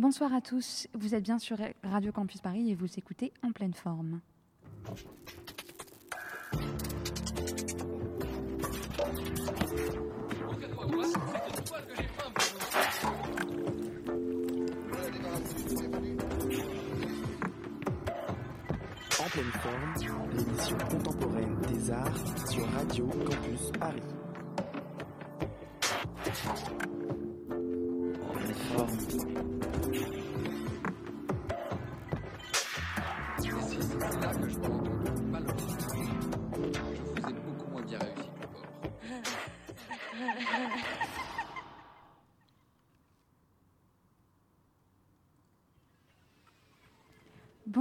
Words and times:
Bonsoir 0.00 0.32
à 0.32 0.40
tous, 0.40 0.88
vous 0.94 1.14
êtes 1.14 1.24
bien 1.24 1.38
sur 1.38 1.58
Radio 1.82 2.10
Campus 2.10 2.40
Paris 2.40 2.70
et 2.70 2.74
vous 2.74 2.86
écoutez 2.96 3.34
En 3.42 3.52
pleine 3.52 3.74
forme. 3.74 4.22
En 4.88 4.94
pleine 19.28 19.52
forme, 19.52 20.30
l'émission 20.34 20.78
contemporaine 20.78 21.56
des 21.68 21.90
arts 21.90 22.48
sur 22.48 22.66
Radio 22.70 23.06
Campus 23.06 23.70
Paris. 23.78 24.19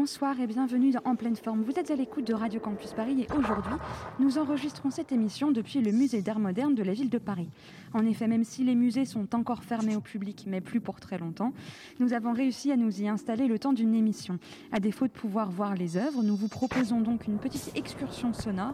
Bonsoir 0.09 0.39
et 0.39 0.47
bienvenue 0.47 0.91
En 1.05 1.15
pleine 1.15 1.35
forme. 1.35 1.61
Vous 1.61 1.77
êtes 1.77 1.91
à 1.91 1.95
l'écoute 1.95 2.25
de 2.25 2.33
Radio 2.33 2.59
Campus 2.59 2.93
Paris 2.93 3.21
et 3.21 3.27
aujourd'hui, 3.37 3.75
nous 4.17 4.39
enregistrons 4.39 4.89
cette 4.89 5.11
émission 5.11 5.51
depuis 5.51 5.81
le 5.81 5.91
musée 5.91 6.23
d'art 6.23 6.39
moderne 6.39 6.73
de 6.73 6.81
la 6.81 6.93
ville 6.93 7.11
de 7.11 7.19
Paris. 7.19 7.47
En 7.93 8.03
effet, 8.07 8.25
même 8.25 8.43
si 8.43 8.63
les 8.63 8.73
musées 8.73 9.05
sont 9.05 9.35
encore 9.35 9.63
fermés 9.63 9.95
au 9.95 10.01
public, 10.01 10.45
mais 10.47 10.61
plus 10.61 10.81
pour 10.81 10.99
très 10.99 11.19
longtemps, 11.19 11.53
nous 11.99 12.13
avons 12.13 12.33
réussi 12.33 12.71
à 12.71 12.75
nous 12.75 13.03
y 13.03 13.07
installer 13.07 13.47
le 13.47 13.59
temps 13.59 13.71
d'une 13.71 13.93
émission. 13.93 14.39
À 14.71 14.79
défaut 14.79 15.05
de 15.05 15.11
pouvoir 15.11 15.51
voir 15.51 15.75
les 15.75 15.95
œuvres, 15.95 16.23
nous 16.23 16.35
vous 16.35 16.47
proposons 16.47 17.01
donc 17.01 17.27
une 17.27 17.37
petite 17.37 17.71
excursion 17.75 18.33
sonore 18.33 18.73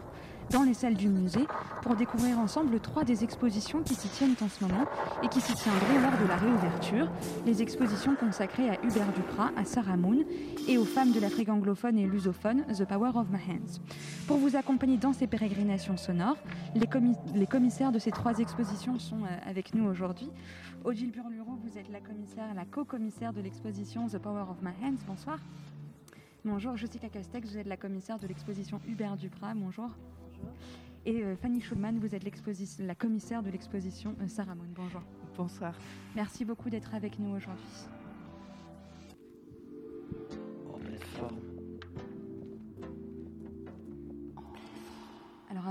dans 0.50 0.62
les 0.62 0.74
salles 0.74 0.94
du 0.94 1.08
musée 1.08 1.46
pour 1.82 1.96
découvrir 1.96 2.38
ensemble 2.38 2.78
trois 2.80 3.04
des 3.04 3.24
expositions 3.24 3.82
qui 3.82 3.94
s'y 3.94 4.08
tiennent 4.08 4.34
en 4.40 4.48
ce 4.48 4.64
moment 4.64 4.84
et 5.22 5.28
qui 5.28 5.40
s'y 5.40 5.54
tiendraient 5.54 6.00
lors 6.00 6.18
de 6.20 6.26
la 6.26 6.36
réouverture. 6.36 7.08
Les 7.44 7.62
expositions 7.62 8.14
consacrées 8.16 8.70
à 8.70 8.74
Hubert 8.84 9.12
Duprat, 9.12 9.50
à 9.56 9.64
Sarah 9.64 9.96
Moon 9.96 10.24
et 10.68 10.78
aux 10.78 10.84
femmes 10.84 11.12
de 11.12 11.20
l'Afrique 11.20 11.48
anglophone 11.48 11.98
et 11.98 12.06
lusophone, 12.06 12.64
The 12.66 12.84
Power 12.84 13.12
of 13.14 13.28
My 13.30 13.38
Hands. 13.48 13.80
Pour 14.26 14.38
vous 14.38 14.56
accompagner 14.56 14.96
dans 14.96 15.12
ces 15.12 15.26
pérégrinations 15.26 15.96
sonores, 15.96 16.38
les, 16.74 16.86
commis- 16.86 17.16
les 17.34 17.46
commissaires 17.46 17.92
de 17.92 17.98
ces 17.98 18.10
trois 18.10 18.38
expositions 18.38 18.98
sont 18.98 19.22
euh, 19.24 19.48
avec 19.48 19.74
nous 19.74 19.84
aujourd'hui. 19.84 20.30
Odile 20.84 21.10
Burluro, 21.12 21.58
vous 21.62 21.78
êtes 21.78 21.88
la 21.90 22.00
commissaire, 22.00 22.54
la 22.54 22.64
co-commissaire 22.64 23.32
de 23.32 23.40
l'exposition 23.40 24.06
The 24.08 24.18
Power 24.18 24.44
of 24.50 24.62
My 24.62 24.70
Hands. 24.82 24.98
Bonsoir. 25.06 25.38
Bonjour, 26.44 26.76
Jessica 26.76 27.08
Castex, 27.08 27.48
vous 27.50 27.58
êtes 27.58 27.66
la 27.66 27.76
commissaire 27.76 28.18
de 28.20 28.26
l'exposition 28.28 28.80
Hubert 28.86 29.16
Duprat. 29.16 29.54
Bonjour. 29.54 29.90
Et 31.04 31.22
euh, 31.22 31.36
Fanny 31.36 31.60
Schulman, 31.60 31.98
vous 32.00 32.14
êtes 32.14 32.24
la 32.80 32.94
commissaire 32.94 33.42
de 33.42 33.50
l'exposition 33.50 34.16
euh, 34.20 34.28
Sarah 34.28 34.54
Moon. 34.54 34.66
Bonjour. 34.74 35.02
Bonsoir. 35.36 35.74
Merci 36.16 36.44
beaucoup 36.44 36.68
d'être 36.68 36.94
avec 36.94 37.18
nous 37.18 37.36
aujourd'hui. 37.36 37.86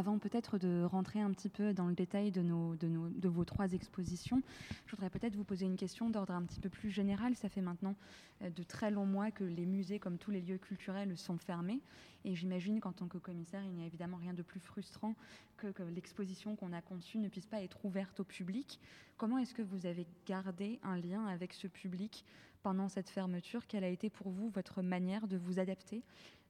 Avant 0.05 0.19
peut-être 0.19 0.59
de 0.59 0.83
rentrer 0.83 1.19
un 1.19 1.31
petit 1.31 1.49
peu 1.49 1.73
dans 1.73 1.87
le 1.87 1.95
détail 1.95 2.31
de, 2.31 3.27
vos 3.27 3.43
trois 3.43 3.73
expositions, 3.73 4.43
je 4.85 4.91
voudrais 4.91 5.09
peut-être 5.09 5.35
vous 5.35 5.43
poser 5.43 5.65
une 5.65 5.77
question 5.77 6.11
d'ordre 6.11 6.33
un 6.33 6.43
petit 6.43 6.59
peu 6.59 6.69
plus 6.69 6.91
général. 6.91 7.35
Ça 7.35 7.49
fait 7.49 7.61
maintenant 7.61 7.95
euh, 8.43 8.51
de 8.51 8.61
très 8.61 8.91
longs 8.91 9.07
mois 9.07 9.31
que 9.31 9.43
les 9.43 9.65
musées, 9.65 9.97
comme 9.97 10.19
tous 10.19 10.29
les 10.29 10.41
lieux 10.41 10.59
culturels, 10.59 11.17
sont 11.17 11.39
fermés. 11.39 11.81
Et 12.23 12.35
j'imagine 12.35 12.79
qu'en 12.79 12.91
tant 12.91 13.07
que 13.07 13.17
commissaire, 13.17 13.63
il 13.63 13.71
n'y 13.71 13.81
a 13.81 13.87
évidemment 13.87 14.17
rien 14.17 14.35
de 14.35 14.43
plus 14.43 14.59
frustrant 14.59 15.15
que, 15.57 15.71
que 15.71 15.81
l'exposition 15.81 16.55
qu'on 16.55 16.71
a 16.71 16.83
conçue 16.83 17.17
ne 17.17 17.27
puisse 17.27 17.47
pas 17.47 17.63
être 17.63 17.83
ouverte 17.83 18.19
au 18.19 18.23
public. 18.23 18.79
Comment 19.17 19.39
est-ce 19.39 19.55
que 19.55 19.63
vous 19.63 19.87
avez 19.87 20.05
gardé 20.27 20.79
un 20.83 20.97
lien 20.97 21.25
avec 21.25 21.51
ce 21.51 21.65
public 21.65 22.25
pendant 22.61 22.89
cette 22.89 23.09
fermeture? 23.09 23.65
Quelle 23.65 23.83
a 23.83 23.89
été 23.89 24.11
pour 24.11 24.29
vous 24.29 24.49
votre 24.49 24.83
manière 24.83 25.27
de 25.27 25.37
vous 25.37 25.57
adapter 25.57 26.03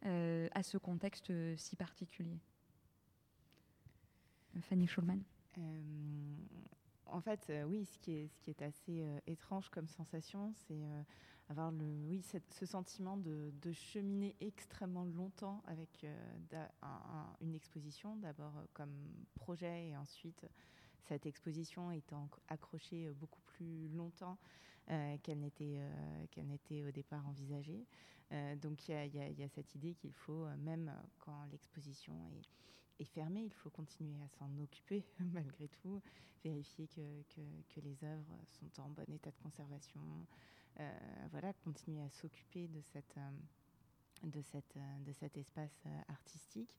euh, 0.06 0.50
à 0.54 0.62
ce 0.62 0.78
contexte 0.78 1.30
euh, 1.30 1.56
si 1.56 1.78
particulier? 1.78 2.38
Fanny 4.62 4.88
Schulman. 4.88 5.20
Euh, 5.58 5.82
en 7.08 7.22
fait, 7.22 7.48
euh, 7.50 7.64
oui, 7.64 7.86
ce 7.86 7.98
qui 8.00 8.30
est, 8.48 8.62
assez 8.62 9.04
euh, 9.04 9.20
étrange 9.28 9.70
comme 9.70 9.88
sensation, 9.88 10.54
c'est 10.54 10.84
avoir 11.50 11.72
le, 11.72 11.86
oui, 12.08 12.24
ce 12.50 12.66
sentiment 12.66 13.18
de, 13.18 13.52
cheminer 13.72 14.36
extrêmement 14.42 15.06
longtemps 15.06 15.62
avec 15.68 16.06
une 17.42 17.54
exposition, 17.54 18.16
d'abord 18.16 18.54
comme 18.74 18.96
projet 19.36 19.90
et 19.90 19.98
ensuite 19.98 20.46
cette 21.04 21.28
exposition 21.28 21.92
étant 21.92 22.30
accrochée 22.48 23.12
beaucoup 23.12 23.42
plus 23.42 23.90
longtemps 23.90 24.40
qu'elle 25.22 25.40
n'était 25.40 25.80
n'était 26.38 26.84
au 26.84 26.90
départ 26.90 27.28
envisagée. 27.28 27.86
Donc 28.60 28.90
il 28.90 28.96
y 29.14 29.44
a, 29.44 29.50
cette 29.50 29.76
idée 29.76 29.94
qu'il 29.94 30.14
faut, 30.14 30.48
même 30.58 30.92
quand 31.20 31.46
l'exposition 31.52 32.16
est 32.32 32.50
est 33.00 33.06
fermé, 33.06 33.42
il 33.44 33.54
faut 33.54 33.70
continuer 33.70 34.22
à 34.24 34.28
s'en 34.38 34.50
occuper 34.60 35.04
malgré 35.34 35.68
tout, 35.68 36.02
vérifier 36.44 36.88
que, 36.88 37.24
que, 37.70 37.80
les 37.82 38.04
œuvres 38.04 38.38
sont 38.52 38.82
en 38.82 38.90
bon 38.90 39.06
état 39.14 39.32
de 39.32 39.38
conservation, 39.44 40.02
euh, 40.80 40.92
voilà, 41.32 41.54
continuer 41.54 42.02
à 42.02 42.10
s'occuper 42.10 42.68
de 42.68 42.82
cette 42.82 43.18
euh, 43.18 43.30
de, 44.24 44.42
cette, 44.42 44.78
euh, 44.78 45.00
de 45.06 45.12
cet 45.12 45.38
espace 45.38 45.84
artistique. 46.08 46.76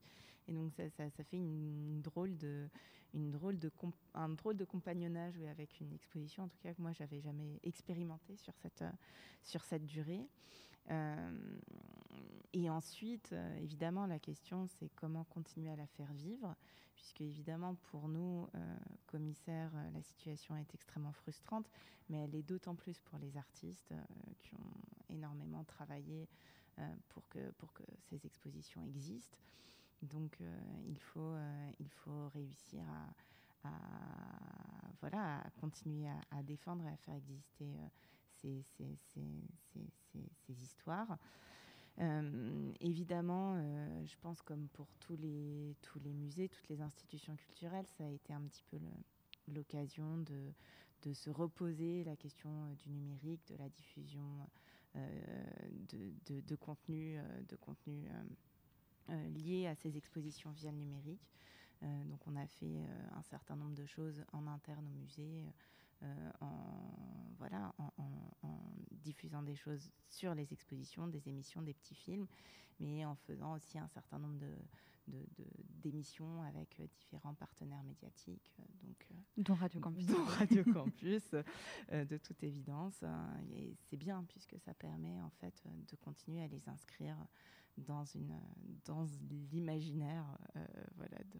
Et 0.47 0.53
donc 0.53 0.71
ça, 0.73 0.83
ça, 0.89 1.23
fait 1.23 1.37
une 1.37 2.01
drôle 2.01 2.37
de, 2.37 2.69
une 3.13 3.31
drôle 3.31 3.59
de 3.59 3.71
un 4.13 4.29
drôle 4.29 4.57
de 4.57 4.65
compagnonnage 4.65 5.39
avec 5.41 5.79
une 5.81 5.93
exposition, 5.93 6.43
en 6.43 6.47
tout 6.47 6.57
cas 6.63 6.73
que 6.73 6.81
moi 6.81 6.93
j'avais 6.93 7.19
jamais 7.19 7.59
expérimenté 7.63 8.37
sur 8.37 8.55
cette, 8.55 8.83
sur 9.43 9.63
cette 9.65 9.85
durée. 9.85 10.25
Euh, 10.89 11.59
et 12.53 12.69
ensuite, 12.69 13.29
euh, 13.33 13.57
évidemment, 13.57 14.05
la 14.05 14.19
question, 14.19 14.67
c'est 14.67 14.89
comment 14.95 15.25
continuer 15.25 15.69
à 15.69 15.75
la 15.75 15.87
faire 15.87 16.11
vivre, 16.13 16.55
puisque 16.95 17.21
évidemment, 17.21 17.75
pour 17.75 18.07
nous, 18.07 18.47
euh, 18.55 18.77
commissaires, 19.05 19.71
la 19.93 20.01
situation 20.01 20.55
est 20.55 20.73
extrêmement 20.73 21.13
frustrante, 21.13 21.69
mais 22.09 22.17
elle 22.17 22.35
est 22.35 22.43
d'autant 22.43 22.75
plus 22.75 22.99
pour 22.99 23.19
les 23.19 23.37
artistes 23.37 23.93
qui 24.39 24.53
ont 24.55 25.13
énormément 25.13 25.63
travaillé 25.65 26.27
pour, 27.09 27.27
que, 27.27 27.51
pour 27.51 27.73
que 27.73 27.83
ces 28.09 28.25
expositions 28.25 28.81
existent. 28.83 29.37
Donc, 30.01 30.39
il, 30.87 30.99
faut, 30.99 31.35
il 31.79 31.89
faut 31.89 32.29
réussir 32.29 32.83
à, 33.63 33.69
voilà, 35.01 35.39
à 35.39 35.49
continuer 35.59 36.07
à, 36.31 36.43
défendre 36.43 36.85
et 36.85 36.89
à 36.89 36.97
faire 36.97 37.15
exister 37.15 37.75
ces, 38.37 38.63
histoires. 40.49 41.17
Euh, 41.99 42.71
évidemment, 42.79 43.55
euh, 43.55 44.05
je 44.05 44.15
pense 44.21 44.41
comme 44.41 44.67
pour 44.69 44.87
tous 44.99 45.15
les, 45.15 45.75
tous 45.81 45.99
les 45.99 46.13
musées, 46.13 46.47
toutes 46.47 46.69
les 46.69 46.81
institutions 46.81 47.35
culturelles, 47.35 47.87
ça 47.97 48.05
a 48.05 48.09
été 48.09 48.33
un 48.33 48.41
petit 48.41 48.63
peu 48.69 48.77
l'occasion 49.47 50.17
de, 50.17 50.53
de 51.03 51.13
se 51.13 51.29
reposer 51.31 52.03
la 52.03 52.15
question 52.15 52.49
euh, 52.49 52.75
du 52.75 52.89
numérique, 52.89 53.41
de 53.47 53.55
la 53.55 53.69
diffusion 53.69 54.47
de, 54.95 55.97
de, 56.25 56.41
de 56.41 56.41
de 56.41 57.55
contenu 57.55 58.07
lié 59.35 59.67
à 59.67 59.75
ces 59.75 59.95
expositions 59.95 60.49
via 60.51 60.71
le 60.71 60.77
numérique. 60.77 61.29
Donc 61.83 62.25
on 62.25 62.35
a 62.35 62.47
fait 62.47 62.79
un 63.11 63.21
certain 63.21 63.55
nombre 63.55 63.75
de 63.75 63.85
choses 63.85 64.23
en 64.33 64.47
interne 64.47 64.87
au 64.87 64.97
musée, 64.97 65.43
euh, 66.03 66.31
en, 66.41 67.33
voilà, 67.37 67.73
en, 67.77 67.91
en- 67.97 68.37
en 68.47 68.59
diffusant 68.91 69.41
des 69.43 69.55
choses 69.55 69.89
sur 70.09 70.33
les 70.35 70.51
expositions, 70.53 71.07
des 71.07 71.27
émissions, 71.29 71.61
des 71.61 71.73
petits 71.73 71.95
films, 71.95 72.27
mais 72.79 73.05
en 73.05 73.15
faisant 73.15 73.53
aussi 73.53 73.77
un 73.79 73.87
certain 73.87 74.19
nombre 74.19 74.37
de, 74.37 74.51
de- 75.07 75.25
de- 75.37 75.51
d'émissions 75.81 76.43
avec 76.43 76.79
euh, 76.79 76.87
différents 76.87 77.33
partenaires 77.33 77.83
médiatiques. 77.83 78.53
euh, 78.59 78.63
donc, 78.83 79.07
Dont 79.37 79.55
Radio 79.55 79.79
Campus. 79.79 80.05
dont 80.07 80.25
Radio 80.25 80.63
Campus, 80.73 81.23
euh, 81.91 82.05
de 82.05 82.17
toute 82.17 82.43
évidence. 82.43 83.01
hein. 83.03 83.29
Et 83.53 83.75
c'est 83.89 83.97
bien 83.97 84.23
puisque 84.25 84.59
ça 84.59 84.73
permet 84.73 85.21
en 85.21 85.29
fait 85.29 85.63
de 85.89 85.95
continuer 85.95 86.43
à 86.43 86.47
les 86.47 86.67
inscrire 86.69 87.17
dans, 87.77 88.03
une, 88.05 88.39
dans 88.85 89.05
l'imaginaire 89.51 90.25
euh, 90.55 90.65
voilà, 90.95 91.17
de, 91.19 91.39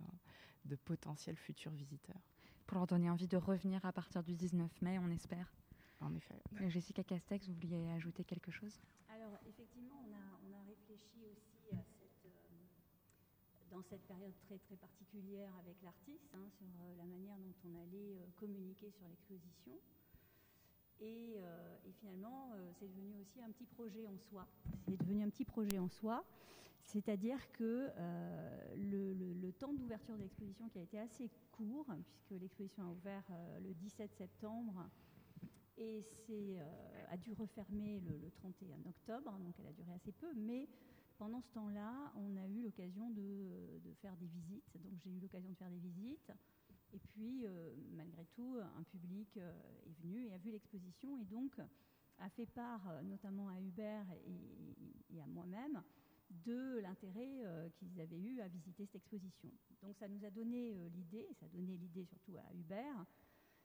de 0.65 0.75
potentiels 0.75 1.36
futurs 1.38 1.71
visiteurs. 1.71 2.21
Pour 2.68 2.78
leur 2.78 2.88
donner 2.88 3.10
envie 3.10 3.28
de 3.28 3.38
revenir 3.38 3.84
à 3.86 3.94
partir 3.94 4.22
du 4.24 4.36
19 4.36 4.81
mai, 4.81 5.00
on 5.00 5.10
espère. 5.10 5.52
En 6.00 6.14
effet. 6.14 6.36
Euh, 6.62 6.69
Jessica 6.69 7.04
Castex, 7.04 7.48
vous 7.48 7.56
vouliez 7.56 7.90
ajouter 7.96 8.24
quelque 8.24 8.52
chose? 8.52 8.78
Alors, 9.10 9.40
effectivement, 9.48 9.96
on 10.06 10.14
a, 10.14 10.38
on 10.46 10.54
a 10.54 10.62
réfléchi 10.68 11.25
aussi 11.25 11.74
à 11.75 11.81
cette, 11.98 12.25
euh, 12.25 13.72
dans 13.72 13.81
cette 13.81 14.02
période 14.02 14.34
très, 14.46 14.60
très 14.60 14.75
particulière 14.75 15.52
avec 15.60 15.75
l'artiste, 15.81 16.30
hein, 16.36 16.46
sur 16.60 16.68
euh, 16.68 16.96
la 16.98 17.06
manière 17.06 17.38
dont 17.38 17.56
on 17.66 17.75
allait 17.81 18.14
euh, 18.19 18.28
communiquer 18.36 18.92
sur 18.92 19.08
l'exposition. 19.08 19.74
Et, 21.00 21.36
et 21.86 21.92
finalement, 22.02 22.50
c'est 22.80 22.88
devenu 22.88 23.14
aussi 23.22 23.40
un 23.44 23.52
petit 23.52 23.68
projet 23.68 24.08
en 24.08 24.18
soi. 24.18 24.48
C'est 24.88 24.98
devenu 24.98 25.22
un 25.22 25.30
petit 25.30 25.46
projet 25.46 25.78
en 25.78 25.88
soi. 25.88 26.25
C'est-à-dire 26.88 27.51
que 27.51 27.89
euh, 27.98 28.75
le, 28.78 29.51
temps 29.51 29.74
d'ouverture 29.74 30.16
de 30.16 30.22
l'exposition 30.22 30.69
qui 30.69 30.80
a 30.80 30.81
été 30.81 30.98
assez 30.98 31.30
court, 31.51 31.86
puisque 32.07 32.42
l'exposition 32.42 32.84
a 32.84 32.88
ouvert 32.88 33.24
euh, 33.30 33.60
le 33.60 33.74
17 33.74 34.16
septembre 34.16 34.89
et 35.78 36.06
euh, 36.30 37.06
a 37.10 37.18
dû 37.18 37.34
refermer 37.34 38.00
le, 38.00 38.31
31 38.31 38.89
octobre, 38.89 39.38
donc 39.38 39.54
elle 39.60 39.68
a 39.68 39.74
duré 39.74 39.92
assez 39.92 40.13
peu, 40.13 40.34
mais 40.36 40.69
pendant 41.18 41.42
ce 41.42 41.50
temps-là, 41.50 42.13
on 42.16 42.38
a 42.38 42.48
eu 42.48 42.62
l'occasion 42.62 43.10
de, 43.10 43.80
de, 43.83 43.94
faire 44.01 44.16
des 44.16 44.28
visites, 44.28 44.78
donc 44.81 44.94
j'ai 45.04 45.10
eu 45.10 45.19
l'occasion 45.19 45.50
de 45.50 45.56
faire 45.56 45.69
des 45.69 45.80
visites, 45.80 46.31
et 46.94 47.00
puis 47.00 47.45
malgré 47.95 48.25
tout, 48.28 48.60
un 48.78 48.83
public 48.83 49.36
est 49.36 50.01
venu 50.04 50.25
et 50.25 50.33
a 50.33 50.38
vu 50.38 50.51
l'exposition, 50.51 51.18
et 51.18 51.25
donc 51.25 51.60
a 52.19 52.30
fait 52.30 52.45
part 52.45 53.04
notamment 53.04 53.50
à 53.50 53.60
Hubert 53.60 54.06
et 55.10 55.22
à 55.22 55.28
moi-même 55.28 55.83
de 56.30 56.80
l'intérêt 56.80 57.46
euh, 57.46 57.70
qu'ils 57.70 58.00
avaient 58.00 58.20
eu 58.20 58.40
à 58.42 58.48
visiter 58.48 58.86
cette 58.86 58.96
exposition. 58.96 59.52
Donc 59.82 59.96
ça 59.98 60.08
nous 60.08 60.24
a 60.26 60.30
donné 60.30 60.74
euh, 60.74 60.90
l'idée, 60.90 61.28
ça 61.40 61.46
a 61.46 61.50
donné 61.50 61.78
l'idée 61.78 62.06
surtout 62.06 62.36
à 62.38 62.54
Hubert, 62.54 63.06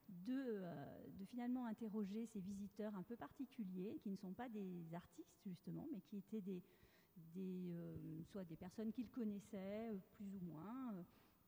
de, 0.09 0.35
euh, 0.37 1.09
de, 1.19 1.25
finalement 1.25 1.67
interroger 1.67 2.27
ces 2.33 2.41
visiteurs 2.41 2.95
un 2.95 3.03
peu 3.03 3.17
particuliers, 3.17 3.99
qui 4.03 4.11
ne 4.11 4.17
sont 4.17 4.33
pas 4.33 4.49
des 4.49 4.93
artistes 4.95 5.41
justement, 5.47 5.87
mais 5.93 6.01
qui 6.01 6.19
étaient 6.19 6.41
des, 6.41 6.63
soit 8.31 8.45
des 8.45 8.57
personnes 8.57 8.93
qu'ils 8.93 9.11
connaissaient 9.11 10.01
plus 10.17 10.35
ou 10.37 10.41
moins, 10.41 10.95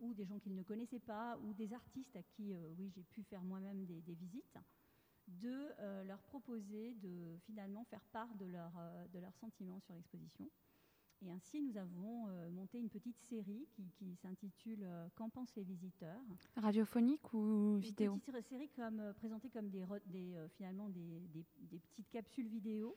ou 0.00 0.14
des 0.14 0.24
gens 0.24 0.38
qu'ils 0.38 0.54
ne 0.54 0.62
connaissaient 0.62 0.98
pas, 0.98 1.38
ou 1.38 1.52
des 1.54 1.72
artistes 1.72 2.16
à 2.16 2.22
qui, 2.22 2.54
oui, 2.78 2.90
j'ai 2.94 3.02
pu 3.02 3.22
faire 3.22 3.42
moi-même 3.42 3.84
des, 3.84 4.14
visites, 4.14 4.58
de 5.28 6.02
leur 6.04 6.20
proposer 6.22 6.94
de 6.94 7.36
finalement 7.46 7.84
faire 7.84 8.04
part 8.12 8.34
de, 8.36 8.46
leur, 8.46 8.72
leurs 9.14 9.36
sentiments 9.36 9.80
sur 9.80 9.94
l'exposition. 9.94 10.48
Et 11.22 11.30
ainsi, 11.30 11.62
nous 11.62 11.76
avons 11.76 12.28
euh, 12.28 12.50
monté 12.50 12.78
une 12.78 12.90
petite 12.90 13.18
série 13.18 13.66
qui, 13.72 14.14
s'intitule 14.16 14.82
euh, 14.82 15.08
Qu'en 15.14 15.30
pensent 15.30 15.54
les 15.56 15.62
visiteurs? 15.62 16.20
Radiophonique 16.56 17.32
ou 17.32 17.76
vidéo? 17.76 18.14
Une 18.14 18.20
petite 18.20 18.48
série 18.48 18.68
comme, 18.70 19.00
euh, 19.00 19.12
présentée 19.14 19.48
comme 19.48 19.70
des, 19.70 19.84
des 20.06 20.34
finalement 20.56 20.88
des, 20.88 21.20
des, 21.32 21.78
petites 21.78 22.10
capsules 22.10 22.48
vidéo 22.48 22.96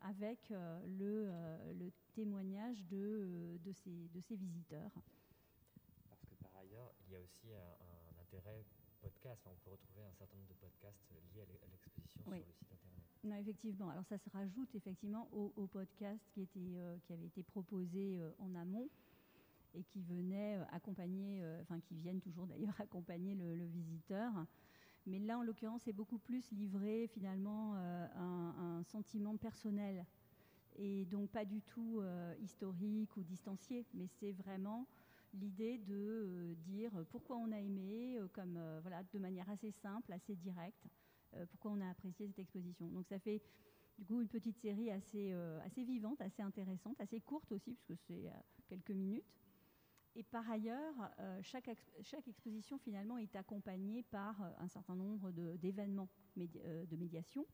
avec 0.00 0.52
le, 0.98 1.30
le, 1.78 1.92
témoignage 2.14 2.84
de, 2.86 3.58
de, 3.64 3.72
ces, 3.72 4.08
de 4.08 4.20
ces 4.20 4.34
visiteurs. 4.34 4.90
Parce 6.08 6.24
que 6.24 6.34
par 6.42 6.56
ailleurs, 6.56 6.92
il 7.06 7.12
y 7.12 7.16
a 7.16 7.20
aussi 7.20 7.46
un, 7.52 8.20
intérêt 8.20 8.64
podcast. 9.00 9.40
on 9.46 9.54
peut 9.64 9.70
retrouver 9.70 10.02
un 10.02 10.12
certain 10.14 10.36
nombre 10.36 10.48
de 10.48 10.54
podcasts 10.54 11.12
liés 11.32 11.42
à 11.42 11.66
l'exposition 11.70 12.22
sur 12.22 12.32
le 12.32 12.52
site 12.52 12.72
non, 13.24 13.36
effectivement. 13.36 13.88
Alors 13.88 14.04
ça 14.04 14.18
se 14.18 14.28
rajoute 14.30 14.74
effectivement 14.74 15.28
au, 15.32 15.66
podcast 15.68 16.20
euh, 16.38 16.96
qui 17.04 17.12
avait 17.12 17.26
été 17.26 17.42
proposé 17.44 18.18
euh, 18.18 18.30
en 18.38 18.54
amont 18.56 18.88
et 19.74 19.84
qui 19.84 20.02
venait 20.02 20.56
euh, 20.56 20.64
accompagner, 20.72 21.42
enfin 21.60 21.78
qui 21.80 21.94
viennent 21.94 22.20
toujours 22.20 22.46
d'ailleurs 22.46 22.74
accompagner 22.80 23.34
le, 23.36 23.64
visiteur. 23.66 24.32
Mais 25.06 25.20
là, 25.20 25.38
en 25.38 25.42
l'occurrence, 25.42 25.82
c'est 25.84 25.92
beaucoup 25.92 26.18
plus 26.18 26.50
livré 26.50 27.06
finalement 27.08 27.74
un, 27.74 28.78
un, 28.78 28.82
sentiment 28.84 29.36
personnel 29.36 30.04
et 30.76 31.04
donc 31.06 31.30
pas 31.30 31.44
du 31.44 31.60
tout 31.60 32.02
historique 32.40 33.16
ou 33.16 33.22
distancié, 33.22 33.84
mais 33.94 34.06
c'est 34.06 34.30
vraiment 34.32 34.86
l'idée 35.34 35.78
de 35.78 36.54
dire 36.58 36.92
pourquoi 37.10 37.36
on 37.36 37.50
a 37.50 37.58
aimé, 37.58 38.16
comme 38.32 38.60
voilà, 38.82 39.02
de 39.12 39.18
manière 39.18 39.50
assez 39.50 39.72
simple, 39.72 40.12
assez 40.12 40.36
directe. 40.36 40.86
Euh, 41.36 41.46
pourquoi 41.46 41.70
on 41.72 41.80
a 41.80 41.88
apprécié 41.88 42.26
cette 42.26 42.38
exposition. 42.38 42.88
Donc 42.88 43.06
ça 43.06 43.18
fait 43.18 43.42
du 43.98 44.04
coup 44.04 44.20
une 44.20 44.28
petite 44.28 44.58
série 44.58 44.90
assez, 44.90 45.32
euh, 45.32 45.60
assez 45.64 45.84
vivante, 45.84 46.20
assez 46.20 46.42
intéressante, 46.42 47.00
assez 47.00 47.20
courte 47.20 47.52
aussi, 47.52 47.74
puisque 47.74 48.00
c'est 48.06 48.28
euh, 48.28 48.32
quelques 48.68 48.90
minutes. 48.90 49.32
Et 50.14 50.22
par 50.24 50.50
ailleurs, 50.50 50.94
chaque, 51.40 51.70
chaque, 52.02 52.28
exposition 52.28 52.76
finalement 52.76 53.16
est 53.16 53.34
accompagnée 53.34 54.02
par 54.02 54.42
un 54.58 54.68
certain 54.68 54.94
nombre 54.94 55.30
d'événements 55.30 56.10
de, 56.36 56.96
médiation 56.96 57.46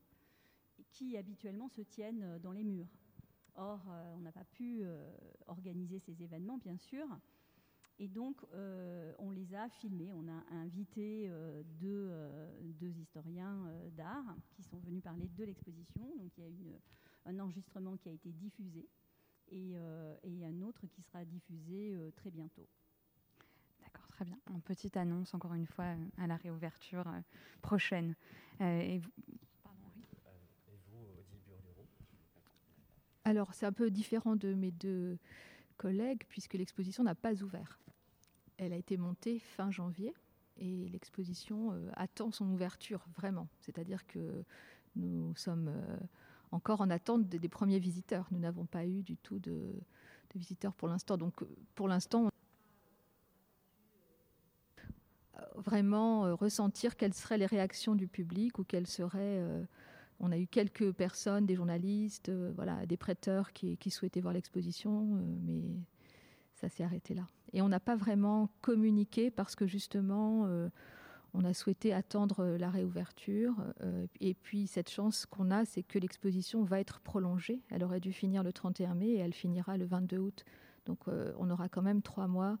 qui 0.91 1.15
habituellement 1.15 1.69
se 1.69 1.79
tiennent 1.79 2.37
dans 2.39 2.51
les 2.51 2.65
murs. 2.65 2.89
Or, 3.55 3.79
on 4.13 4.19
n'a 4.19 4.33
pas 4.33 4.43
pu 4.43 4.83
organiser 5.47 5.99
ces 5.99 6.21
événements, 6.21 6.57
bien 6.57 6.75
sûr, 6.75 7.07
et 8.01 8.07
donc, 8.07 8.37
euh, 8.53 9.13
on 9.19 9.29
les 9.29 9.53
a 9.53 9.67
filmés. 9.67 10.13
On 10.13 10.25
a 10.29 10.55
invité 10.55 11.25
euh, 11.27 11.61
euh, 11.83 12.61
deux, 12.79 12.97
historiens 12.97 13.69
d'art 13.91 14.35
qui 14.51 14.63
sont 14.63 14.79
venus 14.79 15.03
parler 15.03 15.27
de 15.27 15.43
l'exposition. 15.43 16.01
Donc, 16.17 16.31
il 16.37 16.43
y 16.43 16.47
a 16.47 16.49
eu 16.49 16.71
un 17.25 17.39
enregistrement 17.39 17.97
qui 17.97 18.07
a 18.07 18.13
été 18.13 18.31
diffusé 18.31 18.87
et, 19.51 19.75
un 19.75 20.61
autre 20.61 20.87
qui 20.87 21.01
sera 21.01 21.25
diffusé 21.25 21.93
très 22.15 22.31
bientôt. 22.31 22.67
D'accord, 23.81 24.07
très 24.07 24.23
bien. 24.23 24.39
En 24.49 24.61
petite 24.61 24.95
annonce, 24.95 25.33
encore 25.33 25.53
une 25.53 25.67
fois, 25.67 25.95
à 26.17 26.27
la 26.27 26.37
réouverture 26.37 27.05
prochaine. 27.61 28.15
et 28.61 28.99
vous, 28.99 29.11
Alors, 33.25 33.53
c'est 33.53 33.65
un 33.65 33.73
peu 33.73 33.91
différent 33.91 34.35
de 34.35 34.53
mes 34.53 34.71
deux 34.71 35.19
collègues 35.77 36.23
puisque 36.29 36.53
l'exposition 36.53 37.03
n'a 37.03 37.15
pas 37.15 37.43
ouvert. 37.43 37.79
Elle 38.59 38.73
a 38.73 38.75
été 38.75 38.97
montée 38.97 39.39
fin 39.39 39.71
janvier 39.71 40.13
et 40.57 40.89
l'exposition 40.89 41.71
euh, 41.71 41.89
attend 41.95 42.31
son 42.31 42.49
ouverture 42.49 43.05
vraiment. 43.15 43.47
C'est-à-dire 43.61 44.05
que 44.05 44.43
nous 44.97 45.33
sommes 45.35 45.69
euh, 45.69 45.97
encore 46.51 46.81
en 46.81 46.89
attente 46.89 47.27
des, 47.29 47.49
premiers 47.49 47.79
visiteurs. 47.79 48.27
Nous 48.31 48.39
n'avons 48.39 48.65
pas 48.65 48.85
eu 48.85 49.01
du 49.01 49.15
tout 49.15 49.39
de, 49.39 49.73
visiteurs 50.35 50.73
pour 50.73 50.89
l'instant. 50.89 51.15
Donc 51.15 51.41
pour 51.73 51.87
l'instant, 51.87 52.29
vraiment 55.55 56.25
euh, 56.25 56.35
ressentir 56.35 56.97
quelles 56.97 57.13
seraient 57.13 57.37
les 57.37 57.45
réactions 57.45 57.95
du 57.95 58.09
public 58.09 58.59
ou 58.59 58.65
quelles 58.65 58.87
seraient... 58.87 59.41
on 60.19 60.33
a 60.33 60.37
eu 60.37 60.47
quelques 60.47 60.91
personnes, 60.91 61.45
des 61.45 61.55
journalistes, 61.55 62.29
voilà, 62.55 62.85
des 62.85 62.97
prêteurs 62.97 63.53
qui 63.53 63.89
souhaitaient 63.89 64.19
voir 64.19 64.33
l'exposition, 64.33 65.05
mais 65.45 65.63
ça 66.55 66.67
s'est 66.67 66.83
arrêté 66.83 67.13
là. 67.13 67.25
Et 67.53 67.61
on 67.61 67.69
n'a 67.69 67.79
pas 67.79 67.95
vraiment 67.95 68.49
communiqué 68.61 69.31
parce 69.31 69.55
que 69.55 69.65
justement, 69.65 70.45
euh, 70.45 70.69
on 71.33 71.43
a 71.43 71.53
souhaité 71.53 71.93
attendre 71.93 72.41
euh, 72.41 72.57
la 72.57 72.69
réouverture. 72.69 73.55
Euh, 73.81 74.07
et 74.19 74.33
puis 74.33 74.67
cette 74.67 74.89
chance 74.89 75.25
qu'on 75.25 75.51
a, 75.51 75.65
c'est 75.65 75.83
que 75.83 75.99
l'exposition 75.99 76.63
va 76.63 76.79
être 76.79 76.99
prolongée. 76.99 77.61
Elle 77.69 77.83
aurait 77.83 77.99
dû 77.99 78.13
finir 78.13 78.43
le 78.43 78.53
31 78.53 78.95
mai 78.95 79.07
et 79.07 79.17
elle 79.17 79.33
finira 79.33 79.77
le 79.77 79.85
22 79.85 80.17
août. 80.17 80.45
Donc 80.85 81.01
on 81.07 81.49
aura 81.51 81.69
quand 81.69 81.83
même 81.83 82.01
trois 82.01 82.27
mois 82.27 82.57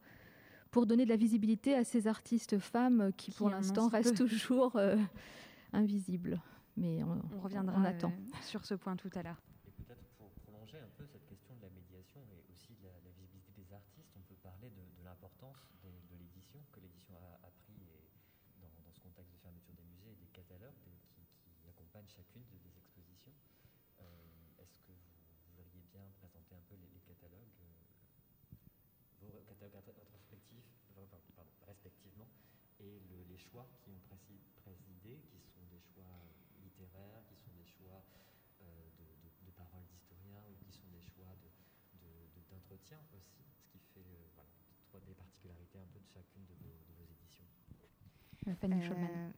pour 0.69 0.85
donner 0.85 1.03
de 1.03 1.09
la 1.09 1.15
visibilité 1.15 1.73
à 1.73 1.83
ces 1.83 2.05
artistes 2.05 2.59
femmes 2.59 3.11
qui, 3.17 3.31
pour 3.31 3.49
l'instant, 3.49 3.87
restent 3.87 4.17
toujours 4.29 4.79
invisibles. 5.73 6.39
Mais 6.77 7.01
on, 7.03 7.19
on 7.35 7.39
reviendra 7.39 7.75
on 7.75 7.85
attend. 7.85 8.13
sur 8.43 8.65
ce 8.65 8.75
point 8.75 8.95
tout 8.95 9.09
à 9.15 9.23
l'heure. 9.23 9.41
Chacune 22.09 22.43
des 22.49 22.73
expositions. 22.77 23.35
Euh, 24.01 24.05
est-ce 24.57 24.81
que 24.81 24.91
vous 24.91 25.55
voudriez 25.55 25.83
bien 25.93 26.09
présenter 26.17 26.55
un 26.55 26.65
peu 26.65 26.75
les, 26.75 26.99
catalogues, 27.05 27.53
euh, 29.21 29.41
vos 29.47 29.53
catalogues 29.55 29.95
rétrospectifs, 29.95 30.65
pardon, 31.35 31.53
respectivement, 31.67 32.27
et 32.79 32.99
les 33.29 33.37
choix 33.37 33.67
qui 33.83 33.91
ont 33.91 34.01
présidé, 34.63 35.21
qui 35.29 35.39
sont 35.53 35.65
des 35.69 35.81
choix 35.93 36.17
littéraires, 36.63 37.21
qui 37.27 37.35
sont 37.35 37.53
des 37.53 37.65
choix 37.65 38.01
euh, 38.61 38.89
de, 38.97 39.51
paroles 39.51 39.85
d'historiens 39.91 40.43
ou 40.47 40.55
qui 40.63 40.71
sont 40.71 40.87
des 40.87 41.01
choix 41.01 41.35
d'entretien 42.51 42.99
aussi, 43.15 43.43
ce 43.53 43.63
qui 43.71 43.79
fait 43.93 44.29
voilà, 44.35 44.49
trois 44.87 44.99
des 45.01 45.13
particularités 45.13 45.79
un 45.79 45.87
peu 45.93 45.99
de 45.99 46.07
chacune 46.07 46.45
de 46.45 46.53
vos, 46.61 46.75
de 46.87 46.93
vos 46.97 47.05
éditions. 47.05 47.45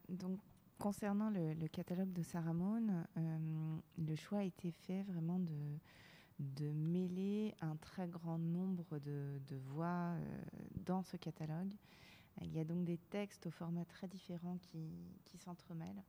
donc 0.10 0.40
Concernant 0.82 1.30
le, 1.30 1.68
catalogue 1.68 2.12
de 2.12 2.24
Saramone, 2.24 3.06
euh, 3.16 3.78
le 4.00 4.16
choix 4.16 4.40
a 4.40 4.44
été 4.44 4.72
fait 4.72 5.04
vraiment 5.04 5.38
de, 5.38 5.78
de 6.40 6.72
mêler 6.72 7.54
un 7.62 7.76
très 7.76 8.08
grand 8.08 8.40
nombre 8.40 8.98
de, 8.98 9.58
voix 9.68 9.86
euh, 10.16 10.44
dans 10.84 11.04
ce 11.04 11.18
catalogue. 11.18 11.72
Il 12.42 12.52
y 12.52 12.60
a 12.60 12.64
donc 12.64 12.84
des 12.84 12.98
textes 12.98 13.46
au 13.46 13.52
format 13.52 13.86
très 13.86 14.08
différent 14.08 14.58
qui, 14.60 14.90
qui 15.24 15.38
s'entremêlent. 15.38 16.04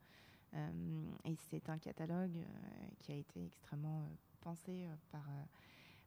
Euh, 0.55 0.71
et 1.27 1.37
c'est 1.51 1.69
un 1.69 1.77
catalogue 1.77 2.39
qui 3.01 3.13
a 3.13 3.17
été 3.17 3.45
extrêmement 3.45 4.09
pensé 4.41 4.87
par, 5.11 5.29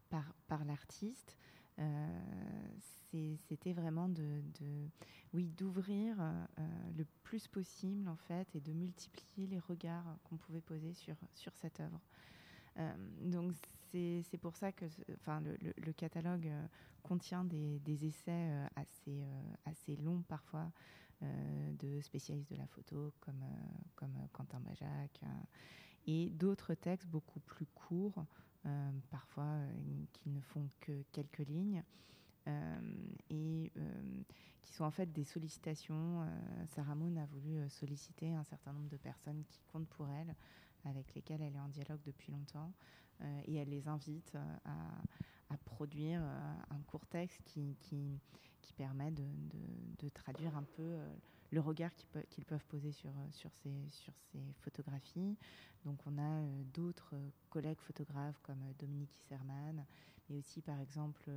par, 0.10 0.66
l'artiste. 0.66 1.38
c'était 3.12 3.74
vraiment 3.74 4.10
de, 4.10 4.42
oui, 5.34 5.50
d'ouvrir 5.58 6.18
le 6.98 7.06
plus 7.24 7.48
possible 7.48 8.08
en 8.08 8.16
fait 8.16 8.48
et 8.56 8.62
de 8.62 8.74
multiplier 8.74 9.48
les 9.48 9.60
regards 9.60 10.18
qu'on 10.24 10.38
pouvait 10.38 10.62
poser 10.62 10.94
sur, 10.94 11.16
sur 11.34 11.56
cette 11.56 11.80
œuvre. 11.80 12.00
donc 13.22 13.54
c'est 13.92 14.40
pour 14.40 14.56
ça 14.56 14.72
que 14.72 14.86
enfin, 15.16 15.42
le, 15.42 15.94
catalogue 15.94 16.50
contient 17.04 17.46
des, 17.46 17.80
des 17.80 18.06
essais 18.06 18.52
assez, 18.76 19.24
assez 19.66 19.96
longs 19.98 20.24
parfois 20.28 20.72
de 21.22 22.02
spécialistes 22.02 22.52
de 22.52 22.58
la 22.58 22.68
photo 22.68 23.12
comme, 23.22 23.46
comme 23.96 24.14
Quentin 24.34 24.60
Bajac 24.60 25.22
et 26.08 26.30
d'autres 26.30 26.74
textes 26.74 27.08
beaucoup 27.08 27.40
plus 27.40 27.66
courts, 27.68 28.18
euh, 28.18 28.22
parfois 29.10 29.44
euh, 29.44 29.72
qui 30.14 30.30
ne 30.30 30.42
font 30.42 30.68
que 30.80 31.04
quelques 31.12 31.48
lignes. 31.48 31.84
Euh, 32.48 32.80
et 33.32 33.72
qui 34.62 34.72
sont 34.72 34.84
en 34.84 34.92
fait 34.92 35.12
des 35.12 35.24
sollicitations. 35.24 36.28
Sarah 36.68 36.94
Moon 36.94 37.16
a 37.18 37.26
voulu 37.26 37.68
solliciter 37.70 38.34
un 38.36 38.44
certain 38.44 38.72
nombre 38.72 38.90
de 38.90 38.98
personnes 38.98 39.44
qui 39.48 39.62
comptent 39.72 39.90
pour 39.90 40.08
elle, 40.10 40.36
avec 40.84 41.16
lesquelles 41.16 41.42
elle 41.42 41.56
est 41.56 41.60
en 41.60 41.70
dialogue 41.70 42.02
depuis 42.06 42.32
longtemps, 42.32 42.72
et 43.46 43.56
elle 43.56 43.70
les 43.70 43.88
invite 43.88 44.36
à, 44.66 45.58
produire 45.66 46.22
un 46.70 46.82
court 46.86 47.06
texte 47.08 47.42
qui, 47.46 48.20
permet 48.78 49.12
de, 49.12 50.10
traduire 50.10 50.56
un 50.56 50.64
peu 50.64 51.00
le 51.56 51.62
regard 51.62 51.92
qu'ils 52.30 52.46
peuvent 52.46 52.66
poser 52.68 52.92
sur, 52.92 53.10
sur, 53.32 53.50
ces, 53.64 53.72
photographies. 54.60 55.38
Donc 55.86 56.00
on 56.06 56.18
a 56.18 56.22
euh, 56.22 56.64
d'autres 56.74 57.12
euh, 57.14 57.30
collègues 57.50 57.80
photographes 57.80 58.40
comme 58.44 58.62
euh, 58.62 58.74
Dominique 58.78 59.16
Isserman, 59.16 59.86
mais 60.30 60.38
aussi 60.38 60.62
par 60.62 60.80
exemple 60.82 61.32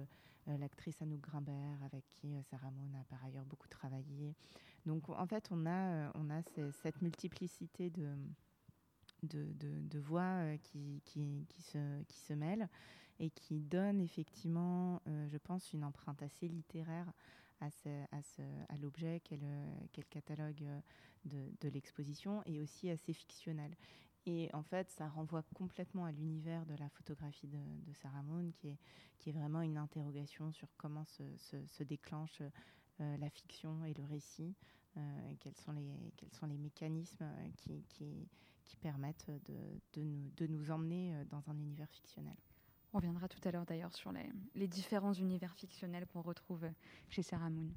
l'actrice 0.46 1.00
Anouk 1.02 1.20
Grimbert 1.20 1.82
avec 1.84 2.04
qui 2.08 2.34
Sarah 2.50 2.70
Moon 2.70 2.98
a 2.98 3.04
par 3.04 3.22
ailleurs 3.22 3.44
beaucoup 3.44 3.68
travaillé. 3.68 4.34
Donc 4.86 5.10
en 5.10 5.26
fait 5.26 5.46
on 5.50 5.66
a, 5.66 6.10
cette 6.72 7.02
multiplicité 7.02 7.90
de, 9.22 9.98
voix 9.98 10.56
qui 10.64 11.02
se 11.60 12.32
mêlent 12.32 12.66
et 13.20 13.28
qui 13.28 13.60
donnent 13.60 14.00
effectivement, 14.00 15.02
je 15.06 15.36
pense, 15.36 15.70
une 15.74 15.84
empreinte 15.84 16.22
assez 16.22 16.48
littéraire 16.48 17.12
à, 17.60 18.76
l'objet 18.80 19.20
qu'est 19.20 19.36
le, 19.36 20.02
catalogue 20.10 20.64
de, 21.24 21.38
de 21.60 21.68
l'exposition 21.68 22.42
et 22.46 22.60
aussi 22.60 22.90
assez 22.90 23.12
fictionnel. 23.12 23.74
Et 24.28 24.50
en 24.52 24.62
fait, 24.62 24.90
ça 24.90 25.08
renvoie 25.08 25.42
complètement 25.54 26.04
à 26.04 26.12
l'univers 26.12 26.66
de 26.66 26.74
la 26.74 26.90
photographie 26.90 27.48
de, 27.48 27.58
Sarah 27.94 28.22
Moon, 28.22 28.52
qui 28.52 28.68
est, 28.68 29.32
vraiment 29.32 29.62
une 29.62 29.78
interrogation 29.78 30.52
sur 30.52 30.68
comment 30.76 31.04
se, 31.04 31.22
se, 31.66 31.82
déclenche 31.82 32.42
euh, 33.00 33.16
la 33.18 33.30
fiction 33.30 33.84
et 33.84 33.94
le 33.94 34.04
récit, 34.04 34.54
euh, 34.96 35.00
quels, 35.40 35.56
sont 35.56 35.72
les, 35.72 36.58
mécanismes 36.58 37.24
euh, 37.24 37.48
qui, 37.56 38.76
permettent 38.80 39.30
de 39.94 40.46
nous 40.46 40.70
emmener 40.70 41.24
dans 41.30 41.42
un 41.50 41.58
univers 41.58 41.88
fictionnel. 41.90 42.36
On 42.92 42.98
reviendra 42.98 43.28
tout 43.28 43.40
à 43.46 43.50
l'heure 43.50 43.66
d'ailleurs 43.66 43.94
sur 43.94 44.12
les, 44.54 44.66
différents 44.66 45.12
univers 45.12 45.54
fictionnels 45.54 46.06
qu'on 46.06 46.22
retrouve 46.22 46.66
chez 47.10 47.22
Sarah 47.22 47.50
Moon. 47.50 47.68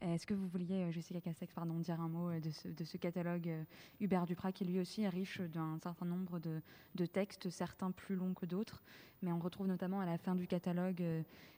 Est-ce 0.00 0.26
que 0.26 0.34
vous 0.34 0.46
vouliez, 0.46 0.84
euh, 0.84 0.92
Jessica 0.92 1.20
Castex, 1.20 1.52
pardon, 1.52 1.78
dire 1.78 2.00
un 2.00 2.08
mot 2.08 2.30
euh, 2.30 2.40
de 2.40 2.84
ce, 2.84 2.96
catalogue 2.96 3.48
euh, 3.48 3.64
Hubert 4.00 4.26
Duprat, 4.26 4.52
qui 4.52 4.64
lui 4.64 4.78
aussi 4.78 5.02
est 5.02 5.08
riche 5.08 5.40
d'un 5.40 5.78
certain 5.82 6.06
nombre 6.06 6.38
de, 6.38 6.62
de, 6.94 7.06
textes, 7.06 7.50
certains 7.50 7.90
plus 7.90 8.14
longs 8.14 8.34
que 8.34 8.46
d'autres, 8.46 8.82
mais 9.22 9.32
on 9.32 9.40
retrouve 9.40 9.66
notamment 9.66 10.00
à 10.00 10.06
la 10.06 10.16
fin 10.16 10.36
du 10.36 10.46
catalogue 10.46 11.02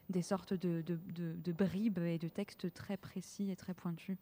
des 0.09 0.23
sortes 0.23 0.55
de, 0.55 0.83
de, 0.83 1.53
bribes 1.53 1.99
et 1.99 2.19
de 2.19 2.29
textes 2.29 2.73
très 2.73 2.97
précis 2.97 3.51
et 3.51 3.57
très 3.57 3.75
pointus, 3.75 4.17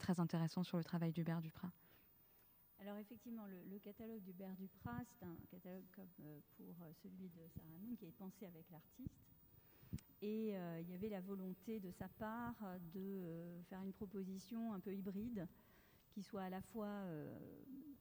très 0.00 0.18
intéressants 0.18 0.64
sur 0.64 0.76
le 0.76 0.84
travail 0.84 1.12
d'Hubert 1.12 1.40
Duprat. 1.40 1.70
Alors 2.86 2.98
effectivement, 2.98 3.42
le, 3.48 3.78
catalogue 3.80 4.22
d'Hubert 4.22 4.54
Duprat, 4.54 5.02
c'est 5.18 5.24
un 5.24 5.36
catalogue 5.50 5.82
comme 5.90 6.06
pour 6.56 6.76
celui 7.02 7.28
de 7.30 7.40
Sarah 7.48 7.66
Moon 7.80 7.96
qui 7.96 8.04
est 8.06 8.12
pensé 8.12 8.46
avec 8.46 8.70
l'artiste. 8.70 9.26
Et 10.22 10.56
euh, 10.56 10.80
il 10.80 10.88
y 10.88 10.94
avait 10.94 11.08
la 11.08 11.20
volonté 11.20 11.80
de 11.80 11.90
sa 11.90 12.06
part 12.06 12.54
de 12.94 13.00
euh, 13.00 13.60
faire 13.64 13.82
une 13.82 13.92
proposition 13.92 14.72
un 14.72 14.78
peu 14.78 14.94
hybride 14.94 15.48
qui 16.10 16.22
soit 16.22 16.42
à 16.42 16.48
la 16.48 16.60
fois 16.60 16.86
euh, 16.86 17.36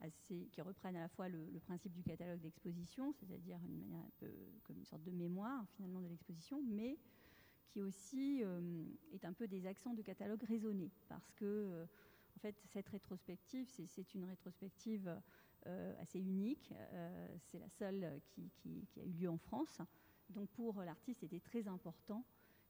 assez, 0.02 0.50
qui 0.52 0.62
reprenne 0.62 0.96
à 0.98 1.02
la 1.02 1.10
fois 1.10 1.30
le, 1.30 1.60
principe 1.62 1.94
du 1.94 2.04
catalogue 2.04 2.42
d'exposition, 2.42 3.12
c'est-à-dire 3.12 3.58
une 3.68 3.80
manière 3.80 4.04
un 4.04 4.12
peu 4.20 4.30
comme 4.66 4.78
une 4.78 4.86
sorte 4.86 5.04
de 5.04 5.12
mémoire 5.12 5.66
finalement 5.78 6.02
de 6.02 6.08
l'exposition, 6.10 6.62
mais 6.62 7.00
qui 7.66 7.82
aussi 7.82 8.44
est 9.12 9.26
un 9.26 9.34
peu 9.34 9.48
des 9.48 9.66
accents 9.66 9.96
de 9.96 10.04
catalogue 10.04 10.44
raisonnés, 10.44 10.92
parce 11.10 11.32
que 11.32 11.88
en 12.36 12.40
fait 12.40 12.56
cette 12.66 12.90
rétrospective, 12.90 13.68
c'est 13.70 14.14
une 14.14 14.26
rétrospective 14.26 15.10
assez 16.00 16.20
unique, 16.20 16.74
c'est 17.40 17.60
la 17.60 17.70
seule 17.70 18.22
qui, 18.28 18.88
a 18.98 19.04
eu 19.04 19.12
lieu 19.12 19.30
en 19.30 19.38
France. 19.38 19.82
Donc 20.30 20.50
pour 20.50 20.82
l'artiste, 20.82 21.22
c'était 21.22 21.40
très 21.40 21.68
important 21.68 22.26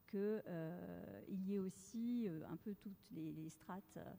qu'il 0.08 0.20
euh, 0.48 1.22
y 1.30 1.56
ait 1.56 1.60
aussi 1.60 2.28
euh, 2.28 2.42
un 2.50 2.58
peu 2.58 2.76
toutes 2.76 3.10
les, 3.12 3.50
strates 3.50 3.98
euh, 3.98 4.14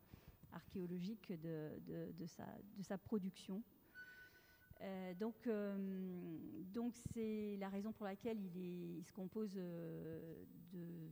archéologiques 0.53 1.33
de, 1.41 2.26
sa, 2.83 2.99
production. 2.99 3.62
donc 5.19 6.95
c'est 7.12 7.57
la 7.59 7.69
raison 7.69 7.93
pour 7.93 8.07
laquelle 8.07 8.38
il, 8.57 9.05
se 9.05 9.12
compose 9.12 9.55
de 9.55 11.11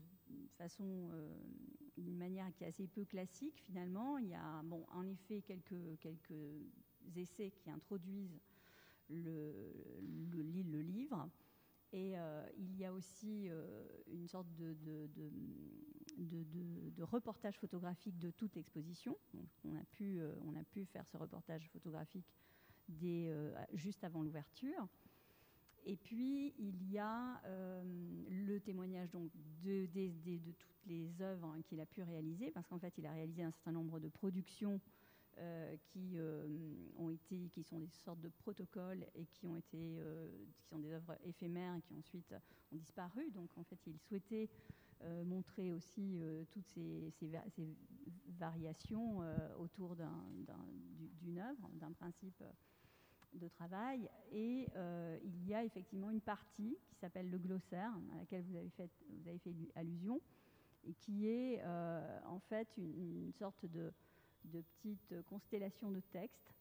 façon, 0.56 1.10
d'une 1.96 2.16
manière 2.16 2.52
qui 2.54 2.64
est 2.64 2.68
assez 2.68 2.86
peu 2.86 3.04
classique 3.04 3.60
finalement. 3.60 4.18
Il 4.18 4.28
y 4.28 4.34
a, 4.34 4.62
bon, 4.64 4.84
en 4.90 5.06
effet, 5.06 5.42
quelques, 5.42 5.98
quelques 6.00 6.32
essais 7.16 7.50
qui 7.50 7.70
introduisent 7.70 8.40
le, 9.08 9.72
le 10.00 10.80
livre. 10.80 11.28
Et 11.94 12.18
euh, 12.18 12.44
il 12.58 12.76
y 12.76 12.84
a 12.84 12.92
aussi 12.92 13.48
euh, 13.48 13.86
une 14.08 14.26
sorte 14.26 14.52
de, 14.56 14.76
de, 14.82 14.98
reportage 17.02 17.56
photographique 17.58 18.18
de 18.18 18.32
toute 18.32 18.56
exposition. 18.56 19.16
on, 19.64 19.76
a 19.76 19.84
pu, 19.92 20.18
euh, 20.18 20.34
on 20.44 20.56
a 20.56 20.64
pu 20.64 20.84
faire 20.86 21.06
ce 21.06 21.16
reportage 21.16 21.68
photographique 21.68 22.26
dès, 22.88 23.32
juste 23.74 24.02
avant 24.02 24.22
l'ouverture. 24.22 24.88
Et 25.84 25.96
puis, 25.96 26.54
il 26.58 26.90
y 26.90 26.98
a 26.98 27.40
le 28.30 28.58
témoignage 28.60 29.10
donc, 29.10 29.30
de, 29.62 29.86
toutes 30.52 30.86
les 30.86 31.20
œuvres 31.20 31.54
qu'il 31.64 31.80
a 31.80 31.86
pu 31.86 32.02
réaliser, 32.02 32.50
parce 32.50 32.66
qu'en 32.66 32.78
fait, 32.78 32.94
il 32.98 33.06
a 33.06 33.12
réalisé 33.12 33.42
un 33.42 33.50
certain 33.50 33.72
nombre 33.72 34.00
de 34.00 34.08
productions 34.08 34.80
euh, 35.38 35.76
qui 35.82 36.12
euh, 36.14 36.46
ont 36.96 37.10
été, 37.10 37.48
qui 37.48 37.64
sont 37.64 37.80
des 37.80 37.88
sortes 37.88 38.20
de 38.20 38.28
protocoles 38.28 39.04
et 39.16 39.24
qui 39.26 39.48
ont 39.48 39.56
été, 39.56 39.98
euh, 39.98 40.28
qui 40.54 40.64
sont 40.68 40.78
des 40.78 40.92
œuvres 40.92 41.16
éphémères 41.24 41.74
et 41.74 41.80
qui 41.80 41.92
ensuite 41.92 42.32
ont 42.70 42.76
disparu. 42.76 43.28
Donc 43.32 43.50
en 43.58 43.64
fait, 43.64 43.78
il 43.86 43.98
souhaitait 43.98 44.48
montrer 45.26 45.70
aussi 45.72 46.22
toutes 46.50 46.66
ces, 46.68 47.12
variations 48.38 49.18
autour 49.58 49.96
d'une 49.96 51.38
œuvre, 51.38 51.68
d'un 51.74 51.92
principe 51.92 52.42
de 53.34 53.48
travail. 53.48 54.08
Et 54.32 54.66
il 55.24 55.46
y 55.46 55.54
a 55.54 55.64
effectivement 55.64 56.10
une 56.10 56.20
partie 56.20 56.76
qui 56.88 56.96
s'appelle 56.96 57.30
le 57.30 57.38
glossaire, 57.38 57.92
à 58.14 58.18
laquelle 58.18 58.42
vous 58.42 58.56
avez 58.56 58.70
fait, 58.70 58.90
vous 59.08 59.28
avez 59.28 59.38
fait 59.38 59.54
allusion, 59.74 60.20
et 60.84 60.94
qui 60.94 61.28
est 61.28 61.62
en 62.26 62.38
fait 62.38 62.68
une 62.76 63.32
sorte 63.32 63.66
de 63.66 63.92
de 64.44 64.60
petites 64.60 65.22
constellations 65.28 65.90
de 65.90 66.00
textes 66.00 66.52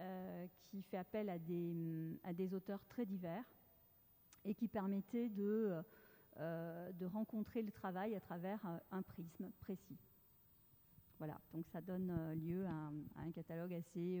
euh, 0.00 0.46
qui 0.64 0.82
fait 0.82 0.96
appel 0.96 1.28
à 1.28 1.38
des, 1.38 2.18
à 2.24 2.32
des 2.32 2.54
auteurs 2.54 2.84
très 2.86 3.04
divers 3.04 3.44
et 4.44 4.54
qui 4.54 4.68
permettait 4.68 5.28
de, 5.28 5.82
euh, 6.38 6.92
de 6.92 7.06
rencontrer 7.06 7.62
le 7.62 7.70
travail 7.70 8.14
à 8.14 8.20
travers 8.20 8.60
un 8.90 9.02
prisme 9.02 9.50
précis. 9.60 9.98
Voilà, 11.18 11.40
donc 11.52 11.68
ça 11.68 11.80
donne 11.80 12.10
euh, 12.10 12.34
lieu 12.34 12.66
à 12.66 13.20
un, 13.20 13.30
catalogue 13.32 13.74
assez, 13.74 14.20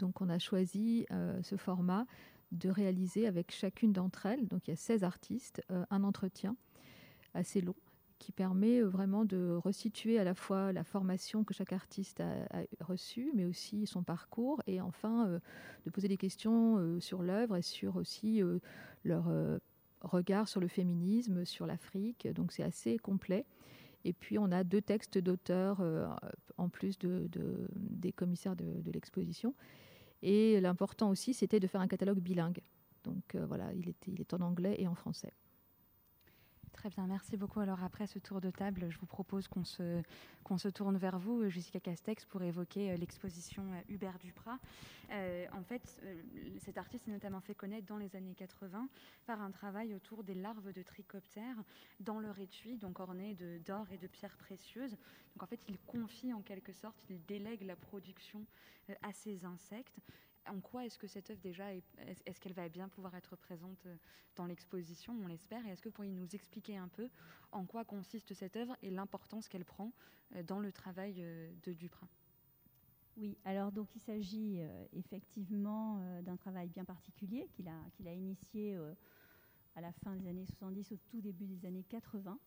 Donc 0.00 0.22
on 0.22 0.30
a 0.30 0.38
choisi 0.38 1.06
euh, 1.10 1.40
ce 1.42 1.56
format 1.56 2.06
de 2.52 2.68
réaliser 2.68 3.26
avec 3.26 3.52
chacune 3.52 3.92
d'entre 3.92 4.26
elles, 4.26 4.48
donc 4.48 4.66
il 4.66 4.70
y 4.70 4.72
a 4.72 4.76
16 4.76 5.04
artistes, 5.04 5.62
euh, 5.70 5.84
un 5.90 6.02
entretien 6.02 6.56
assez 7.34 7.60
long 7.60 7.76
qui 8.18 8.32
permet 8.32 8.80
vraiment 8.82 9.24
de 9.24 9.58
resituer 9.62 10.18
à 10.18 10.24
la 10.24 10.34
fois 10.34 10.72
la 10.72 10.84
formation 10.84 11.44
que 11.44 11.54
chaque 11.54 11.72
artiste 11.72 12.20
a, 12.20 12.64
reçue, 12.80 13.30
mais 13.34 13.46
aussi 13.46 13.86
son 13.86 14.02
parcours, 14.02 14.60
et 14.66 14.82
enfin 14.82 15.40
de 15.86 15.90
poser 15.90 16.06
des 16.06 16.18
questions 16.18 17.00
sur 17.00 17.22
l'œuvre 17.22 17.56
et 17.56 17.62
sur 17.62 17.96
aussi 17.96 18.42
leur 19.04 19.30
regard 20.02 20.48
sur 20.48 20.60
le 20.60 20.68
féminisme, 20.68 21.46
sur 21.46 21.66
l'Afrique. 21.66 22.28
Donc 22.34 22.52
c'est 22.52 22.62
assez 22.62 22.98
complet. 22.98 23.46
Et 24.04 24.12
puis 24.12 24.38
on 24.38 24.52
a 24.52 24.64
deux 24.64 24.82
textes 24.82 25.16
d'auteurs 25.16 25.82
en 26.58 26.68
plus 26.68 26.98
de, 26.98 27.26
des 27.72 28.12
commissaires 28.12 28.54
de 28.54 28.90
l'exposition. 28.92 29.54
Et 30.22 30.60
l'important 30.60 31.10
aussi, 31.10 31.34
c'était 31.34 31.60
de 31.60 31.66
faire 31.66 31.80
un 31.80 31.88
catalogue 31.88 32.20
bilingue. 32.20 32.60
Donc 33.04 33.34
voilà, 33.34 33.72
il, 33.72 33.94
il 34.06 34.20
est 34.20 34.34
en 34.34 34.40
anglais 34.40 34.76
et 34.78 34.86
en 34.86 34.94
français. 34.94 35.32
Très 36.72 36.88
bien, 36.88 37.06
merci 37.06 37.36
beaucoup. 37.36 37.60
Alors 37.60 37.82
après 37.82 38.06
ce 38.06 38.18
tour 38.18 38.40
de 38.40 38.50
table, 38.50 38.86
je 38.90 38.98
vous 38.98 39.06
propose 39.06 39.48
qu'on 39.48 39.64
se, 39.64 40.02
qu'on 40.44 40.56
se 40.56 40.68
tourne 40.68 40.96
vers 40.96 41.18
vous, 41.18 41.48
Jessica 41.48 41.80
Castex, 41.80 42.24
pour 42.24 42.42
évoquer 42.42 42.90
euh, 42.92 42.96
l'exposition 42.96 43.62
euh, 43.72 43.80
Hubert 43.92 44.18
Duprat. 44.18 44.58
Euh, 45.10 45.46
en 45.52 45.62
fait, 45.62 46.00
cet 46.58 46.78
artiste 46.78 47.04
s'est 47.04 47.10
notamment 47.10 47.40
fait 47.40 47.54
connaître 47.54 47.86
dans 47.86 47.96
les 47.96 48.14
années 48.14 48.34
80 48.34 48.88
par 49.26 49.42
un 49.42 49.50
travail 49.50 49.94
autour 49.94 50.22
des 50.22 50.34
larves 50.34 50.72
de 50.72 50.82
trichoptères 50.82 51.62
dans 51.98 52.20
leur 52.20 52.38
étui, 52.38 52.76
donc 52.78 53.00
orné 53.00 53.36
d'or 53.66 53.86
et 53.90 53.98
de 53.98 54.06
pierres 54.06 54.36
précieuses. 54.36 54.92
Donc 55.34 55.42
en 55.42 55.46
fait, 55.46 55.60
il 55.68 55.78
confie 55.80 56.32
en 56.32 56.42
quelque 56.42 56.72
sorte, 56.72 57.04
il 57.10 57.24
délègue 57.26 57.62
la 57.62 57.76
production 57.76 58.46
à 59.02 59.12
ces 59.12 59.44
insectes 59.44 59.98
en 60.50 60.60
quoi 60.60 60.84
est-ce 60.84 60.98
que 60.98 61.06
cette 61.06 61.30
œuvre 61.30 61.40
déjà, 61.40 61.72
est-ce 61.72 62.40
qu'elle 62.40 62.52
va 62.52 62.68
bien 62.68 62.88
pouvoir 62.88 63.14
être 63.14 63.36
présente 63.36 63.86
euh, 63.86 63.96
dans 64.36 64.46
l'exposition, 64.46 65.14
on 65.22 65.26
l'espère, 65.26 65.64
et 65.66 65.70
est-ce 65.70 65.80
que 65.80 65.88
vous 65.88 65.94
pourriez 65.94 66.12
nous 66.12 66.34
expliquer 66.34 66.76
un 66.76 66.88
peu 66.88 67.08
en 67.52 67.64
quoi 67.64 67.84
consiste 67.84 68.34
cette 68.34 68.56
œuvre 68.56 68.76
et 68.82 68.90
l'importance 68.90 69.48
qu'elle 69.48 69.64
prend 69.64 69.92
euh, 70.34 70.42
dans 70.42 70.58
le 70.58 70.72
travail 70.72 71.16
euh, 71.18 71.50
de 71.62 71.72
Duprat 71.72 72.08
oui, 73.16 73.36
alors 73.44 73.70
donc 73.70 73.94
il 73.96 74.00
s'agit 74.00 74.60
effectivement 74.92 76.00
d'un 76.22 76.36
travail 76.36 76.68
bien 76.68 76.84
particulier 76.84 77.48
qu'il 77.52 77.68
a, 77.68 77.76
qu'il 77.92 78.06
a 78.08 78.14
initié 78.14 78.78
à 79.74 79.80
la 79.80 79.92
fin 79.92 80.14
des 80.14 80.28
années 80.28 80.46
70, 80.46 80.92
au 80.92 80.96
tout 80.96 81.20
début 81.20 81.44
des 81.44 81.66
années 81.66 81.84
80. 81.88 82.38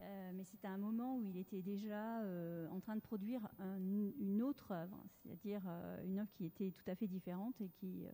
Euh, 0.00 0.30
mais 0.34 0.44
c'était 0.44 0.68
un 0.68 0.78
moment 0.78 1.16
où 1.16 1.22
il 1.22 1.36
était 1.36 1.62
déjà 1.62 2.20
euh, 2.22 2.68
en 2.70 2.80
train 2.80 2.96
de 2.96 3.00
produire 3.00 3.48
une 3.78 4.42
autre 4.42 4.72
œuvre, 4.72 5.04
c'est-à-dire 5.14 5.62
euh, 5.66 6.02
une 6.04 6.18
œuvre 6.18 6.32
qui 6.32 6.46
était 6.46 6.70
tout 6.70 6.88
à 6.90 6.94
fait 6.94 7.06
différente 7.06 7.60
et 7.60 7.68
qui, 7.68 8.04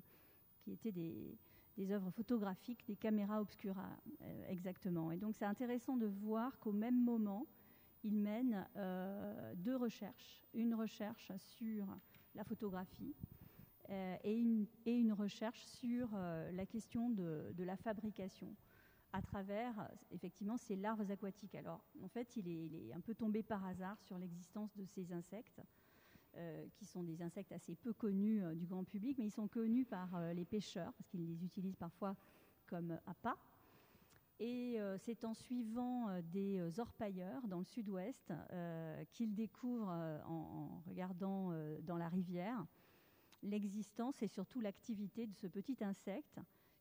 était 0.67 0.93
des, 0.93 1.39
œuvres 1.91 2.11
photographiques, 2.11 2.85
des 2.87 2.97
caméras 2.97 3.41
obscura 3.41 3.89
exactement. 4.49 5.13
Et 5.13 5.17
donc 5.17 5.35
c'est 5.35 5.47
intéressant 5.47 5.97
de 5.97 6.07
voir 6.07 6.59
qu'au 6.59 6.73
même 6.73 7.01
moment, 7.03 7.47
il 8.05 8.17
mène 8.17 8.67
deux 9.57 9.77
recherches, 9.77 10.43
une 10.53 10.75
recherche 10.75 11.33
sur 11.39 11.87
la 12.35 12.45
photographie 12.45 13.15
et 13.89 14.35
une, 14.35 15.13
recherche 15.13 15.65
sur 15.65 16.11
la 16.13 16.67
question 16.67 17.09
de 17.09 17.65
la 17.65 17.77
fabrication 17.77 18.55
à 19.13 19.23
travers 19.23 19.91
effectivement 20.11 20.57
ces 20.57 20.77
larves 20.77 21.11
aquatiques. 21.11 21.55
Alors 21.55 21.83
en 22.03 22.09
fait, 22.09 22.37
il 22.37 22.49
est, 22.49 22.93
un 22.93 23.01
peu 23.01 23.15
tombé 23.15 23.43
par 23.43 23.65
hasard 23.65 24.01
sur 24.03 24.19
l'existence 24.19 24.77
de 24.77 24.85
ces 24.85 25.13
insectes, 25.13 25.61
euh, 26.37 26.67
qui 26.75 26.85
sont 26.85 27.03
des 27.03 27.23
insectes 27.23 27.53
assez 27.53 27.75
peu 27.75 27.93
connus 27.93 28.45
euh, 28.45 28.55
du 28.55 28.67
grand 28.67 28.85
public, 28.85 29.17
mais 29.19 29.25
ils 29.25 29.31
sont 29.31 29.49
connus 29.49 29.87
par 29.87 30.15
euh, 30.15 30.35
les 30.35 30.45
pêcheurs, 30.45 30.93
parce 30.93 31.09
qu'ils 31.09 31.27
les 31.27 31.43
utilisent 31.43 31.77
parfois 31.77 32.15
comme 32.67 32.99
appât. 33.07 33.37
Et 34.41 34.79
c'est 35.01 35.25
en 35.25 35.35
suivant 35.35 36.07
des 36.31 36.79
orpailleurs 36.79 37.49
dans 37.49 37.59
le 37.59 37.65
sud-ouest 37.65 38.33
qu'il 39.11 39.35
découvre, 39.35 39.89
en, 39.89 40.81
regardant 40.87 41.51
dans 41.83 41.97
la 41.97 42.09
rivière, 42.09 42.65
l'existence 43.43 44.23
et 44.23 44.29
surtout 44.29 44.61
l'activité 44.61 45.27
de 45.27 45.35
ce 45.35 45.49
petit 45.49 45.79
insecte 45.83 46.39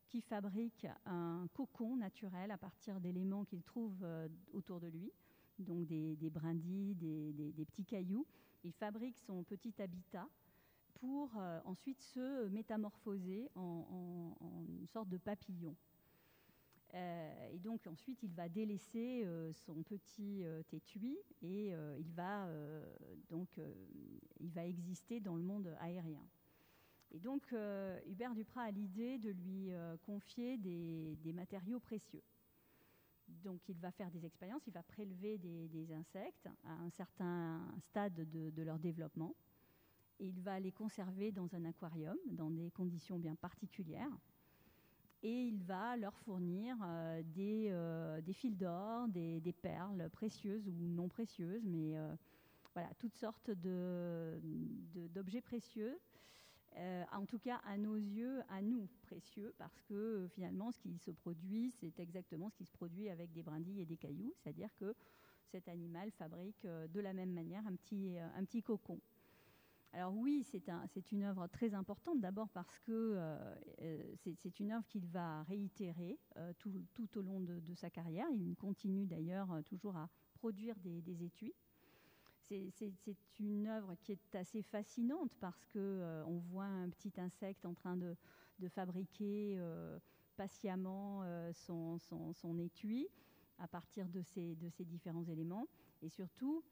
qui 0.07 0.21
fabrique 0.21 0.87
un 1.05 1.47
cocon 1.53 1.97
naturel 1.97 2.51
à 2.51 2.57
partir 2.57 2.99
d'éléments 2.99 3.45
qu'il 3.45 3.61
trouve 3.61 3.97
euh, 4.03 4.27
autour 4.53 4.79
de 4.79 4.87
lui, 4.87 5.11
donc 5.59 5.85
des, 5.85 6.29
brindilles, 6.29 6.95
des, 6.95 7.65
petits 7.65 7.85
cailloux. 7.85 8.25
Il 8.63 8.71
fabrique 8.71 9.17
son 9.17 9.43
petit 9.43 9.73
habitat 9.81 10.27
pour 10.95 11.31
euh, 11.37 11.59
ensuite 11.65 12.01
se 12.01 12.47
métamorphoser 12.47 13.49
en, 13.55 14.33
une 14.67 14.87
sorte 14.87 15.09
de 15.09 15.17
papillon. 15.17 15.75
Euh, 16.93 17.49
et 17.51 17.59
donc 17.59 17.85
ensuite, 17.85 18.23
il 18.23 18.31
va 18.33 18.47
délaisser 18.47 19.27
son 19.65 19.83
petit 19.83 20.43
étui 20.71 21.17
et 21.41 21.73
il 21.99 22.11
va 22.13 22.49
donc 23.29 23.59
il 24.39 24.49
va 24.51 24.65
exister 24.65 25.19
dans 25.19 25.35
le 25.35 25.43
monde 25.43 25.75
aérien. 25.79 26.25
Et 27.11 27.19
donc, 27.19 27.41
euh, 27.53 27.99
Hubert 28.07 28.33
Duprat 28.33 28.63
a 28.63 28.71
l'idée 28.71 29.17
de 29.17 29.29
lui 29.29 29.71
euh, 29.71 29.95
confier 30.05 30.57
des, 30.57 31.33
matériaux 31.33 31.79
précieux. 31.79 32.23
Donc, 33.27 33.61
il 33.69 33.77
va 33.79 33.91
faire 33.91 34.11
des 34.11 34.25
expériences, 34.25 34.61
il 34.67 34.73
va 34.73 34.83
prélever 34.83 35.37
des, 35.37 35.93
insectes 35.93 36.49
à 36.65 36.73
un 36.73 36.89
certain 36.89 37.61
stade 37.79 38.29
de, 38.29 38.61
leur 38.61 38.79
développement. 38.79 39.35
Et 40.19 40.27
il 40.27 40.39
va 40.41 40.59
les 40.59 40.71
conserver 40.71 41.31
dans 41.31 41.53
un 41.55 41.65
aquarium, 41.65 42.17
dans 42.31 42.49
des 42.49 42.71
conditions 42.71 43.19
bien 43.19 43.35
particulières. 43.35 44.17
Et 45.23 45.47
il 45.47 45.63
va 45.63 45.95
leur 45.97 46.15
fournir 46.19 46.75
euh, 46.83 48.21
des, 48.21 48.33
fils 48.33 48.57
d'or, 48.57 49.07
des, 49.07 49.55
perles 49.61 50.09
précieuses 50.11 50.67
ou 50.67 50.73
non 50.73 51.07
précieuses, 51.07 51.63
mais 51.65 51.95
voilà, 52.73 52.89
toutes 52.95 53.15
sortes 53.15 53.51
d'objets 55.13 55.41
précieux 55.41 55.99
euh, 56.77 57.03
en 57.11 57.25
tout 57.25 57.39
cas 57.39 57.59
à 57.65 57.77
nos 57.77 57.95
yeux, 57.95 58.41
à 58.49 58.61
nous, 58.61 58.87
précieux, 59.01 59.53
parce 59.57 59.81
que 59.81 59.93
euh, 59.93 60.27
finalement, 60.27 60.71
ce 60.71 60.79
qui 60.79 60.97
se 60.99 61.11
produit, 61.11 61.71
c'est 61.79 61.99
exactement 61.99 62.49
ce 62.49 62.55
qui 62.55 62.65
se 62.65 62.71
produit 62.71 63.09
avec 63.09 63.31
des 63.31 63.41
brindilles 63.41 63.81
et 63.81 63.85
des 63.85 63.97
cailloux, 63.97 64.33
c'est-à-dire 64.37 64.69
que 64.75 64.93
cet 65.51 65.67
animal 65.69 66.11
fabrique 66.11 66.65
euh, 66.65 66.87
de 66.87 66.99
la 66.99 67.13
même 67.13 67.31
manière 67.31 67.65
un 67.65 67.75
petit, 67.75 68.17
un 68.19 68.43
petit 68.45 68.61
cocon. 68.61 68.99
Alors 69.93 70.15
oui, 70.15 70.43
c'est 70.43 70.69
un, 70.69 70.85
une 71.11 71.23
œuvre 71.23 71.47
très 71.47 71.73
importante, 71.73 72.19
d'abord 72.19 72.49
parce 72.49 72.77
que 72.79 73.17
c'est 74.35 74.59
une 74.59 74.73
œuvre 74.73 74.85
qu'il 74.85 75.07
va 75.07 75.43
réitérer 75.43 76.19
tout, 76.59 76.85
tout, 76.93 77.17
au 77.17 77.21
long 77.21 77.39
de, 77.39 77.73
sa 77.73 77.89
carrière. 77.89 78.27
Il 78.29 78.55
continue 78.57 79.07
d'ailleurs 79.07 79.47
toujours 79.65 79.95
à 79.95 80.09
produire 80.35 80.75
des, 80.81 81.01
des 81.01 81.23
étuis 81.23 81.53
c'est 82.47 83.15
une 83.39 83.67
œuvre 83.67 83.95
qui 83.95 84.13
est 84.13 84.35
assez 84.35 84.61
fascinante 84.61 85.35
parce 85.39 85.65
que 85.65 85.79
euh, 85.79 86.23
on 86.25 86.37
voit 86.37 86.65
un 86.65 86.89
petit 86.89 87.11
insecte 87.17 87.65
en 87.65 87.73
train 87.73 87.97
de, 87.97 88.15
fabriquer 88.69 89.55
euh, 89.57 89.99
patiemment 90.35 91.21
euh, 91.23 91.51
son, 91.53 92.59
étui 92.59 93.07
à 93.59 93.67
partir 93.67 94.07
de 94.07 94.21
ces, 94.21 94.55
différents 94.79 95.25
éléments. 95.25 95.67
Et 96.01 96.09
surtout, 96.09 96.63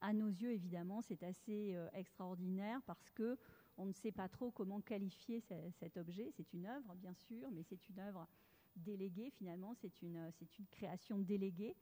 à 0.00 0.12
nos 0.12 0.28
yeux, 0.28 0.52
évidemment, 0.52 1.00
c'est 1.00 1.22
assez 1.22 1.76
extraordinaire 1.94 2.80
parce 2.86 3.10
que 3.10 3.38
on 3.76 3.86
ne 3.86 3.92
sait 3.92 4.12
pas 4.12 4.28
trop 4.28 4.50
comment 4.50 4.80
qualifier 4.80 5.40
cet 5.40 5.96
objet. 5.96 6.30
C'est 6.36 6.52
une 6.52 6.66
œuvre, 6.66 6.94
bien 6.94 7.14
sûr, 7.14 7.50
mais 7.50 7.62
c'est 7.62 7.88
une 7.88 7.98
œuvre 7.98 8.28
déléguée 8.76 9.30
finalement. 9.30 9.74
C'est 9.74 10.02
une 10.02 10.30
création 10.70 11.18
déléguée. 11.18 11.74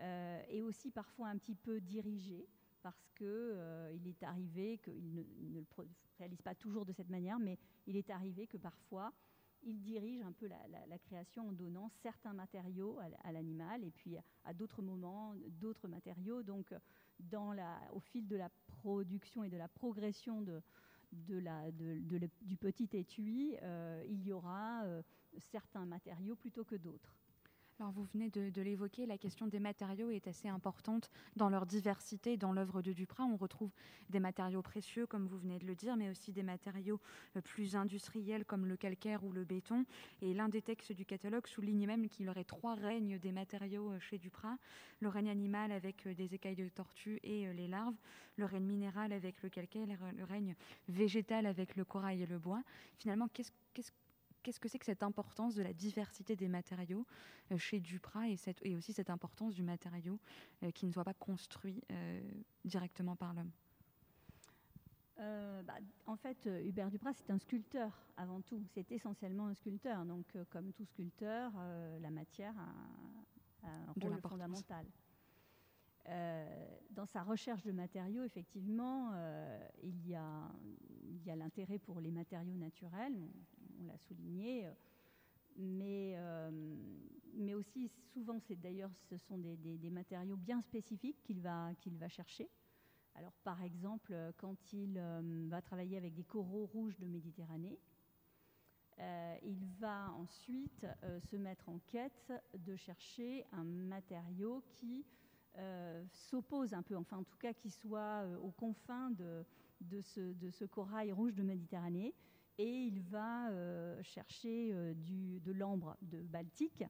Euh, 0.00 0.42
et 0.48 0.62
aussi 0.62 0.90
parfois 0.90 1.28
un 1.28 1.36
petit 1.36 1.54
peu 1.54 1.80
dirigé, 1.80 2.48
parce 2.82 3.10
qu'il 3.16 3.26
euh, 3.26 3.94
est 4.06 4.22
arrivé 4.22 4.78
qu'il 4.78 5.14
ne, 5.14 5.22
le 5.52 5.66
réalise 6.18 6.40
pas 6.40 6.54
toujours 6.54 6.86
de 6.86 6.92
cette 6.92 7.10
manière, 7.10 7.38
mais 7.38 7.58
il 7.86 7.96
est 7.96 8.08
arrivé 8.08 8.46
que 8.46 8.56
parfois 8.56 9.12
il 9.62 9.78
dirige 9.82 10.22
un 10.22 10.32
peu 10.32 10.48
la, 10.48 10.98
création 10.98 11.48
en 11.48 11.52
donnant 11.52 11.90
certains 12.02 12.32
matériaux 12.32 12.98
à, 13.24 13.30
l'animal 13.30 13.84
et 13.84 13.90
puis 13.90 14.16
à, 14.46 14.54
d'autres 14.54 14.80
moments 14.80 15.34
d'autres 15.60 15.86
matériaux. 15.86 16.42
Donc, 16.42 16.72
au 17.92 18.00
fil 18.00 18.26
de 18.26 18.36
la 18.36 18.48
production 18.78 19.44
et 19.44 19.50
de 19.50 19.58
la 19.58 19.68
progression 19.68 20.40
du 21.12 22.56
petit 22.58 22.88
étui, 22.94 23.54
euh, 23.60 24.02
il 24.08 24.26
y 24.26 24.32
aura 24.32 24.84
certains 25.38 25.84
matériaux 25.84 26.36
plutôt 26.36 26.64
que 26.64 26.76
d'autres. 26.76 27.14
Alors 27.80 27.92
vous 27.92 28.04
venez 28.12 28.28
de, 28.28 28.60
l'évoquer, 28.60 29.06
la 29.06 29.16
question 29.16 29.46
des 29.46 29.58
matériaux 29.58 30.10
est 30.10 30.28
assez 30.28 30.48
importante 30.48 31.10
dans 31.36 31.48
leur 31.48 31.64
diversité. 31.64 32.36
Dans 32.36 32.52
l'œuvre 32.52 32.82
de 32.82 32.92
Duprat, 32.92 33.24
on 33.24 33.38
retrouve 33.38 33.70
des 34.10 34.20
matériaux 34.20 34.60
précieux, 34.60 35.06
comme 35.06 35.26
vous 35.26 35.38
venez 35.38 35.58
de 35.58 35.66
le 35.66 35.74
dire, 35.74 35.96
mais 35.96 36.10
aussi 36.10 36.30
des 36.30 36.42
matériaux 36.42 37.00
euh, 37.36 37.40
plus 37.40 37.76
industriels 37.76 38.44
comme 38.44 38.66
le 38.66 38.76
calcaire 38.76 39.24
ou 39.24 39.32
le 39.32 39.44
béton. 39.44 39.86
Et 40.20 40.34
l'un 40.34 40.50
des 40.50 40.60
textes 40.60 40.92
du 40.92 41.06
catalogue 41.06 41.46
souligne 41.46 41.86
même 41.86 42.10
qu'il 42.10 42.26
y 42.26 42.28
aurait 42.28 42.44
trois 42.44 42.74
règnes 42.74 43.18
des 43.18 43.32
matériaux 43.32 43.92
euh, 43.92 43.98
chez 43.98 44.18
Duprat. 44.18 44.58
Le 45.00 45.08
règne 45.08 45.30
animal 45.30 45.72
avec 45.72 46.06
euh, 46.06 46.12
des 46.12 46.34
écailles 46.34 46.56
de 46.56 46.68
tortue 46.68 47.18
et 47.22 47.50
les 47.54 47.66
larves, 47.66 47.96
le 48.36 48.44
règne 48.44 48.66
minéral 48.66 49.10
avec 49.10 49.42
le 49.42 49.48
calcaire, 49.48 49.86
le 50.14 50.24
règne 50.24 50.54
végétal 50.88 51.46
avec 51.46 51.76
le 51.76 51.86
corail 51.86 52.20
et 52.20 52.26
le 52.26 52.38
bois. 52.38 52.62
Finalement, 52.98 53.28
qu'est-ce 53.32 53.52
qu'est-ce 53.72 53.92
que 54.42 54.68
c'est 54.68 54.78
que 54.78 54.86
cette 54.86 55.02
importance 55.02 55.54
de 55.54 55.62
la 55.62 55.72
diversité 55.72 56.36
des 56.36 56.48
matériaux 56.48 57.06
chez 57.56 57.80
Duprat 57.80 58.28
et, 58.28 58.36
cette, 58.36 58.64
et, 58.64 58.74
aussi 58.76 58.92
cette 58.92 59.10
importance 59.10 59.54
du 59.54 59.62
matériau 59.62 60.18
qui 60.74 60.86
ne 60.86 60.92
soit 60.92 61.04
pas 61.04 61.14
construit 61.14 61.82
directement 62.64 63.16
par 63.16 63.34
l'homme? 63.34 63.50
Bah, 65.64 65.74
en 66.06 66.16
fait, 66.16 66.48
Hubert 66.64 66.90
Duprat, 66.90 67.12
c'est 67.12 67.30
un 67.30 67.38
sculpteur 67.38 67.92
avant 68.16 68.40
tout. 68.40 68.62
C'est 68.72 68.90
essentiellement 68.90 69.48
un 69.48 69.54
sculpteur. 69.54 70.06
Donc, 70.06 70.26
comme 70.48 70.72
tout 70.72 70.86
sculpteur, 70.86 71.52
la 72.00 72.10
matière 72.10 72.54
a, 72.58 73.68
un 73.68 73.92
rôle 74.00 74.20
fondamental. 74.22 74.86
dans 76.90 77.06
sa 77.06 77.22
recherche 77.22 77.62
de 77.62 77.72
matériaux, 77.72 78.24
effectivement, 78.24 79.12
il 79.82 80.08
y 80.08 80.16
a 80.16 81.36
l'intérêt 81.36 81.78
pour 81.78 82.00
les 82.00 82.10
matériaux 82.10 82.56
naturels, 82.56 83.18
on 83.80 83.84
l'a 83.84 83.98
souligné, 83.98 84.68
mais, 85.56 86.14
euh, 86.16 86.50
mais 87.34 87.54
aussi 87.54 87.88
souvent, 88.12 88.38
c'est 88.40 88.56
d'ailleurs, 88.56 88.90
ce 89.08 89.16
sont 89.16 89.38
des, 89.38 89.56
des, 89.56 89.90
matériaux 89.90 90.36
bien 90.36 90.60
spécifiques 90.62 91.22
qu'il 91.22 91.40
va, 91.40 91.72
qu'il 91.80 91.96
va 91.98 92.08
chercher. 92.08 92.48
Alors, 93.14 93.32
par 93.44 93.62
exemple, 93.62 94.14
quand 94.36 94.72
il 94.72 94.96
euh, 94.96 95.46
va 95.48 95.60
travailler 95.60 95.96
avec 95.96 96.14
des 96.14 96.24
coraux 96.24 96.66
rouges 96.66 96.98
de 96.98 97.06
Méditerranée, 97.06 97.78
euh, 98.98 99.36
il 99.42 99.64
va 99.78 100.12
ensuite 100.12 100.86
se 101.30 101.36
mettre 101.36 101.68
en 101.68 101.78
quête 101.86 102.32
de 102.58 102.76
chercher 102.76 103.46
un 103.52 103.64
matériau 103.64 104.62
qui 104.74 105.04
s'oppose 106.12 106.72
un 106.74 106.82
peu, 106.82 106.96
enfin 106.96 107.18
en 107.18 107.24
tout 107.24 107.36
cas 107.36 107.52
qui 107.52 107.70
soit 107.70 108.24
aux 108.40 108.52
confins 108.52 109.10
de, 109.10 109.44
de 109.80 110.00
ce 110.50 110.64
corail 110.64 111.12
rouge 111.12 111.34
de 111.34 111.42
Méditerranée 111.42 112.14
et 112.60 112.84
il 112.84 113.00
va 113.00 113.48
euh, 113.48 114.02
chercher 114.02 114.70
euh, 114.74 114.92
du, 114.92 115.40
de 115.40 115.52
l'ambre 115.52 115.96
de 116.02 116.20
Baltique. 116.20 116.84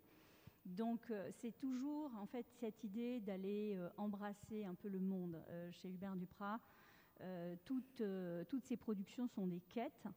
Donc 0.67 1.01
euh, 1.11 1.31
c'est 1.31 1.57
toujours 1.57 2.11
en 2.17 2.27
fait 2.27 2.45
cette 2.59 2.83
idée 2.83 3.21
d'aller 3.21 3.79
embrasser 3.97 4.65
un 4.65 4.75
peu 4.75 4.89
le 4.89 4.99
monde. 4.99 5.41
chez 5.71 5.89
Hubert 5.89 6.17
Duprat, 6.17 6.61
toutes, 7.65 8.03
toutes 8.49 8.65
ces 8.65 8.77
productions 8.77 9.29
sont 9.29 9.47
des 9.47 9.61
quêtes 9.69 10.09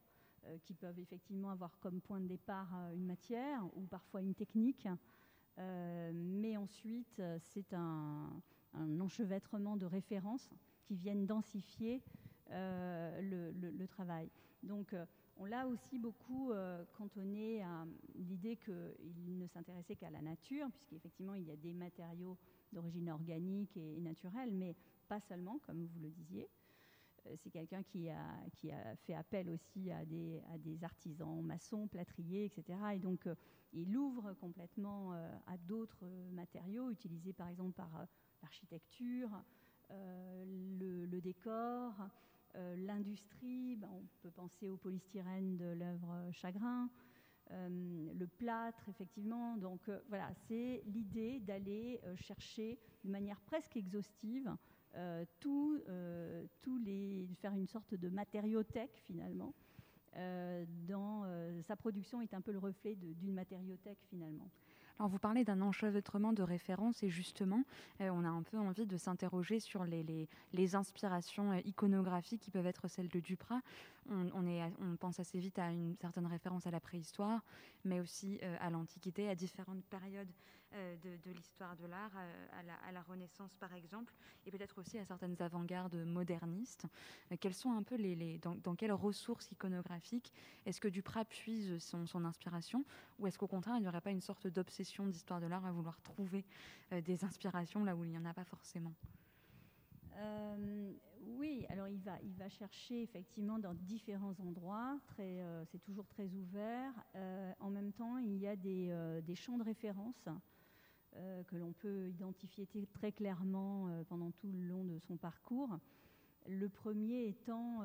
qui 0.64 0.74
peuvent 0.74 0.98
effectivement 0.98 1.50
avoir 1.50 1.78
comme 1.80 2.00
point 2.00 2.20
de 2.20 2.26
départ 2.26 2.72
une 2.94 3.04
matière 3.04 3.62
ou 3.76 3.82
parfois 3.82 4.22
une 4.22 4.34
technique. 4.34 4.88
mais 5.58 6.56
ensuite, 6.56 7.22
c'est 7.40 7.74
un, 7.74 8.30
enchevêtrement 9.00 9.76
de 9.76 9.84
références 9.84 10.50
qui 10.82 10.96
viennent 10.96 11.26
densifier 11.26 12.02
le, 12.50 13.52
le, 13.52 13.86
travail. 13.86 14.30
Donc, 14.62 14.94
on 15.36 15.46
l'a 15.46 15.66
aussi 15.66 15.98
beaucoup 15.98 16.52
euh, 16.52 16.84
cantonné 16.96 17.62
à 17.62 17.86
l'idée 18.14 18.56
qu'il 18.56 19.38
ne 19.38 19.46
s'intéressait 19.48 19.96
qu'à 19.96 20.10
la 20.10 20.22
nature, 20.22 20.70
puisqu'effectivement 20.70 21.34
il 21.34 21.44
y 21.44 21.50
a 21.50 21.56
des 21.56 21.74
matériaux 21.74 22.36
d'origine 22.72 23.10
organique 23.10 23.76
et, 23.76 24.00
naturelle, 24.00 24.52
mais 24.52 24.76
pas 25.08 25.20
seulement, 25.20 25.58
comme 25.66 25.86
vous 25.86 26.00
le 26.00 26.10
disiez. 26.10 26.48
Euh, 27.26 27.34
c'est 27.42 27.50
quelqu'un 27.50 27.82
qui 27.82 28.08
a, 28.10 28.20
qui 28.56 28.70
a 28.70 28.94
fait 28.96 29.14
appel 29.14 29.48
aussi 29.50 29.90
à 29.90 30.04
des, 30.04 30.84
artisans, 30.84 31.42
maçons, 31.42 31.88
plâtriers, 31.88 32.44
etc. 32.44 32.78
Et 32.94 32.98
donc 32.98 33.26
euh, 33.26 33.34
il 33.72 33.96
ouvre 33.96 34.34
complètement 34.34 35.14
à 35.14 35.56
d'autres 35.66 36.04
matériaux 36.30 36.90
utilisés 36.90 37.32
par 37.32 37.48
exemple 37.48 37.72
par 37.72 38.06
l'architecture, 38.40 39.30
le, 39.90 41.20
décor, 41.20 41.92
l'industrie, 42.76 43.76
ben, 43.76 43.88
on 43.92 44.04
peut 44.22 44.30
penser 44.30 44.68
au 44.68 44.76
polystyrène 44.76 45.56
de 45.56 45.72
l'œuvre 45.72 46.30
Chagrin, 46.32 46.88
euh, 47.50 48.12
le 48.14 48.26
plâtre, 48.26 48.88
effectivement. 48.88 49.56
Donc 49.56 49.88
euh, 49.88 50.00
voilà, 50.08 50.30
c'est 50.48 50.82
l'idée 50.86 51.40
d'aller 51.40 52.00
chercher 52.16 52.78
de 53.04 53.10
manière 53.10 53.40
presque 53.42 53.76
exhaustive 53.76 54.54
tout, 55.40 55.80
tous 56.62 56.78
les, 56.78 57.28
faire 57.40 57.52
une 57.56 57.66
sorte 57.66 57.94
de 57.94 58.08
matériothèque 58.08 58.96
finalement. 59.04 59.52
dans 60.86 61.24
sa 61.66 61.74
production 61.74 62.20
est 62.20 62.32
un 62.32 62.40
peu 62.40 62.52
le 62.52 62.60
reflet 62.60 62.94
d'une 62.94 63.34
matériothèque 63.34 63.98
finalement. 64.08 64.48
Alors 64.98 65.10
vous 65.10 65.18
parlez 65.18 65.42
d'un 65.44 65.60
enchevêtrement 65.60 66.32
de 66.32 66.42
références 66.42 67.02
et 67.02 67.08
justement, 67.08 67.64
euh, 68.00 68.10
on 68.10 68.24
a 68.24 68.28
un 68.28 68.42
peu 68.42 68.58
envie 68.58 68.86
de 68.86 68.96
s'interroger 68.96 69.58
sur 69.58 69.84
les, 69.84 70.28
les, 70.52 70.74
inspirations 70.76 71.50
euh, 71.50 71.60
iconographiques 71.64 72.40
qui 72.40 72.52
peuvent 72.52 72.66
être 72.66 72.86
celles 72.86 73.08
de 73.08 73.18
Duprat. 73.18 73.60
On, 74.10 74.46
est, 74.46 74.62
on, 74.80 74.96
pense 74.96 75.18
assez 75.18 75.38
vite 75.38 75.58
à 75.58 75.70
une 75.70 75.96
certaine 75.96 76.26
référence 76.26 76.66
à 76.66 76.70
la 76.70 76.78
préhistoire, 76.78 77.40
mais 77.84 78.00
aussi 78.00 78.38
euh, 78.42 78.56
à 78.60 78.68
l'Antiquité, 78.68 79.28
à 79.30 79.34
différentes 79.34 79.82
périodes 79.86 80.30
de, 80.74 81.30
l'histoire 81.30 81.76
de 81.76 81.86
l'art, 81.86 82.12
à, 82.52 82.92
la, 82.92 83.02
Renaissance 83.02 83.54
par 83.56 83.72
exemple, 83.74 84.14
et 84.46 84.50
peut-être 84.50 84.78
aussi 84.78 84.98
à 84.98 85.04
certaines 85.04 85.36
avant-gardes 85.40 86.04
modernistes. 86.04 86.86
quelles 87.40 87.54
sont 87.54 87.72
un 87.72 87.82
peu 87.82 87.96
les, 87.96 88.38
dans, 88.38 88.74
quelles 88.74 88.92
ressources 88.92 89.50
iconographiques 89.52 90.32
est-ce 90.66 90.80
que 90.80 90.88
Duprat 90.88 91.24
puise 91.24 91.78
son, 91.78 92.24
inspiration, 92.24 92.84
ou 93.18 93.26
est-ce 93.26 93.38
qu'au 93.38 93.46
contraire 93.46 93.76
il 93.76 93.82
n'y 93.82 93.88
aurait 93.88 94.00
pas 94.00 94.10
une 94.10 94.20
sorte 94.20 94.46
d'obsession 94.46 95.06
d'histoire 95.06 95.40
de 95.40 95.46
l'art 95.46 95.64
à 95.66 95.72
vouloir 95.72 96.00
trouver 96.02 96.44
euh, 96.92 97.00
des 97.00 97.24
inspirations 97.24 97.84
là 97.84 97.94
où 97.96 98.04
il 98.04 98.10
n'y 98.10 98.18
en 98.18 98.24
a 98.24 98.34
pas 98.34 98.44
forcément? 98.44 98.94
Euh, 100.16 100.92
oui, 101.26 101.66
alors 101.68 101.88
il 101.88 102.00
va, 102.00 102.18
il 102.22 102.34
va 102.34 102.48
chercher 102.48 103.02
effectivement 103.02 103.58
dans 103.58 103.74
différents 103.74 104.34
endroits, 104.40 104.98
euh, 105.18 105.64
c'est 105.66 105.82
toujours 105.82 106.06
très 106.06 106.32
ouvert. 106.34 106.92
en 107.60 107.70
même 107.70 107.92
temps, 107.92 108.18
il 108.18 108.36
y 108.36 108.46
a 108.46 108.56
des, 108.56 109.20
des 109.22 109.34
champs 109.34 109.58
de 109.58 109.64
référence 109.64 110.28
que 111.46 111.56
l'on 111.56 111.72
peut 111.72 112.08
identifier 112.08 112.66
très 112.92 113.12
clairement 113.12 113.88
pendant 114.08 114.30
tout 114.32 114.48
le 114.48 114.60
long 114.60 114.84
de 114.84 114.98
son 114.98 115.16
parcours. 115.16 115.78
Le 116.46 116.68
premier 116.68 117.26
étant 117.26 117.82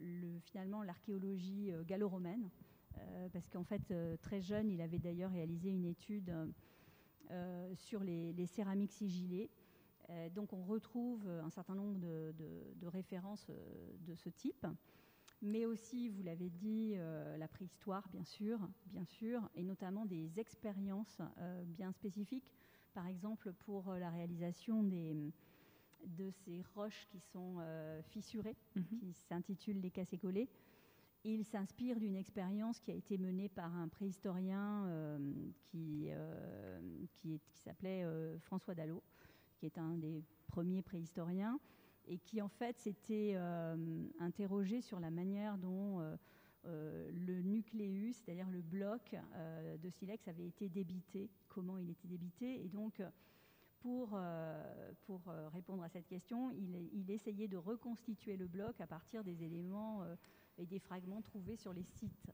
le, 0.00 0.38
finalement 0.40 0.82
l'archéologie 0.82 1.72
gallo-romaine, 1.86 2.50
euh, 2.98 3.28
parce 3.32 3.48
qu'en 3.48 3.64
fait, 3.64 3.90
euh, 3.90 4.16
très 4.22 4.40
jeune, 4.40 4.70
il 4.70 4.80
avait 4.80 4.98
d'ailleurs 4.98 5.30
réalisé 5.30 5.70
une 5.70 5.84
étude 5.84 6.32
euh, 7.30 7.74
sur 7.74 8.02
les, 8.02 8.46
céramiques 8.46 8.92
sigillées. 8.92 9.50
donc 10.34 10.52
on 10.52 10.62
retrouve 10.62 11.28
un 11.28 11.50
certain 11.50 11.74
nombre 11.74 11.98
de, 11.98 12.86
références 12.86 13.50
de 14.06 14.14
ce 14.14 14.28
type 14.28 14.66
mais 15.42 15.66
aussi, 15.66 16.08
vous 16.08 16.22
l'avez 16.22 16.50
dit, 16.50 16.94
la 17.38 17.46
préhistoire, 17.48 18.08
bien 18.08 18.24
sûr, 18.24 18.58
bien 18.86 19.04
sûr, 19.04 19.48
et 19.54 19.62
notamment 19.62 20.06
des 20.06 20.40
expériences 20.40 21.20
bien 21.66 21.92
spécifiques, 21.92 22.52
par 22.94 23.06
exemple 23.06 23.52
pour 23.52 23.92
la 23.94 24.10
réalisation 24.10 24.82
des, 24.82 25.14
de 26.06 26.30
ces 26.30 26.64
roches 26.74 27.06
qui 27.10 27.20
sont 27.20 27.56
fissurées, 28.08 28.56
mhm. 28.74 28.84
qui 28.98 29.12
s'intitulent 29.12 29.80
les 29.80 29.90
cassés-collés. 29.90 30.48
Il 31.28 31.44
s'inspire 31.44 31.98
d'une 31.98 32.14
expérience 32.14 32.78
qui 32.78 32.92
a 32.92 32.94
été 32.94 33.18
menée 33.18 33.48
par 33.48 33.74
un 33.74 33.88
préhistorien 33.88 34.84
euh, 34.86 35.18
qui, 35.64 36.06
euh, 36.10 36.78
qui, 37.16 37.40
s'appelait 37.64 38.04
euh, 38.04 38.38
François 38.38 38.76
Dallot, 38.76 39.02
qui 39.56 39.66
est 39.66 39.76
un 39.76 39.96
des 39.96 40.22
premiers 40.46 40.82
préhistoriens, 40.82 41.58
et 42.06 42.18
qui 42.18 42.40
en 42.40 42.48
fait 42.48 42.78
s'était 42.78 43.36
interrogé 44.20 44.80
sur 44.80 45.00
la 45.00 45.10
manière 45.10 45.58
dont 45.58 46.00
le 46.64 47.42
nucléus, 47.42 48.16
c'est-à-dire 48.16 48.48
le 48.50 48.60
bloc 48.60 49.16
de 49.82 49.90
silex, 49.90 50.26
avait 50.28 50.46
été 50.46 50.68
débité, 50.68 51.30
comment 51.48 51.78
il 51.78 51.90
était 51.90 52.08
débité, 52.08 52.64
et 52.64 52.68
donc 52.68 53.02
pour, 53.80 54.18
pour 55.06 55.20
répondre 55.52 55.82
à 55.82 55.88
cette 55.88 56.06
question, 56.06 56.50
il, 56.50 57.10
essayait 57.10 57.48
de 57.48 57.56
reconstituer 57.56 58.36
le 58.36 58.46
bloc 58.46 58.80
à 58.80 58.86
partir 58.86 59.22
des 59.22 59.42
éléments 59.42 60.02
et 60.58 60.66
des 60.66 60.78
fragments 60.78 61.22
trouvés 61.22 61.56
sur 61.56 61.72
les 61.72 61.84
sites. 61.84 62.32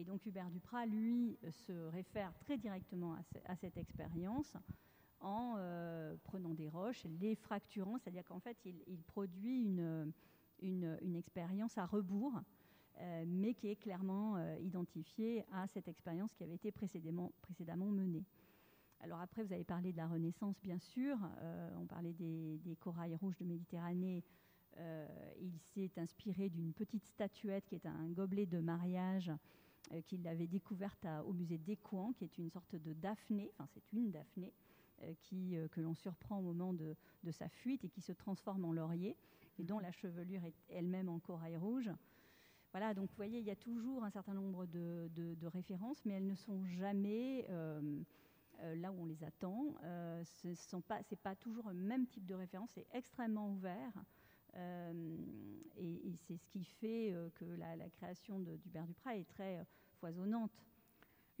Et 0.00 0.04
donc 0.04 0.24
Hubert 0.24 0.48
Duprat, 0.48 0.86
lui, 0.86 1.38
se 1.50 1.72
réfère 1.88 2.32
très 2.38 2.56
directement 2.56 3.16
à, 3.44 3.54
cette 3.56 3.76
expérience 3.76 4.56
en 5.20 5.54
euh, 5.58 6.16
prenant 6.24 6.54
des 6.54 6.68
roches, 6.68 7.04
les 7.20 7.34
fracturant, 7.34 7.98
c'est-à-dire 7.98 8.24
qu'en 8.24 8.40
fait, 8.40 8.56
il, 8.64 9.02
produit 9.02 9.62
une, 9.62 10.12
une, 10.60 11.16
expérience 11.16 11.76
à 11.78 11.86
rebours, 11.86 12.40
euh, 12.98 13.24
mais 13.26 13.54
qui 13.54 13.68
est 13.68 13.76
clairement 13.76 14.36
euh, 14.36 14.56
identifiée 14.60 15.44
à 15.52 15.66
cette 15.68 15.88
expérience 15.88 16.34
qui 16.34 16.44
avait 16.44 16.54
été 16.54 16.72
précédemment, 16.72 17.32
précédemment 17.42 17.86
menée. 17.86 18.24
Alors 19.00 19.20
après, 19.20 19.42
vous 19.42 19.52
avez 19.52 19.64
parlé 19.64 19.92
de 19.92 19.96
la 19.96 20.06
Renaissance, 20.06 20.60
bien 20.62 20.78
sûr. 20.78 21.16
on 21.78 21.86
parlait 21.86 22.12
des, 22.12 22.58
des, 22.58 22.76
corails 22.76 23.14
rouges 23.14 23.38
de 23.38 23.46
Méditerranée 23.46 24.22
il 25.40 25.58
s'est 25.74 25.90
inspiré 25.98 26.48
d'une 26.48 26.72
petite 26.72 27.04
statuette 27.04 27.66
qui 27.66 27.74
est 27.74 27.86
un 27.86 28.08
gobelet 28.10 28.46
de 28.46 28.60
mariage 28.60 29.32
qu'il 30.06 30.26
avait 30.28 30.46
découverte 30.46 31.06
au 31.26 31.32
musée 31.32 31.58
d'Écouen, 31.58 32.12
qui 32.12 32.24
est 32.24 32.38
une 32.38 32.50
sorte 32.50 32.76
de 32.76 32.92
Daphné, 32.92 33.50
enfin 33.58 33.66
c'est 33.72 33.92
une 33.92 34.10
Daphné, 34.10 34.52
qui, 35.20 35.56
que 35.72 35.80
l'on 35.80 35.94
surprend 35.94 36.38
au 36.38 36.42
moment 36.42 36.72
de, 36.72 36.96
sa 37.30 37.48
fuite 37.48 37.84
et 37.84 37.88
qui 37.88 38.00
se 38.00 38.12
transforme 38.12 38.64
en 38.64 38.72
laurier, 38.72 39.16
et 39.58 39.64
dont 39.64 39.78
la 39.78 39.92
chevelure 39.92 40.44
est 40.44 40.54
elle-même 40.68 41.08
en 41.08 41.18
corail 41.18 41.56
rouge. 41.56 41.90
voilà, 42.72 42.94
donc 42.94 43.08
vous 43.10 43.16
voyez, 43.16 43.38
il 43.38 43.44
y 43.44 43.50
a 43.50 43.56
toujours 43.56 44.04
un 44.04 44.10
certain 44.10 44.34
nombre 44.34 44.66
de, 44.66 45.10
de 45.14 45.46
références, 45.46 46.04
mais 46.04 46.14
elles 46.14 46.26
ne 46.26 46.34
sont 46.34 46.64
jamais 46.66 47.46
là 48.74 48.92
où 48.92 49.02
on 49.02 49.06
les 49.06 49.22
attend. 49.24 49.74
ce 50.24 50.48
n'est 50.48 50.82
pas, 50.82 51.00
pas 51.22 51.36
toujours 51.36 51.68
le 51.70 51.80
même 51.80 52.06
type 52.06 52.26
de 52.26 52.34
référence, 52.34 52.70
c'est 52.74 52.86
extrêmement 52.92 53.50
ouvert. 53.50 53.92
et, 54.56 56.14
c'est 56.26 56.36
ce 56.36 56.46
qui 56.46 56.64
fait 56.64 57.14
que 57.34 57.44
la, 57.44 57.76
la 57.76 57.88
création 57.88 58.38
d'Hubert 58.38 58.86
Duprat 58.86 59.16
est 59.16 59.28
très 59.28 59.64
foisonnante. 60.00 60.52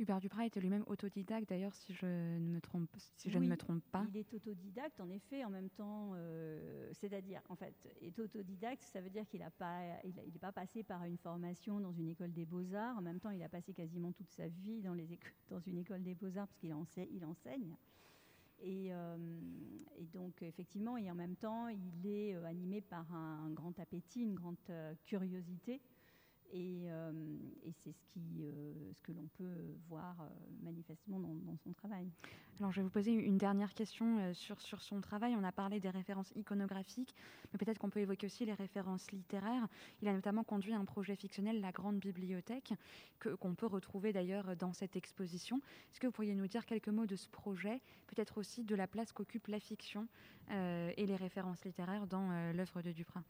Hubert 0.00 0.18
Duprat 0.18 0.46
était 0.46 0.60
lui-même 0.60 0.84
autodidacte, 0.86 1.46
d'ailleurs, 1.50 1.74
si 1.74 1.92
je 1.92 2.06
ne 2.06 2.54
me 2.54 2.60
trompe, 2.62 2.88
si 3.16 3.30
je 3.30 3.38
ne 3.38 3.46
me 3.46 3.56
trompe 3.56 3.84
pas. 3.92 4.06
Il 4.08 4.16
est 4.16 4.32
autodidacte, 4.32 4.98
en 4.98 5.10
effet, 5.10 5.44
en 5.44 5.50
même 5.50 5.68
temps, 5.68 6.12
euh, 6.14 6.90
c'est-à-dire, 6.94 7.42
en 7.50 7.54
fait, 7.54 7.74
est 8.00 8.18
autodidacte, 8.18 8.82
ça 8.82 9.02
veut 9.02 9.10
dire 9.10 9.28
qu'il 9.28 9.40
n'est 9.40 9.50
pas, 9.58 9.82
il, 10.04 10.14
pas 10.40 10.52
passé 10.52 10.82
par 10.82 11.04
une 11.04 11.18
formation 11.18 11.80
dans 11.80 11.92
une 11.92 12.08
école 12.08 12.32
des 12.32 12.46
beaux-arts. 12.46 12.96
En 12.96 13.02
même 13.02 13.20
temps, 13.20 13.28
il 13.28 13.42
a 13.42 13.50
passé 13.50 13.74
quasiment 13.74 14.10
toute 14.12 14.30
sa 14.30 14.48
vie 14.48 14.80
dans, 14.80 14.94
les 14.94 15.06
dans 15.50 15.60
une 15.60 15.76
école 15.76 16.02
des 16.02 16.14
beaux-arts 16.14 16.46
parce 16.46 16.58
qu'il 16.58 16.72
enseigne. 16.72 17.08
Il 17.12 17.26
enseigne. 17.26 17.76
Et, 18.62 18.94
euh, 18.94 19.16
et, 19.98 20.06
donc, 20.06 20.40
effectivement, 20.40 20.96
et 20.96 21.10
en 21.10 21.14
même 21.14 21.36
temps, 21.36 21.68
il 21.68 22.06
est 22.06 22.34
euh, 22.34 22.44
animé 22.44 22.80
par 22.80 23.04
un, 23.14 23.50
grand 23.50 23.78
appétit, 23.78 24.22
une 24.22 24.34
grande 24.34 24.56
curiosité. 25.04 25.82
Euh, 26.54 27.12
et, 27.64 27.72
c'est 27.72 27.94
euh, 28.18 28.92
ce 28.92 29.02
que 29.02 29.12
l'on 29.12 29.28
peut 29.34 29.76
voir 29.88 30.20
euh, 30.20 30.26
manifestement 30.62 31.18
dans, 31.18 31.56
son 31.58 31.72
travail. 31.72 32.10
Alors, 32.58 32.72
je 32.72 32.80
vais 32.80 32.84
vous 32.84 32.90
poser 32.90 33.12
une 33.12 33.38
dernière 33.38 33.74
question 33.74 34.34
sur, 34.34 34.60
son 34.60 35.00
travail. 35.00 35.34
On 35.36 35.44
a 35.44 35.52
parlé 35.52 35.80
des 35.80 35.90
références 35.90 36.30
iconographiques, 36.34 37.14
mais 37.52 37.58
peut-être 37.58 37.78
qu'on 37.78 37.90
peut 37.90 38.00
évoquer 38.00 38.26
aussi 38.26 38.44
les 38.44 38.54
références 38.54 39.10
littéraires. 39.12 39.66
Il 40.02 40.08
a 40.08 40.12
notamment 40.12 40.44
conduit 40.44 40.74
un 40.74 40.84
projet 40.84 41.16
fictionnel, 41.16 41.60
La 41.60 41.72
Grande 41.72 41.98
Bibliothèque, 41.98 42.74
que, 43.18 43.30
qu'on 43.30 43.54
peut 43.54 43.66
retrouver 43.66 44.12
d'ailleurs 44.12 44.56
dans 44.56 44.72
cette 44.72 44.96
exposition. 44.96 45.60
Est-ce 45.90 46.00
que 46.00 46.06
vous 46.06 46.12
pourriez 46.12 46.34
nous 46.34 46.48
dire 46.48 46.66
quelques 46.66 46.88
mots 46.88 47.06
de 47.06 47.16
ce 47.16 47.28
projet, 47.28 47.80
peut-être 48.08 48.38
aussi 48.38 48.64
de 48.64 48.74
la 48.74 48.86
place 48.86 49.12
qu'occupe 49.12 49.46
la 49.46 49.60
fiction 49.60 50.06
et 50.50 51.06
les 51.06 51.16
références 51.16 51.64
littéraires 51.64 52.06
dans 52.06 52.52
l'œuvre 52.52 52.82
de 52.82 52.92
Duprat? 52.92 53.22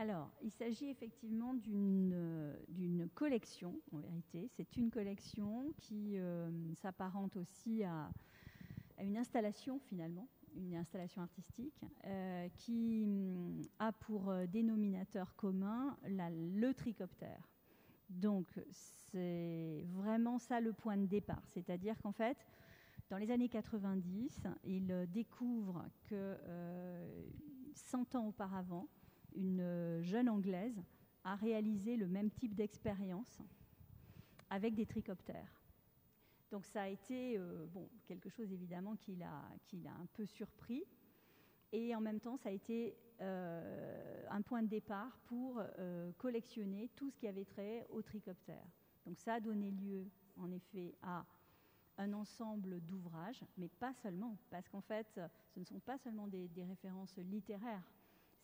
Alors, 0.00 0.30
il 0.42 0.52
s'agit 0.52 0.88
effectivement 0.90 1.54
d'une 1.54 3.08
collection, 3.16 3.74
en 3.92 3.98
vérité. 3.98 4.48
C'est 4.56 4.76
une 4.76 4.92
collection 4.92 5.72
qui 5.76 6.16
euh, 6.16 6.48
s'apparente 6.76 7.36
aussi 7.36 7.82
à, 7.82 8.08
une 9.00 9.16
installation, 9.16 9.80
finalement, 9.80 10.28
une 10.54 10.76
installation 10.76 11.20
artistique, 11.20 11.84
euh, 12.04 12.48
qui 12.54 13.06
mm, 13.06 13.62
a 13.80 13.90
pour 13.90 14.30
euh, 14.30 14.46
dénominateur 14.46 15.34
commun 15.34 15.96
le 16.04 16.72
tricoptère. 16.74 17.48
Donc, 18.08 18.46
c'est 19.10 19.84
vraiment 19.88 20.38
ça 20.38 20.60
le 20.60 20.72
point 20.72 20.96
de 20.96 21.06
départ. 21.06 21.42
C'est-à-dire 21.48 22.00
qu'en 22.00 22.12
fait, 22.12 22.38
dans 23.10 23.18
les 23.18 23.32
années 23.32 23.48
90, 23.48 24.42
il 24.62 25.08
découvre 25.10 25.84
que 26.08 26.36
100 27.74 28.14
ans 28.14 28.28
auparavant, 28.28 28.86
une 29.38 29.60
euh, 29.60 30.02
jeune 30.02 30.28
Anglaise 30.28 30.82
a 31.24 31.36
réalisé 31.36 31.96
le 31.96 32.08
même 32.08 32.30
type 32.30 32.54
d'expérience 32.54 33.40
avec 34.50 34.74
des 34.74 34.86
tricoptères. 34.86 35.62
Donc 36.50 36.64
ça 36.64 36.82
a 36.82 36.88
été 36.88 37.38
euh, 37.38 37.66
bon, 37.66 37.88
quelque 38.06 38.28
chose 38.28 38.52
évidemment 38.52 38.96
qui 38.96 39.14
l'a, 39.16 39.28
un 39.86 40.06
peu 40.14 40.26
surpris. 40.26 40.84
Et 41.70 41.94
en 41.94 42.00
même 42.00 42.18
temps, 42.18 42.36
ça 42.36 42.48
a 42.48 42.52
été 42.52 42.96
euh, 43.20 44.24
un 44.30 44.40
point 44.42 44.62
de 44.62 44.68
départ 44.68 45.18
pour 45.26 45.62
collectionner 46.16 46.90
tout 46.96 47.10
ce 47.10 47.18
qui 47.18 47.28
avait 47.28 47.44
trait 47.44 47.86
au 47.90 48.00
tricoptère. 48.00 48.66
Donc 49.04 49.18
ça 49.18 49.34
a 49.34 49.40
donné 49.40 49.70
lieu, 49.70 50.08
en 50.38 50.50
effet, 50.50 50.94
à 51.02 51.26
un 51.98 52.12
ensemble 52.14 52.80
d'ouvrages, 52.80 53.44
mais 53.58 53.68
pas 53.68 53.92
seulement, 53.92 54.38
parce 54.50 54.68
qu'en 54.68 54.80
fait, 54.80 55.20
ce 55.54 55.60
ne 55.60 55.64
sont 55.64 55.80
pas 55.80 55.98
seulement 55.98 56.26
des 56.26 56.64
références 56.64 57.16
littéraires 57.18 57.92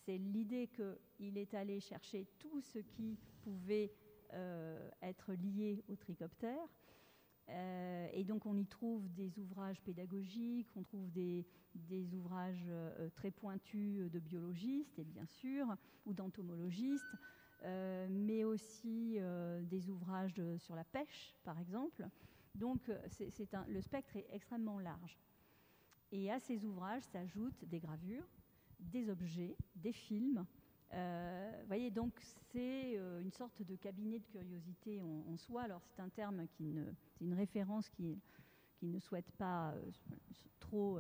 c'est 0.04 0.18
l'idée 0.18 0.68
qu'il 0.68 1.38
est 1.38 1.54
allé 1.54 1.80
chercher 1.80 2.26
tout 2.38 2.60
ce 2.60 2.78
qui 2.78 3.16
pouvait 3.42 3.90
euh, 4.32 4.90
être 5.02 5.32
lié 5.32 5.82
au 5.88 5.96
tricoptère. 5.96 6.68
Euh, 7.50 8.08
et 8.12 8.24
donc 8.24 8.46
on 8.46 8.56
y 8.56 8.66
trouve 8.66 9.06
des 9.12 9.38
ouvrages 9.38 9.80
pédagogiques, 9.82 10.68
on 10.76 10.82
trouve 10.82 11.10
des, 11.10 11.46
ouvrages 12.14 12.64
euh, 12.68 13.10
très 13.14 13.30
pointus 13.30 14.10
de 14.10 14.18
biologistes, 14.18 14.98
et 14.98 15.04
bien 15.04 15.26
sûr, 15.26 15.66
ou 16.06 16.12
d'entomologistes, 16.14 17.14
mais 18.10 18.44
aussi 18.44 19.18
des 19.62 19.88
ouvrages 19.88 20.34
sur 20.58 20.74
la 20.74 20.84
pêche, 20.84 21.34
par 21.44 21.58
exemple. 21.58 22.06
Donc 22.54 22.90
le 23.68 23.80
spectre 23.80 24.16
est 24.16 24.26
extrêmement 24.30 24.78
large. 24.78 25.18
Et 26.12 26.30
à 26.30 26.38
ces 26.38 26.66
ouvrages 26.66 27.04
s'ajoutent 27.04 27.64
des 27.64 27.80
gravures, 27.80 28.28
des 28.80 29.10
objets, 29.10 29.56
des 29.76 29.92
films. 29.92 30.44
Euh, 30.92 31.50
voyez, 31.66 31.90
donc 31.90 32.12
c'est 32.52 32.96
euh, 32.96 33.20
une 33.20 33.32
sorte 33.32 33.62
de 33.62 33.74
cabinet 33.76 34.20
de 34.20 34.26
curiosité 34.26 35.00
en, 35.00 35.37
soi. 35.37 35.62
Alors 35.62 35.82
c'est 35.84 36.00
un 36.00 36.08
terme 36.08 36.46
qui 36.46 36.64
ne, 36.64 36.84
c'est 37.16 37.24
une 37.24 37.34
référence 37.34 37.88
qui, 37.90 38.18
qui 38.76 38.87
ne 38.87 39.00
souhaite 39.00 39.30
pas 39.32 39.72
euh, 39.72 39.90
trop 40.60 40.98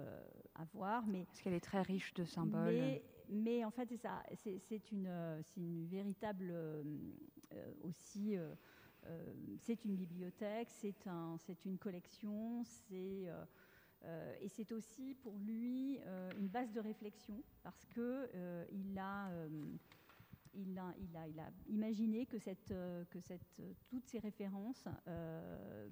avoir, 0.54 1.06
mais 1.06 1.24
parce 1.24 1.40
qu'elle 1.40 1.54
est 1.54 1.64
très 1.64 1.82
riche 1.82 2.12
de 2.14 2.24
symboles. 2.24 3.00
Mais, 3.30 3.64
en 3.64 3.70
fait, 3.70 3.88
c'est 3.88 3.96
ça. 3.96 4.22
C'est, 4.34 4.92
une, 4.92 5.10
c'est 5.42 5.56
une 5.56 5.86
véritable 5.86 6.54
aussi. 7.80 8.36
c'est 9.60 9.84
une 9.86 9.96
bibliothèque, 9.96 10.68
c'est 10.70 11.06
un, 11.06 11.36
c'est 11.38 11.64
une 11.64 11.78
collection, 11.78 12.62
c'est 12.64 13.26
euh, 14.06 14.34
et 14.40 14.48
c'est 14.48 14.70
aussi 14.72 15.14
pour 15.22 15.38
lui 15.38 15.98
euh, 16.04 16.30
une 16.38 16.48
base 16.48 16.70
de 16.72 16.80
réflexion 16.80 17.42
parce 17.62 17.84
qu'il 17.86 18.02
euh, 18.02 18.64
a, 18.98 19.30
il 20.52 20.78
a, 20.78 21.50
imaginé 21.68 22.26
que, 22.26 22.36
que 22.36 23.18
toutes 23.88 24.06
ces 24.06 24.18
références 24.18 24.84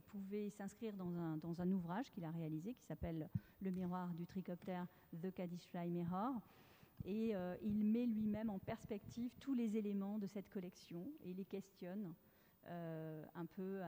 pouvaient 0.06 0.50
s'inscrire 0.50 0.94
dans 0.94 1.60
un, 1.60 1.72
ouvrage 1.72 2.10
qu'il 2.10 2.24
a 2.24 2.30
réalisé 2.30 2.74
qui 2.74 2.84
s'appelle 2.84 3.28
Le 3.60 3.70
miroir 3.70 4.12
du 4.14 4.26
tricoptère, 4.26 4.86
The 5.20 5.32
Caddisfly 5.32 5.90
Mirror. 5.90 6.34
Et 7.04 7.34
il 7.62 7.84
met 7.84 8.06
lui-même 8.06 8.50
en 8.50 8.60
perspective 8.60 9.32
tous 9.40 9.54
les 9.54 9.76
éléments 9.76 10.18
de 10.18 10.28
cette 10.28 10.48
collection 10.48 11.10
et 11.24 11.34
les 11.34 11.44
questionne 11.44 12.14
un 12.64 13.46
peu 13.46 13.80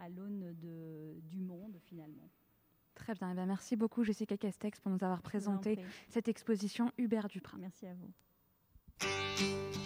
à 0.00 0.08
l'aune 0.08 0.54
du 0.54 1.38
monde 1.38 1.78
finalement. 1.84 2.28
Très 2.98 3.14
bien. 3.14 3.30
Eh 3.30 3.34
bien. 3.34 3.46
Merci 3.46 3.76
beaucoup, 3.76 4.04
Jessica 4.04 4.36
Castex, 4.36 4.80
pour 4.80 4.90
nous 4.90 5.02
avoir 5.02 5.22
présenté 5.22 5.78
cette 6.08 6.28
exposition 6.28 6.92
Hubert 6.98 7.28
Duprat. 7.28 7.56
Merci 7.58 7.86
à 7.86 7.94
vous. 7.94 9.77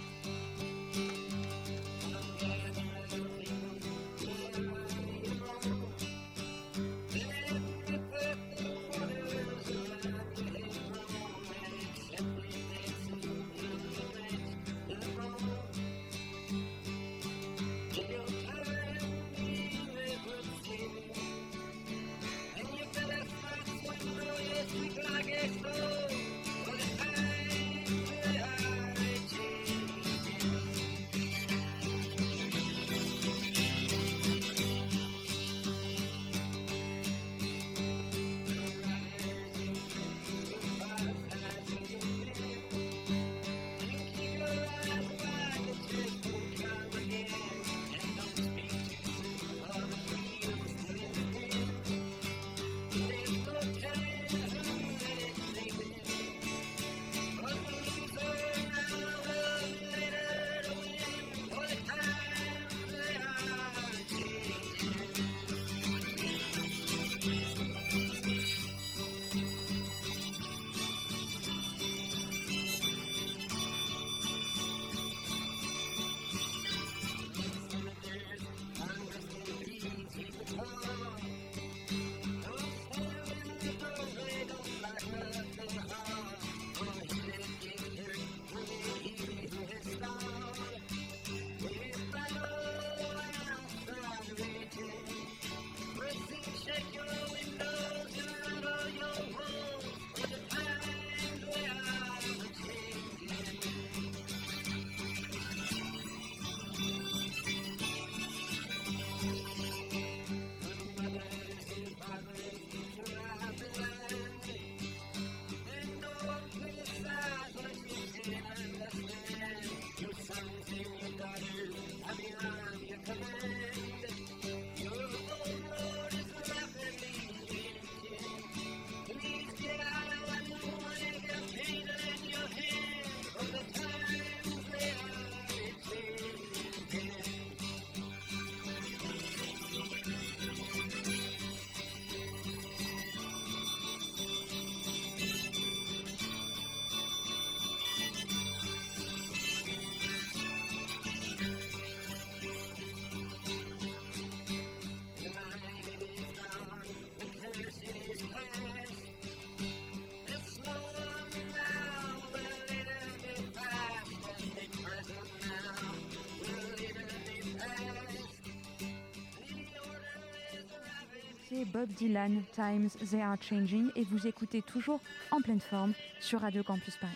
C'était 171.53 171.65
Bob 171.67 171.91
Dylan, 171.91 172.43
Times 172.53 172.89
They 173.11 173.21
Are 173.21 173.37
Changing, 173.39 173.91
et 173.95 174.05
vous 174.05 174.27
écoutez 174.27 174.63
toujours 174.63 175.01
en 175.31 175.43
pleine 175.43 175.61
forme 175.61 175.93
sur 176.19 176.41
Radio 176.41 176.63
Campus 176.63 176.97
Paris. 176.97 177.13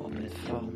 En 0.00 0.08
pleine 0.08 0.28
forme. 0.28 0.72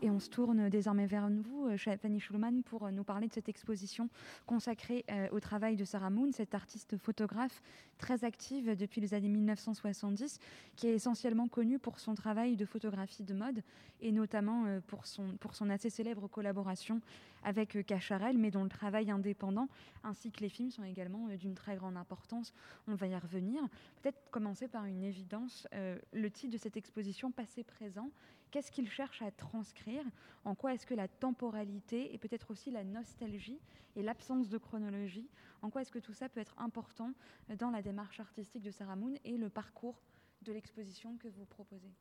Et 0.00 0.10
on 0.10 0.18
se 0.18 0.30
tourne 0.30 0.68
désormais 0.68 1.06
vers 1.06 1.28
vous, 1.28 1.51
Fanny 1.76 2.20
Schulman, 2.20 2.62
pour 2.62 2.84
euh, 2.84 2.90
nous 2.90 3.04
parler 3.04 3.28
de 3.28 3.32
cette 3.32 3.48
exposition 3.48 4.08
consacrée 4.46 5.04
euh, 5.10 5.28
au 5.32 5.40
travail 5.40 5.76
de 5.76 5.84
Sarah 5.84 6.10
Moon, 6.10 6.30
cette 6.32 6.54
artiste 6.54 6.96
photographe 6.96 7.62
très 7.98 8.24
active 8.24 8.76
depuis 8.76 9.00
les 9.00 9.14
années 9.14 9.28
1970, 9.28 10.38
qui 10.76 10.88
est 10.88 10.94
essentiellement 10.94 11.48
connue 11.48 11.78
pour 11.78 12.00
son 12.00 12.14
travail 12.14 12.56
de 12.56 12.64
photographie 12.64 13.22
de 13.22 13.34
mode 13.34 13.62
et 14.00 14.10
notamment 14.10 14.64
pour 14.88 15.06
son, 15.06 15.36
pour 15.38 15.54
son 15.54 15.70
assez 15.70 15.88
célèbre 15.88 16.26
collaboration 16.26 17.00
avec 17.44 17.86
Cacharel, 17.86 18.38
mais 18.38 18.50
dont 18.50 18.64
le 18.64 18.68
travail 18.68 19.10
indépendant 19.10 19.68
ainsi 20.02 20.32
que 20.32 20.40
les 20.40 20.48
films 20.48 20.72
sont 20.72 20.82
également 20.82 21.28
d'une 21.36 21.54
très 21.54 21.76
grande 21.76 21.96
importance. 21.96 22.52
On 22.88 22.96
va 22.96 23.06
y 23.06 23.14
revenir. 23.14 23.62
Peut-être 24.02 24.18
commencer 24.32 24.66
par 24.66 24.84
une 24.86 25.04
évidence, 25.04 25.68
le 26.12 26.30
titre 26.30 26.52
de 26.52 26.58
cette 26.58 26.76
exposition 26.76 27.30
passé-présent 27.30 28.10
Qu'est-ce 28.52 28.70
qu'il 28.70 28.88
cherche 28.88 29.22
à 29.22 29.30
transcrire 29.30 30.04
En 30.44 30.54
quoi 30.54 30.74
est-ce 30.74 30.84
que 30.84 30.94
la 30.94 31.08
temporalité 31.08 32.14
et 32.14 32.18
peut-être 32.18 32.50
aussi 32.50 32.70
la 32.70 32.84
nostalgie 32.84 33.58
et 33.96 34.02
l'absence 34.02 34.50
de 34.50 34.58
chronologie, 34.58 35.28
en 35.62 35.70
quoi 35.70 35.80
est-ce 35.80 35.90
que 35.90 35.98
tout 35.98 36.12
ça 36.12 36.28
peut 36.28 36.40
être 36.40 36.54
important 36.58 37.14
dans 37.58 37.70
la 37.70 37.80
démarche 37.80 38.20
artistique 38.20 38.62
de 38.62 38.70
Sarah 38.70 38.94
Moon 38.94 39.14
et 39.24 39.38
le 39.38 39.48
parcours 39.48 40.02
de 40.42 40.52
l'exposition 40.52 41.16
que 41.16 41.28
vous 41.28 41.46
proposez 41.46 41.92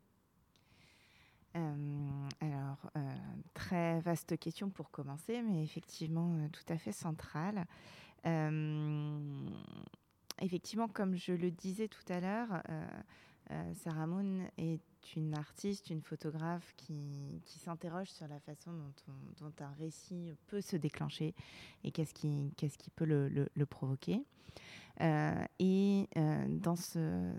euh, 1.56 2.30
alors, 2.40 2.90
euh, 2.98 3.10
très 3.54 4.00
vaste 4.00 4.38
question 4.38 4.70
pour 4.70 4.90
commencer, 4.90 5.42
mais 5.42 5.64
effectivement 5.64 6.36
euh, 6.36 6.48
tout 6.50 6.74
à 6.74 6.78
fait 6.78 6.94
centrale. 6.94 7.66
effectivement, 10.42 10.88
comme 10.88 11.16
je 11.16 11.34
le 11.34 11.52
disais 11.52 11.88
tout 11.88 12.06
à 12.10 12.20
l'heure, 12.20 12.62
Sarah 13.84 14.08
Moon 14.08 14.48
est 14.58 14.82
une 15.16 15.34
artiste, 15.36 15.90
une 15.90 16.02
photographe 16.02 16.74
qui, 16.78 17.42
s'interroge 17.46 18.10
sur 18.10 18.28
la 18.28 18.40
façon 18.40 18.72
dont, 19.40 19.52
un 19.60 19.74
récit 19.80 20.34
peut 20.48 20.62
se 20.62 20.76
déclencher 20.76 21.34
et 21.84 21.92
qu'est-ce 21.92 22.14
qui, 22.14 22.90
peut 22.96 23.06
le, 23.06 23.66
provoquer. 23.66 24.24
Euh, 25.00 25.46
et 25.60 26.08
euh, 26.18 26.46
dans, 26.50 26.76
ce, 26.76 27.34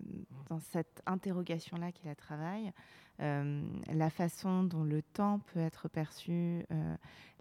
dans 0.48 0.58
cette 0.58 1.02
interrogation-là 1.06 1.92
qui 1.92 2.06
la 2.06 2.14
travaille, 2.14 2.72
euh, 3.22 3.62
la 3.92 4.10
façon 4.10 4.64
dont 4.64 4.84
le 4.84 5.02
temps 5.02 5.40
peut 5.52 5.60
être 5.60 5.88
perçu, 5.88 6.64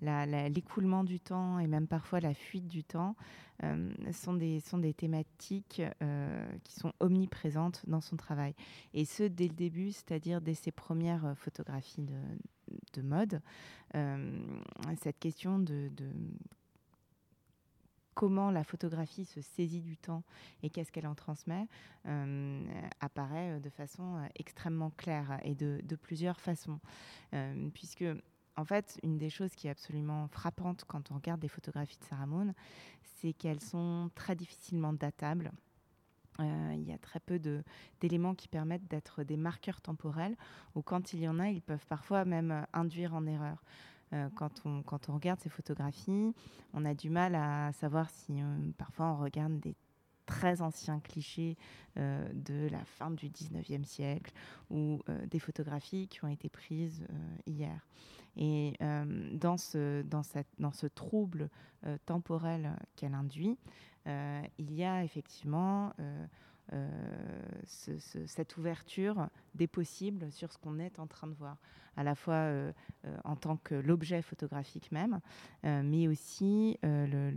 l'écoulement 0.02 1.04
du 1.04 1.20
temps 1.20 1.60
et 1.60 1.67
même 1.67 1.88
parfois 1.88 2.20
la 2.20 2.34
fuite 2.34 2.67
du 2.67 2.84
temps 2.84 3.15
sont, 4.12 4.34
des, 4.34 4.60
sont 4.60 4.80
des 4.80 4.94
thématiques 4.94 5.82
qui 6.63 6.74
sont 6.74 6.94
omniprésentes 7.00 7.84
dans 7.88 8.02
son 8.02 8.17
travail. 8.17 8.56
Et 8.96 9.06
ce, 9.06 9.24
dès 9.24 9.48
le 9.48 9.54
début, 9.54 9.91
c'est-à-dire 9.91 10.41
dès 10.41 10.56
ses 10.56 10.72
premières 10.72 11.34
photographies 11.36 12.02
de, 12.02 12.15
de 12.94 13.02
mode. 13.04 13.41
cette 14.98 15.20
question 15.20 15.60
de 15.60 15.91
comment 18.22 18.52
la 18.52 18.64
photographie 18.64 19.26
se 19.26 19.42
saisit 19.42 19.82
du 19.82 19.98
temps 19.98 20.22
et 20.62 20.70
qu'est-ce 20.70 20.92
qu'elle 20.92 21.08
en 21.08 21.16
transmet, 21.16 21.68
euh, 22.06 22.64
apparaît 23.00 23.60
de 23.60 23.70
façon 23.72 24.18
euh, 24.18 24.28
extrêmement 24.36 24.92
claire 24.92 25.40
et 25.44 25.56
de, 25.56 25.96
plusieurs 25.96 26.40
façons. 26.40 26.80
Euh, 27.34 27.70
puisque, 27.74 28.06
en 28.58 28.64
fait, 28.64 29.00
une 29.02 29.18
des 29.18 29.32
choses 29.32 29.56
qui 29.56 29.66
est 29.66 29.72
absolument 29.72 30.28
frappante 30.28 30.84
quand 30.88 31.10
on 31.10 31.16
regarde 31.16 31.42
des 31.42 31.48
photographies 31.48 31.98
de 31.98 32.04
Sarah 32.04 32.28
Moon, 32.28 32.54
c'est 33.02 33.34
qu'elles 33.34 33.60
sont 33.60 34.12
très 34.14 34.36
difficilement 34.36 34.94
datables. 34.94 35.52
il 36.38 36.84
y 36.84 36.94
a 36.94 37.00
très 37.00 37.20
peu 37.20 37.40
d'éléments 38.00 38.36
qui 38.36 38.48
permettent 38.48 38.88
d'être 38.88 39.24
des 39.24 39.38
marqueurs 39.38 39.82
temporels, 39.82 40.38
ou 40.76 40.84
quand 40.84 41.14
il 41.14 41.22
y 41.22 41.28
en 41.28 41.40
a, 41.40 41.50
ils 41.50 41.64
peuvent 41.64 41.88
parfois 41.88 42.24
même 42.24 42.68
induire 42.72 43.16
en 43.16 43.26
erreur. 43.26 43.64
Euh, 44.13 44.30
quand, 44.36 44.62
on, 44.65 44.82
quand 44.84 45.10
on 45.10 45.13
regarde 45.13 45.39
ces 45.39 45.50
photographies, 45.50 46.34
on 46.74 46.86
a 46.86 46.93
du 46.93 47.10
mal 47.10 47.36
à 47.36 47.71
savoir 47.74 48.10
si 48.10 48.41
euh, 48.41 48.71
parfois 48.78 49.08
on 49.08 49.17
regarde 49.17 49.60
des 49.60 49.76
très 50.26 50.62
anciens 50.62 51.00
clichés 51.00 51.58
euh, 51.97 52.28
de 52.34 52.67
la 52.69 52.84
fin 52.86 53.12
du 53.12 53.30
19e 53.30 53.84
siècle 53.84 54.34
ou 54.69 55.02
des 55.30 55.39
photographies 55.39 56.08
qui 56.08 56.24
ont 56.24 56.30
été 56.30 56.50
prises 56.50 57.06
hier. 57.45 57.86
Et 58.38 58.78
dans, 59.34 59.58
ce, 59.58 60.04
dans, 60.04 60.24
cette, 60.24 60.47
dans 60.58 60.71
ce 60.71 60.88
trouble 60.88 61.50
temporel 62.06 62.78
qu'elle 62.95 63.13
induit, 63.13 63.58
il 64.06 64.74
y 64.74 64.86
a 64.86 65.03
effectivement 65.03 65.91
cette 67.65 68.57
ouverture 68.57 69.28
des 69.55 69.67
possibles 69.67 70.32
sur 70.32 70.51
ce 70.51 70.57
qu'on 70.57 70.80
est 70.80 70.99
en 70.99 71.07
train 71.07 71.28
de 71.28 71.34
voir 71.34 71.57
à 71.97 72.03
la 72.03 72.15
fois 72.15 72.34
euh, 72.34 72.72
euh, 73.05 73.17
en 73.24 73.36
tant 73.36 73.57
que 73.57 73.76
l'objet 73.76 74.22
photographique 74.22 74.91
même, 74.91 75.19
euh, 75.65 75.82
mais 75.84 76.07
aussi 76.07 76.78
le, 76.84 77.32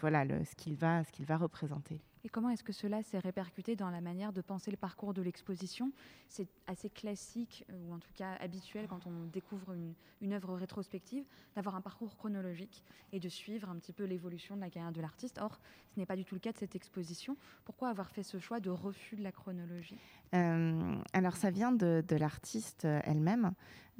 voilà, 0.00 0.24
ce 0.44 0.54
qu'il 0.54 0.76
va, 0.76 1.04
qu'il 1.04 1.26
va 1.26 1.36
représenter. 1.36 2.00
Et 2.22 2.28
comment 2.28 2.50
est-ce 2.50 2.62
que 2.62 2.72
cela 2.72 3.02
s'est 3.02 3.18
répercuté 3.18 3.76
dans 3.76 3.88
la 3.88 4.02
manière 4.02 4.32
de 4.32 4.42
penser 4.42 4.70
le 4.70 4.76
parcours 4.76 5.14
de 5.14 5.22
l'exposition? 5.22 5.90
C'est 6.28 6.48
assez 6.66 6.90
classique, 6.90 7.64
euh, 7.70 7.88
ou 7.88 7.94
en 7.94 7.98
tout 7.98 8.12
cas 8.14 8.34
habituel, 8.40 8.86
quand 8.88 9.06
on 9.06 9.24
découvre 9.32 9.72
une, 9.72 9.94
une 10.20 10.34
œuvre 10.34 10.54
rétrospective, 10.54 11.24
d'avoir 11.54 11.76
un 11.76 11.80
parcours 11.80 12.14
chronologique 12.16 12.84
et 13.12 13.20
de 13.20 13.28
suivre 13.30 13.70
un 13.70 13.76
petit 13.76 13.94
peu 13.94 14.04
l'évolution 14.04 14.54
de 14.54 14.60
la 14.60 14.68
carrière 14.68 14.92
de 14.92 15.00
l'artiste. 15.00 15.38
Or, 15.40 15.58
ce 15.94 15.98
n'est 15.98 16.06
pas 16.06 16.16
du 16.16 16.26
tout 16.26 16.34
le 16.34 16.40
cas 16.40 16.52
de 16.52 16.58
cette 16.58 16.76
exposition. 16.76 17.38
Pourquoi 17.64 17.88
avoir 17.88 18.10
fait 18.10 18.22
ce 18.22 18.38
choix 18.38 18.60
de 18.60 18.68
refus 18.70 19.16
de 19.16 19.22
la 19.22 19.32
chronologie? 19.32 19.98
Euh, 20.34 20.96
Alors, 21.14 21.36
ça 21.36 21.50
vient 21.50 21.72
de, 21.72 22.04
de 22.06 22.16
l'artiste 22.16 22.84
elle-même. 22.84 23.52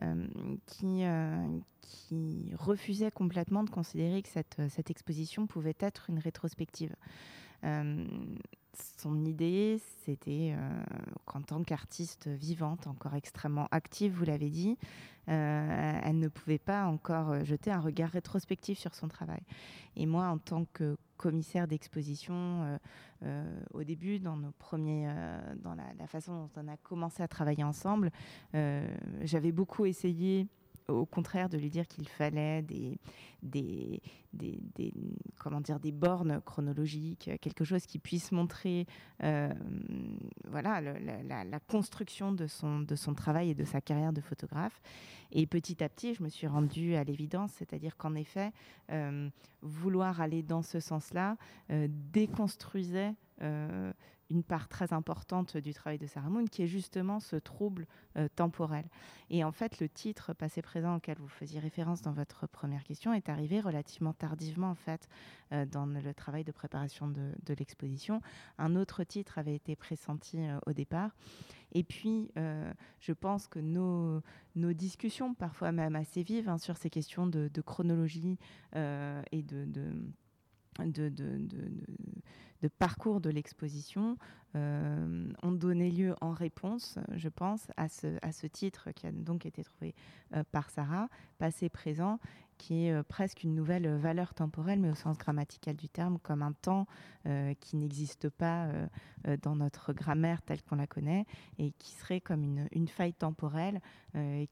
Euh, 0.02 0.26
qui, 0.64 1.02
qui 1.91 2.53
refusait 2.57 3.11
complètement 3.11 3.64
de 3.64 3.70
considérer 3.70 4.22
que 4.22 4.28
cette, 4.28 4.61
cette 4.68 4.91
exposition 4.91 5.47
pouvait 5.47 5.76
être 5.80 6.09
une 6.09 6.20
rétrospective. 6.20 6.95
Euh, 7.64 8.07
son 8.97 9.24
idée, 9.24 9.80
c'était 10.05 10.55
euh, 10.57 10.82
qu'en 11.24 11.43
tant 11.43 11.62
qu'artiste 11.64 12.28
vivante, 12.28 12.86
encore 12.86 13.14
extrêmement 13.14 13.66
active, 13.72 14.12
vous 14.12 14.24
l'avez 14.24 14.49
dit, 14.49 14.78
euh, 15.28 16.01
elle 16.05 16.18
ne 16.18 16.28
pouvait 16.28 16.59
pas 16.59 16.86
encore 16.86 17.45
jeter 17.45 17.72
un 17.72 17.80
regard 17.80 18.11
rétrospectif 18.11 18.78
sur 18.78 18.95
son 18.95 19.09
travail. 19.09 19.43
Et 19.97 20.07
moi, 20.07 20.26
en 20.26 20.38
tant 20.38 20.64
que 20.72 20.97
commissaire 21.16 21.66
d'exposition, 21.66 22.78
au 23.74 23.84
début, 23.84 24.18
dans 24.18 24.36
nos 24.36 24.53
premiers, 24.53 25.12
dans 25.62 25.74
la, 25.74 26.07
façon 26.07 26.47
dont 26.47 26.51
on 26.57 26.66
a 26.66 26.78
commencé 26.78 27.22
à 27.22 27.28
travailler 27.28 27.62
ensemble, 27.62 28.11
j'avais 28.55 29.53
beaucoup 29.53 29.84
essayé 29.84 30.47
au 30.88 31.06
contraire 31.06 31.48
de 31.48 31.58
lui 31.58 31.70
dire 31.70 31.86
qu'il 31.86 32.08
fallait 32.08 32.62
des, 32.62 32.98
des, 33.42 34.02
des, 34.32 34.92
comment 35.38 35.60
dire, 35.60 35.80
des 35.80 35.92
bornes 35.92 36.40
chronologiques, 36.44 37.30
quelque 37.40 37.64
chose 37.64 37.86
qui 37.86 37.98
puisse 37.98 38.32
montrer 38.32 38.86
euh, 39.22 39.52
voilà, 40.48 40.80
la, 40.80 41.60
construction 41.60 42.32
de 42.32 42.46
son, 42.46 42.80
de 42.80 42.94
son 42.94 43.14
travail 43.14 43.50
et 43.50 43.54
de 43.54 43.64
sa 43.64 43.80
carrière 43.80 44.12
de 44.12 44.20
photographe. 44.20 44.80
Et 45.32 45.46
petit 45.46 45.82
à 45.82 45.88
petit, 45.88 46.14
je 46.14 46.22
me 46.22 46.28
suis 46.28 46.46
rendue 46.46 46.94
à 46.94 47.04
l'évidence, 47.04 47.52
c'est-à-dire 47.52 47.96
qu'en 47.96 48.14
effet, 48.14 48.50
euh, 48.90 49.28
vouloir 49.62 50.20
aller 50.20 50.42
dans 50.42 50.62
ce 50.62 50.80
sens-là 50.80 51.36
euh, 51.70 51.86
déconstruisait 52.12 53.14
une 54.30 54.44
part 54.44 54.68
très 54.68 54.92
importante 54.92 55.56
du 55.56 55.74
travail 55.74 55.98
de 55.98 56.06
Sarah 56.06 56.30
Moon, 56.30 56.44
qui 56.46 56.62
est 56.62 56.66
justement 56.66 57.20
ce 57.20 57.36
trouble 57.36 57.86
euh, 58.16 58.28
temporel. 58.34 58.84
Et 59.28 59.44
en 59.44 59.52
fait, 59.52 59.80
le 59.80 59.88
titre 59.88 60.32
passé-présent 60.32 60.96
auquel 60.96 61.18
vous 61.18 61.28
faisiez 61.28 61.58
référence 61.60 62.00
dans 62.00 62.12
votre 62.12 62.46
première 62.46 62.84
question 62.84 63.12
est 63.12 63.28
arrivé 63.28 63.60
relativement 63.60 64.12
tardivement, 64.12 64.70
en 64.70 64.74
fait, 64.74 65.08
euh, 65.52 65.66
dans 65.66 65.86
le 65.86 66.14
travail 66.14 66.44
de 66.44 66.52
préparation 66.52 67.08
de, 67.08 67.32
l'exposition. 67.58 68.20
Un 68.58 68.76
autre 68.76 69.02
titre 69.02 69.38
avait 69.38 69.56
été 69.56 69.74
pressenti 69.74 70.38
euh, 70.38 70.58
au 70.66 70.72
départ. 70.72 71.10
Et 71.72 71.84
puis, 71.84 72.32
je 72.34 73.12
pense 73.12 73.46
que 73.46 73.60
nos, 73.60 74.22
discussions, 74.72 75.34
parfois 75.34 75.70
même 75.70 75.94
assez 75.94 76.24
vives, 76.24 76.48
hein, 76.48 76.58
sur 76.58 76.76
ces 76.76 76.90
questions 76.90 77.28
de, 77.28 77.48
chronologie 77.60 78.38
et 78.74 79.42
de, 79.42 79.92
de 80.78 82.68
parcours 82.78 83.20
de 83.20 83.30
l'exposition 83.30 84.16
ont 84.54 85.52
donné 85.52 85.90
lieu 85.90 86.14
en 86.20 86.32
réponse, 86.32 86.98
je 87.14 87.28
pense, 87.28 87.68
à 87.76 87.88
ce, 87.88 88.46
titre 88.46 88.90
qui 88.92 89.06
a 89.06 89.12
donc 89.12 89.46
été 89.46 89.62
trouvé 89.62 89.94
par 90.50 90.70
Sarah, 90.70 91.08
passé 91.38 91.68
présent, 91.68 92.18
qui 92.58 92.86
est 92.86 93.02
presque 93.04 93.42
une 93.44 93.54
nouvelle 93.54 93.88
valeur 93.96 94.34
temporelle, 94.34 94.80
mais 94.80 94.90
au 94.90 94.94
sens 94.94 95.16
grammatical 95.16 95.76
du 95.76 95.88
terme, 95.88 96.18
comme 96.18 96.42
un 96.42 96.52
temps 96.52 96.86
qui 97.60 97.76
n'existe 97.76 98.28
pas 98.28 98.68
dans 99.42 99.54
notre 99.54 99.92
grammaire 99.92 100.42
telle 100.42 100.62
qu'on 100.62 100.76
la 100.76 100.86
connaît, 100.86 101.26
et 101.58 101.70
qui 101.78 101.92
serait 101.92 102.20
comme 102.20 102.66
une 102.72 102.88
faille 102.88 103.14
temporelle 103.14 103.80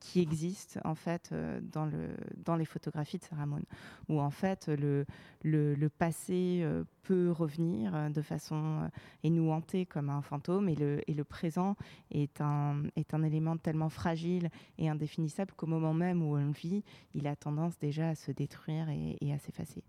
qui 0.00 0.20
existe 0.20 0.78
en 0.84 0.94
fait 0.94 1.34
dans, 1.62 1.86
le, 1.86 2.16
dans 2.44 2.56
les 2.56 2.64
photographies 2.64 3.18
de 3.18 3.24
Sarah 3.24 3.46
Moon, 3.46 3.62
où 4.08 4.20
en 4.20 4.30
fait 4.30 4.68
le, 4.68 5.04
le, 5.42 5.74
le 5.74 5.88
passé 5.88 6.64
peut 7.02 7.30
revenir 7.30 8.10
de 8.10 8.22
façon 8.22 8.90
et 9.22 9.30
nous 9.30 9.50
hanter 9.50 9.86
comme 9.86 10.10
un 10.10 10.22
fantôme, 10.22 10.68
et 10.68 10.74
le, 10.74 11.00
et 11.10 11.14
le 11.14 11.24
présent 11.24 11.76
est 12.10 12.40
un, 12.40 12.82
est 12.96 13.14
un 13.14 13.22
élément 13.22 13.56
tellement 13.56 13.88
fragile 13.88 14.50
et 14.78 14.88
indéfinissable 14.88 15.52
qu'au 15.56 15.66
moment 15.66 15.94
même 15.94 16.22
où 16.22 16.36
on 16.36 16.44
le 16.46 16.52
vit, 16.52 16.84
il 17.14 17.26
a 17.26 17.36
tendance 17.36 17.78
déjà 17.78 18.10
à 18.10 18.14
se 18.14 18.30
détruire 18.32 18.88
et, 18.90 19.16
et 19.20 19.32
à 19.32 19.38
s'effacer. 19.38 19.82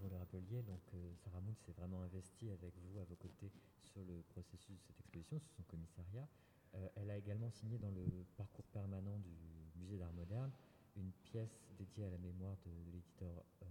Vous, 0.00 0.08
le 0.10 0.16
rappeliez, 0.16 0.58
euh, 0.94 1.12
Sarah 1.24 1.40
Moon 1.40 1.54
s'est 1.64 1.72
vraiment 1.72 2.02
investie 2.02 2.50
avec 2.50 2.74
vous 2.76 2.98
à 2.98 3.04
vos 3.04 3.16
côtés 3.16 3.50
sur 3.82 4.02
le 4.02 4.22
processus 4.28 4.76
de 4.76 4.82
cette 4.86 4.98
exposition, 5.00 5.38
sur 5.38 5.50
son 5.56 5.62
commissariat. 5.64 6.26
Euh, 6.74 6.88
elle 6.96 7.10
a 7.10 7.16
également 7.18 7.50
signé 7.50 7.78
dans 7.78 7.90
le 7.90 8.04
parcours 8.36 8.64
permanent 8.66 9.18
du 9.18 9.30
musée 9.76 9.98
d'art 9.98 10.12
moderne 10.12 10.50
une 10.96 11.12
pièce 11.24 11.66
dédiée 11.78 12.04
à 12.04 12.10
la 12.10 12.18
mémoire 12.18 12.56
de, 12.64 12.70
l'éditeur 12.92 13.44
euh, 13.62 13.66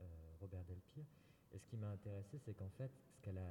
euh, 0.00 0.04
Robert 0.40 0.64
Delpire. 0.64 1.06
Et 1.52 1.58
ce 1.58 1.66
qui 1.66 1.76
m'a 1.76 1.88
intéressé, 1.88 2.38
c'est 2.38 2.54
qu'en 2.54 2.68
fait, 2.70 2.90
ce 3.12 3.20
qu'elle 3.20 3.38
a 3.38 3.50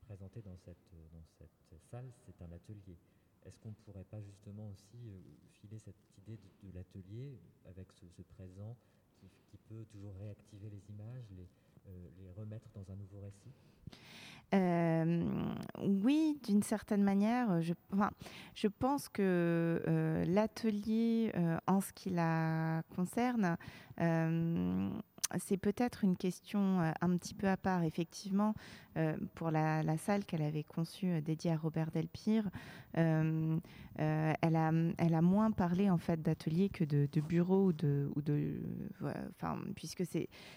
présenté 0.00 0.42
dans 0.42 0.56
cette, 0.56 0.90
dans 1.12 1.24
cette 1.38 1.84
salle, 1.90 2.10
c'est 2.26 2.42
un 2.42 2.52
atelier. 2.52 2.98
Est-ce 3.46 3.58
qu'on 3.58 3.70
ne 3.70 3.74
pourrait 3.86 4.04
pas 4.04 4.20
justement 4.20 4.68
aussi 4.68 4.98
filer 5.52 5.78
cette 5.78 5.96
idée 6.18 6.36
de, 6.62 6.72
l'atelier 6.72 7.38
avec 7.64 7.90
ce, 7.92 8.22
présent 8.22 8.76
qui, 9.16 9.56
peut 9.68 9.84
toujours 9.86 10.14
réactiver 10.16 10.68
les 10.68 10.82
images, 10.90 11.32
les 11.86 12.30
remettre 12.32 12.68
dans 12.74 12.90
un 12.92 12.96
nouveau 12.96 13.20
récit? 13.20 13.52
Euh, 14.52 15.24
oui, 15.80 16.40
d'une 16.44 16.62
certaine 16.62 17.02
manière. 17.02 17.62
Je, 17.62 17.72
enfin, 17.92 18.10
je 18.54 18.66
pense 18.66 19.08
que 19.08 19.80
euh, 19.86 20.24
l'atelier, 20.24 21.30
euh, 21.36 21.56
en 21.66 21.80
ce 21.80 21.92
qui 21.92 22.10
la 22.10 22.82
concerne, 22.94 23.56
c'est 25.38 25.56
peut-être 25.56 26.04
une 26.04 26.16
question 26.16 26.80
un 27.00 27.16
petit 27.16 27.34
peu 27.34 27.48
à 27.48 27.56
part. 27.56 27.82
Effectivement, 27.82 28.54
pour 29.34 29.50
la, 29.50 29.96
salle 29.96 30.24
qu'elle 30.24 30.42
avait 30.42 30.64
conçue 30.64 31.20
dédiée 31.22 31.52
à 31.52 31.56
Robert 31.56 31.90
Delpire, 31.90 32.48
elle, 32.94 33.60
a, 34.56 35.22
moins 35.22 35.50
parlé 35.50 35.90
en 35.90 35.98
fait 35.98 36.20
d'atelier 36.22 36.68
que 36.68 36.84
de, 36.84 37.08
de 37.10 37.20
bureau 37.20 37.66
ou 37.66 37.72
de, 37.72 38.60
puisque 39.74 40.04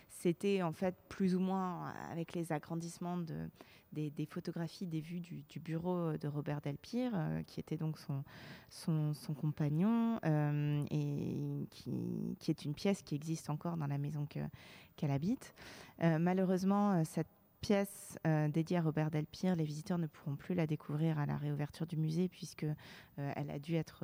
c'était 0.09 0.61
en 0.61 0.71
fait 0.71 0.95
plus 1.09 1.35
ou 1.35 1.39
moins 1.39 1.93
avec 2.11 2.33
les 2.33 2.51
agrandissements 2.51 3.17
de 3.17 3.49
des, 3.93 4.25
photographies 4.25 4.87
des 4.87 5.01
vues 5.01 5.21
du, 5.21 5.59
bureau 5.59 6.17
de 6.17 6.27
Robert 6.27 6.61
Delpire, 6.61 7.11
euh, 7.13 7.43
qui 7.43 7.59
était 7.59 7.77
donc 7.77 7.97
son, 7.99 9.13
compagnon, 9.35 10.19
euh, 10.25 10.83
et 10.91 11.67
qui, 11.69 12.51
est 12.51 12.65
une 12.65 12.73
pièce 12.73 13.01
qui 13.01 13.15
existe 13.15 13.49
encore 13.49 13.77
dans 13.77 13.87
la 13.87 13.97
maison 13.97 14.25
qu'elle 14.25 14.49
qu 14.97 15.05
habite. 15.05 15.53
Euh, 16.01 16.19
malheureusement, 16.19 17.03
cette 17.05 17.27
pièce 17.63 18.17
euh, 18.27 18.49
dédiée 18.49 18.77
à 18.77 18.81
Robert 18.81 19.09
Delpire, 19.09 19.55
les 19.55 19.63
visiteurs 19.63 19.97
ne 19.97 20.07
pourront 20.07 20.35
plus 20.35 20.53
la 20.53 20.67
découvrir 20.67 21.17
à 21.17 21.25
la 21.25 21.37
réouverture 21.37 21.87
du 21.87 21.95
musée 21.95 22.27
puisque 22.27 22.65
euh, 22.65 23.31
elle 23.37 23.49
a 23.49 23.57
dû 23.57 23.75
être, 23.75 24.03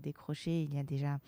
décrochée 0.00 0.62
il 0.62 0.72
y 0.72 0.78
a 0.78 0.84
déjà 0.84 1.18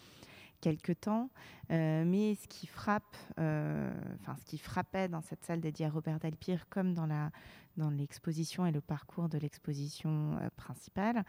quelque 0.60 0.92
temps. 0.92 1.30
Euh, 1.72 2.04
mais 2.06 2.36
ce 2.36 2.46
qui 2.46 2.68
frappe, 2.68 3.16
euh, 3.40 3.92
ce 4.38 4.44
qui 4.44 4.56
frappait 4.56 5.08
dans 5.08 5.20
cette 5.20 5.42
salle 5.42 5.60
dédiée 5.60 5.86
à 5.86 5.90
Robert 5.90 6.20
Delpire, 6.20 6.68
comme 6.68 6.94
dans 6.94 7.06
la 7.06 7.32
dans 7.76 7.90
l'exposition 7.90 8.66
et 8.66 8.72
le 8.72 8.80
parcours 8.80 9.28
de 9.28 9.38
l'exposition 9.38 10.36
euh, 10.40 10.48
principale, 10.56 11.24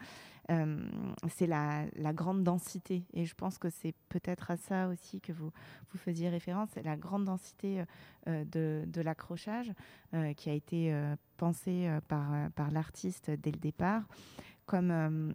euh, 0.50 0.88
c'est 1.28 1.46
la, 1.46 1.86
grande 2.12 2.44
densité. 2.44 3.04
Et 3.12 3.24
je 3.24 3.34
pense 3.34 3.58
que 3.58 3.68
c'est 3.68 3.94
peut-être 4.08 4.50
à 4.50 4.56
ça 4.56 4.88
aussi 4.88 5.20
que 5.20 5.32
vous, 5.32 5.50
vous 5.90 5.98
faisiez 5.98 6.28
référence, 6.28 6.70
c'est 6.74 6.84
la 6.84 6.96
grande 6.96 7.24
densité 7.24 7.82
euh, 8.28 8.44
de, 8.44 9.00
l'accrochage 9.00 9.72
qui 10.36 10.50
a 10.50 10.52
été 10.52 10.94
pensé 11.36 11.88
euh, 11.88 12.00
par, 12.08 12.70
l'artiste 12.70 13.30
dès 13.30 13.50
le 13.50 13.58
départ, 13.58 14.02
comme 14.64 15.34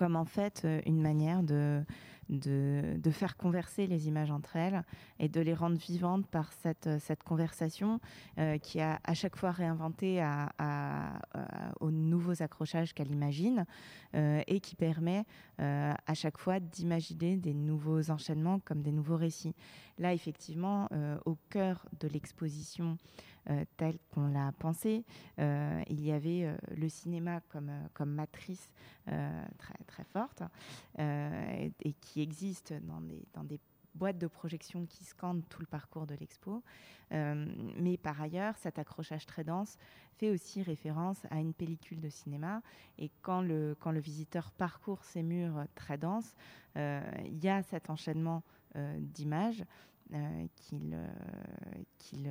en 0.00 0.24
fait 0.24 0.66
une 0.86 1.00
manière 1.00 1.42
de 1.42 1.84
de, 2.28 3.10
faire 3.10 3.36
converser 3.36 3.86
les 3.86 4.08
images 4.08 4.30
entre 4.30 4.56
elles 4.56 4.82
et 5.18 5.28
de 5.28 5.40
les 5.40 5.54
rendre 5.54 5.76
vivantes 5.76 6.26
par 6.26 6.52
cette, 6.52 6.88
cette 7.00 7.22
conversation 7.22 8.00
euh, 8.38 8.58
qui 8.58 8.80
a 8.80 9.00
à 9.04 9.14
chaque 9.14 9.36
fois 9.36 9.52
réinventé 9.52 10.20
à, 10.20 11.20
aux 11.80 11.90
nouveaux 11.90 12.42
accrochages 12.42 12.92
qu'elle 12.94 13.10
imagine 13.10 13.64
euh, 14.14 14.42
et 14.46 14.60
qui 14.60 14.76
permet 14.76 15.24
euh, 15.60 15.92
à 16.06 16.14
chaque 16.14 16.38
fois 16.38 16.60
d'imaginer 16.60 17.36
des 17.36 17.54
nouveaux 17.54 18.10
enchaînements 18.10 18.60
comme 18.60 18.82
des 18.82 18.92
nouveaux 18.92 19.16
récits. 19.16 19.54
Là, 19.98 20.12
effectivement, 20.12 20.88
euh, 20.92 21.18
au 21.24 21.36
cœur 21.48 21.86
de 22.00 22.08
l'exposition, 22.08 22.98
euh, 23.48 23.64
telle 23.76 23.96
qu'on 24.10 24.26
l'a 24.26 24.50
pensée. 24.58 25.04
Euh, 25.38 25.80
il 25.88 26.04
y 26.04 26.10
avait 26.10 26.46
euh, 26.46 26.56
le 26.76 26.88
cinéma 26.88 27.40
comme, 27.48 27.70
comme 27.94 28.10
matrice 28.10 28.72
très, 29.06 29.84
très 29.86 30.02
forte 30.02 30.42
et, 30.98 31.92
qui 32.00 32.15
existe 32.22 32.74
dans 32.82 33.44
des, 33.44 33.60
boîtes 33.96 34.18
de 34.18 34.26
projection 34.26 34.86
qui 34.86 35.04
scandent 35.04 35.42
tout 35.48 35.60
le 35.60 35.66
parcours 35.66 36.06
de 36.06 36.14
l'expo. 36.14 36.62
Euh, 37.12 37.46
mais 37.78 37.96
par 37.96 38.20
ailleurs, 38.20 38.56
cet 38.58 38.78
accrochage 38.78 39.26
très 39.26 39.44
dense 39.44 39.78
fait 40.16 40.30
aussi 40.30 40.62
référence 40.62 41.18
à 41.30 41.40
une 41.40 41.54
pellicule 41.54 42.00
de 42.00 42.08
cinéma. 42.08 42.62
Et 42.98 43.10
quand 43.22 43.40
le, 43.40 43.76
visiteur 43.94 44.50
parcourt 44.52 45.02
ces 45.04 45.22
murs 45.22 45.64
très 45.74 45.98
denses, 45.98 46.34
euh, 46.76 47.00
il 47.24 47.42
y 47.42 47.48
a 47.48 47.62
cet 47.62 47.90
enchaînement 47.90 48.42
euh, 48.76 48.96
d'images 49.00 49.64
qui, 50.54 50.78
le, 50.78 51.02
qui, 51.98 52.28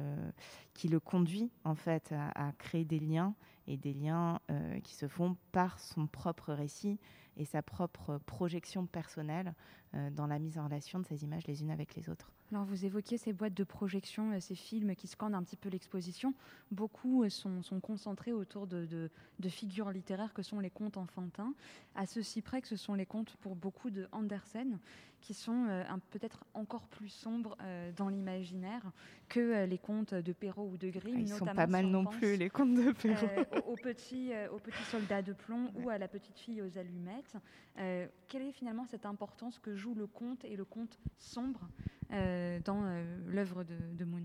qui 0.74 0.90
conduit 1.04 1.52
en 1.66 1.76
fait 1.76 2.14
à, 2.14 2.54
créer 2.58 2.86
des 2.86 3.00
liens 3.00 3.36
et 3.68 3.76
des 3.76 3.94
liens 3.94 4.40
qui 4.82 4.96
se 4.96 5.10
font 5.10 5.36
par 5.52 5.78
son 5.78 6.08
propre 6.08 6.54
récit 6.54 6.98
et 7.38 7.46
sa 7.46 7.62
propre 7.62 8.20
projection 8.26 8.86
personnelle 8.86 9.54
euh, 9.94 10.10
dans 10.10 10.28
la 10.28 10.40
mise 10.40 10.58
en 10.58 10.66
relation 10.66 11.00
de 11.00 11.06
ces 11.06 11.24
images 11.24 11.48
les 11.48 11.62
unes 11.62 11.72
avec 11.72 11.96
les 11.96 12.10
autres. 12.10 12.32
Alors 12.56 12.66
vous 12.66 12.86
évoquiez 12.86 13.18
ces 13.18 13.34
boîtes 13.34 13.54
de 13.54 13.66
projection, 13.66 14.32
euh, 14.32 14.40
ces 14.40 14.56
films 14.56 14.96
qui 14.96 15.08
scandent 15.08 15.36
un 15.36 15.44
petit 15.44 15.58
peu 15.58 15.68
l'exposition. 15.68 16.34
Beaucoup 16.72 17.24
euh, 17.24 17.30
sont, 17.30 17.62
sont, 17.62 17.82
concentrés 17.82 18.32
autour 18.32 18.66
de, 18.66 18.86
de, 18.86 19.10
de, 19.40 19.50
figures 19.50 19.92
littéraires 19.92 20.34
que 20.34 20.42
sont 20.42 20.62
les 20.62 20.70
contes 20.70 20.96
enfantins, 20.96 21.54
à 21.96 22.06
ceci 22.06 22.42
près 22.42 22.62
que 22.62 22.70
ce 22.70 22.78
sont 22.78 22.94
les 22.94 23.06
contes 23.06 23.36
pour 23.42 23.58
beaucoup 23.58 23.90
de 23.90 24.08
Andersen, 24.14 24.80
qui 25.26 25.34
sont 25.34 25.66
euh, 25.70 25.84
peut-être 26.12 26.46
encore 26.54 26.88
plus 26.88 27.10
sombres 27.10 27.58
euh, 27.62 27.92
dans 27.98 28.10
l'imaginaire 28.10 28.84
que 29.28 29.40
euh, 29.40 29.66
les 29.66 29.80
contes 29.80 30.14
de 30.14 30.34
Perrault 30.34 30.70
ou 30.72 30.78
de 30.78 30.90
Grimm. 30.90 31.20
Ils 31.20 31.30
sont 31.30 31.46
pas 31.46 31.66
mal 31.66 31.88
non 31.88 32.06
plus, 32.06 32.38
les 32.38 32.52
contes 32.52 32.76
de 32.76 32.92
Perrault. 32.92 33.28
Euh, 33.36 33.62
au, 33.66 33.76
petit, 33.76 34.34
au 34.54 34.60
petit 34.60 34.84
soldat 34.84 35.24
de 35.24 35.34
plomb 35.34 35.72
ouais. 35.74 35.84
ou 35.84 35.90
à 35.90 35.98
la 35.98 36.08
petite 36.08 36.38
fille 36.38 36.62
aux 36.62 36.78
allumettes. 36.78 37.38
Quelle 37.76 38.44
est 38.44 38.52
finalement 38.52 38.86
cette 38.86 39.08
importance 39.08 39.58
que 39.58 39.76
joue 39.76 39.96
le 39.96 40.06
conte 40.06 40.46
et 40.46 40.56
le 40.56 40.64
conte 40.64 41.00
sombre 41.18 41.68
dans 42.10 42.84
l'œuvre 43.28 43.64
de, 43.64 44.06
Moon. 44.06 44.24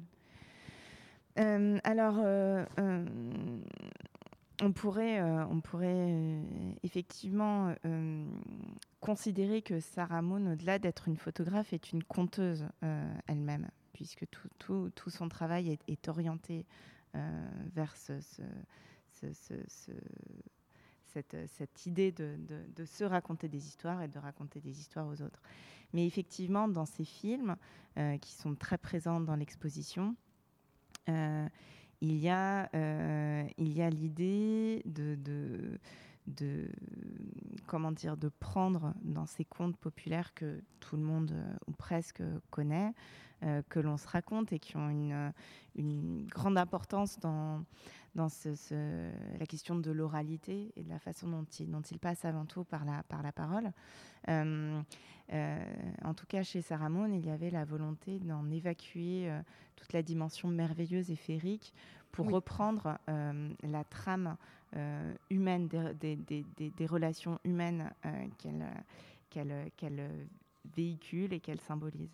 Alors, 1.85 2.19
on 4.63 4.73
pourrait, 4.73 5.21
euh, 5.21 5.45
on 5.47 5.61
pourrait 5.61 6.11
euh, 6.11 6.43
effectivement 6.83 7.75
euh, 7.87 8.25
considérer 9.01 9.63
que 9.63 9.81
Sarah 9.81 10.23
Moon, 10.23 10.53
au-delà 10.53 10.79
d'être 10.79 11.09
une 11.09 11.17
photographe, 11.17 11.73
est 11.73 11.93
une 11.93 12.05
conteuse 12.05 12.67
elle-même, 13.27 13.69
puisque 13.93 14.27
tout, 14.59 14.91
son 15.09 15.29
travail 15.29 15.79
est, 15.89 16.09
orienté 16.09 16.67
vers 17.75 17.97
ce, 17.97 18.13
cette, 21.13 21.37
cette, 21.49 21.87
idée 21.87 22.13
de, 22.13 22.85
se 22.85 23.05
raconter 23.05 23.49
des 23.49 23.67
histoires 23.67 24.03
et 24.03 24.09
de 24.09 24.19
raconter 24.19 24.61
des 24.61 24.81
histoires 24.81 25.07
aux 25.07 25.23
autres. 25.23 25.43
Mais 25.93 26.07
effectivement, 26.07 26.69
dans 26.69 26.87
ces 26.87 27.05
films 27.05 27.57
qui 28.21 28.33
sont 28.33 28.55
très 28.55 28.79
présents 28.79 29.21
dans 29.21 29.35
l'exposition, 29.35 30.15
il 32.01 32.17
y 32.17 32.29
a, 32.29 32.69
euh, 32.75 33.45
il 33.59 33.73
y 33.73 33.83
a 33.83 33.91
l'idée 33.91 34.83
de, 34.87 35.79
comment 37.67 37.93
dire, 37.93 38.17
de 38.17 38.29
prendre 38.29 38.95
dans 39.03 39.27
ces 39.27 39.45
contes 39.45 39.77
populaires 39.77 40.33
que 40.35 40.63
tout 40.81 40.97
le 40.97 41.03
monde 41.03 41.35
ou 41.67 41.73
presque 41.73 42.23
connaît, 42.51 42.93
que 43.69 43.81
l'on 43.81 43.97
se 43.97 44.07
raconte 44.07 44.53
et 44.53 44.59
qui 44.59 44.77
ont 44.77 44.91
une 45.75 46.27
grande 46.27 46.59
importance 46.59 47.19
dans, 47.21 47.65
dans 48.15 48.29
la 49.39 49.47
question 49.47 49.77
de 49.77 49.91
l'oralité 49.91 50.73
et 50.77 50.83
de 50.83 50.89
la 50.89 50.99
façon 50.99 51.29
dont 51.29 51.45
il, 51.59 51.71
dont 51.71 51.83
il 51.83 51.99
passe 51.99 52.25
avant 52.25 52.45
tout 52.45 52.65
par 52.65 52.85
la, 52.85 53.03
par 53.05 53.23
la 53.23 53.33
parole. 53.33 53.73
Euh, 54.29 54.81
euh, 55.33 55.75
en 56.05 56.15
tout 56.15 56.27
cas, 56.27 56.43
chez 56.43 56.61
Sarah 56.61 56.89
Moon, 56.89 57.13
il 57.13 57.25
y 57.25 57.31
avait 57.31 57.51
la 57.51 57.65
volonté 57.65 58.19
d'en 58.19 58.51
évacuer 58.51 59.31
euh, 59.31 59.41
toute 59.77 59.93
la 59.93 60.03
dimension 60.03 60.49
merveilleuse 60.49 61.11
et 61.11 61.17
féerique 61.17 61.73
pour 62.11 62.29
reprendre 62.29 62.99
la 63.07 63.85
trame 63.85 64.37
humaine 65.31 65.69
des, 65.69 66.17
des, 66.17 66.45
des, 66.57 66.71
des, 66.71 66.87
relations 66.87 67.39
humaines 67.45 67.89
qu'elle 69.31 70.11
véhicule 70.75 71.33
et 71.33 71.39
qu'elle 71.39 71.61
symbolise. 71.61 72.11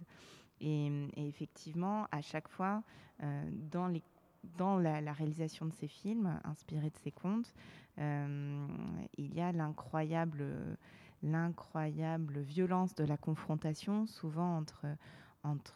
Et, 0.60 0.88
et, 1.16 1.26
effectivement, 1.26 2.06
à 2.12 2.20
chaque 2.20 2.46
fois, 2.46 2.82
dans 3.72 3.88
les 3.88 4.02
dans 4.56 4.78
la, 4.78 5.12
réalisation 5.12 5.66
de 5.66 5.72
ces 5.72 5.88
films, 5.88 6.40
inspirés 6.44 6.90
de 6.90 6.96
ces 7.02 7.10
contes, 7.10 7.52
euh, 7.98 8.66
il 9.16 9.34
y 9.34 9.40
a 9.40 9.52
l'incroyable, 9.52 10.68
violence 11.22 12.94
de 12.94 13.04
la 13.04 13.16
confrontation, 13.16 14.06
souvent 14.06 14.56
entre, 14.56 14.86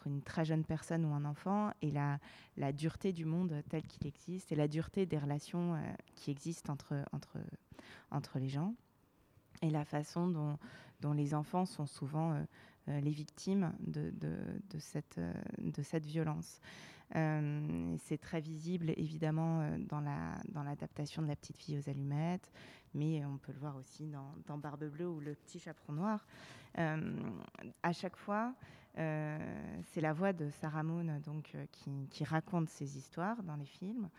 une 0.05 0.21
très 0.21 0.45
jeune 0.45 0.63
personne 0.63 1.05
ou 1.05 1.13
un 1.13 1.25
enfant, 1.25 1.71
et 1.81 1.91
la, 1.91 2.19
dureté 2.71 3.13
du 3.13 3.25
monde 3.25 3.63
tel 3.69 3.83
qu'il 3.83 4.07
existe, 4.07 4.51
et 4.51 4.55
la 4.55 4.67
dureté 4.67 5.05
des 5.05 5.17
relations 5.17 5.75
euh, 5.75 5.79
qui 6.15 6.31
existent 6.31 6.73
entre, 6.73 8.39
les 8.39 8.49
gens, 8.49 8.73
et 9.61 9.69
la 9.69 9.85
façon 9.85 10.27
dont, 10.27 11.13
les 11.13 11.33
enfants 11.33 11.65
sont 11.65 11.87
souvent 11.87 12.33
euh, 12.87 12.99
les 13.01 13.11
victimes 13.11 13.73
de 13.79 14.79
cette 14.79 16.05
violence. 16.05 16.59
Euh, 17.15 17.95
c'est 18.05 18.17
très 18.17 18.39
visible 18.39 18.91
évidemment 18.91 19.61
euh, 19.61 19.77
dans 19.77 19.99
la 19.99 20.37
dans 20.49 20.63
l'adaptation 20.63 21.21
de 21.21 21.27
la 21.27 21.35
petite 21.35 21.57
fille 21.57 21.77
aux 21.77 21.89
allumettes, 21.89 22.51
mais 22.93 23.25
on 23.25 23.37
peut 23.37 23.51
le 23.51 23.59
voir 23.59 23.75
aussi 23.75 24.07
dans, 24.07 24.57
Barbe 24.57 24.85
bleue 24.85 25.09
ou 25.09 25.19
le 25.19 25.35
petit 25.35 25.59
chaperon 25.59 25.93
noir. 25.93 26.25
Euh, 26.77 27.13
à 27.83 27.91
chaque 27.91 28.15
fois, 28.15 28.53
c'est 28.95 30.01
la 30.01 30.11
voix 30.11 30.33
de 30.33 30.49
Sarah 30.49 30.83
Moon 30.83 31.19
donc 31.23 31.55
qui, 31.71 32.07
qui, 32.09 32.23
raconte 32.25 32.69
ces 32.69 32.97
histoires 32.97 33.41
dans 33.43 33.55
les 33.55 33.65
films. 33.65 34.09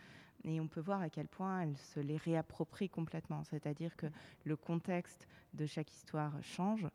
Et 0.45 0.59
on 0.59 0.67
peut 0.67 0.81
voir 0.81 0.99
à 1.01 1.09
quel 1.09 1.27
point 1.27 1.61
elle 1.61 1.77
se 1.77 1.99
les 1.99 2.17
réapproprie 2.17 2.89
complètement. 2.89 3.43
C'est-à-dire 3.43 3.95
que 3.95 4.07
le 4.43 4.55
contexte 4.55 5.27
de 5.53 5.67
chaque 5.67 5.91
histoire 5.91 6.33
change, 6.41 6.87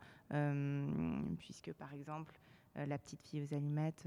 puisque 1.38 1.72
par 1.72 1.94
exemple, 1.94 2.34
La 2.74 2.99
petite 2.99 3.22
fille 3.22 3.42
aux 3.42 3.55
allumettes 3.55 4.07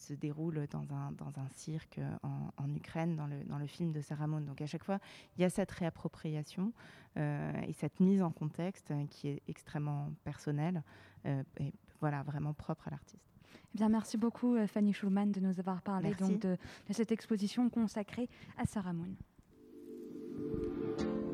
se 0.00 0.14
déroule 0.14 0.66
dans 0.70 0.92
un, 0.92 1.12
dans 1.12 1.38
un 1.38 1.48
cirque 1.50 2.00
en, 2.22 2.50
en 2.56 2.74
Ukraine, 2.74 3.16
dans 3.16 3.26
le, 3.26 3.44
dans 3.44 3.58
le, 3.58 3.66
film 3.66 3.92
de 3.92 4.00
Sarah 4.00 4.26
Moon. 4.26 4.40
Donc 4.40 4.60
à 4.60 4.66
chaque 4.66 4.84
fois, 4.84 4.98
il 5.36 5.42
y 5.42 5.44
a 5.44 5.50
cette 5.50 5.70
réappropriation 5.70 6.72
euh, 7.16 7.52
et 7.66 7.72
cette 7.72 8.00
mise 8.00 8.22
en 8.22 8.30
contexte 8.30 8.92
qui 9.10 9.28
est 9.28 9.42
extrêmement 9.48 10.12
personnelle 10.24 10.82
euh, 11.26 11.42
et 11.58 11.72
voilà, 12.00 12.22
vraiment 12.22 12.54
propre 12.54 12.88
à 12.88 12.90
l'artiste. 12.92 13.30
Eh 13.74 13.78
bien, 13.78 13.88
merci 13.88 14.16
beaucoup 14.16 14.56
euh, 14.56 14.66
Fanny 14.66 14.92
Schulman 14.92 15.26
de 15.26 15.40
nous 15.40 15.58
avoir 15.60 15.82
parlé 15.82 16.14
donc, 16.14 16.40
de, 16.40 16.56
de, 16.88 16.92
cette 16.92 17.12
exposition 17.12 17.68
consacrée 17.68 18.28
à 18.56 18.64
Sarah 18.64 18.92
Moon. 18.92 19.14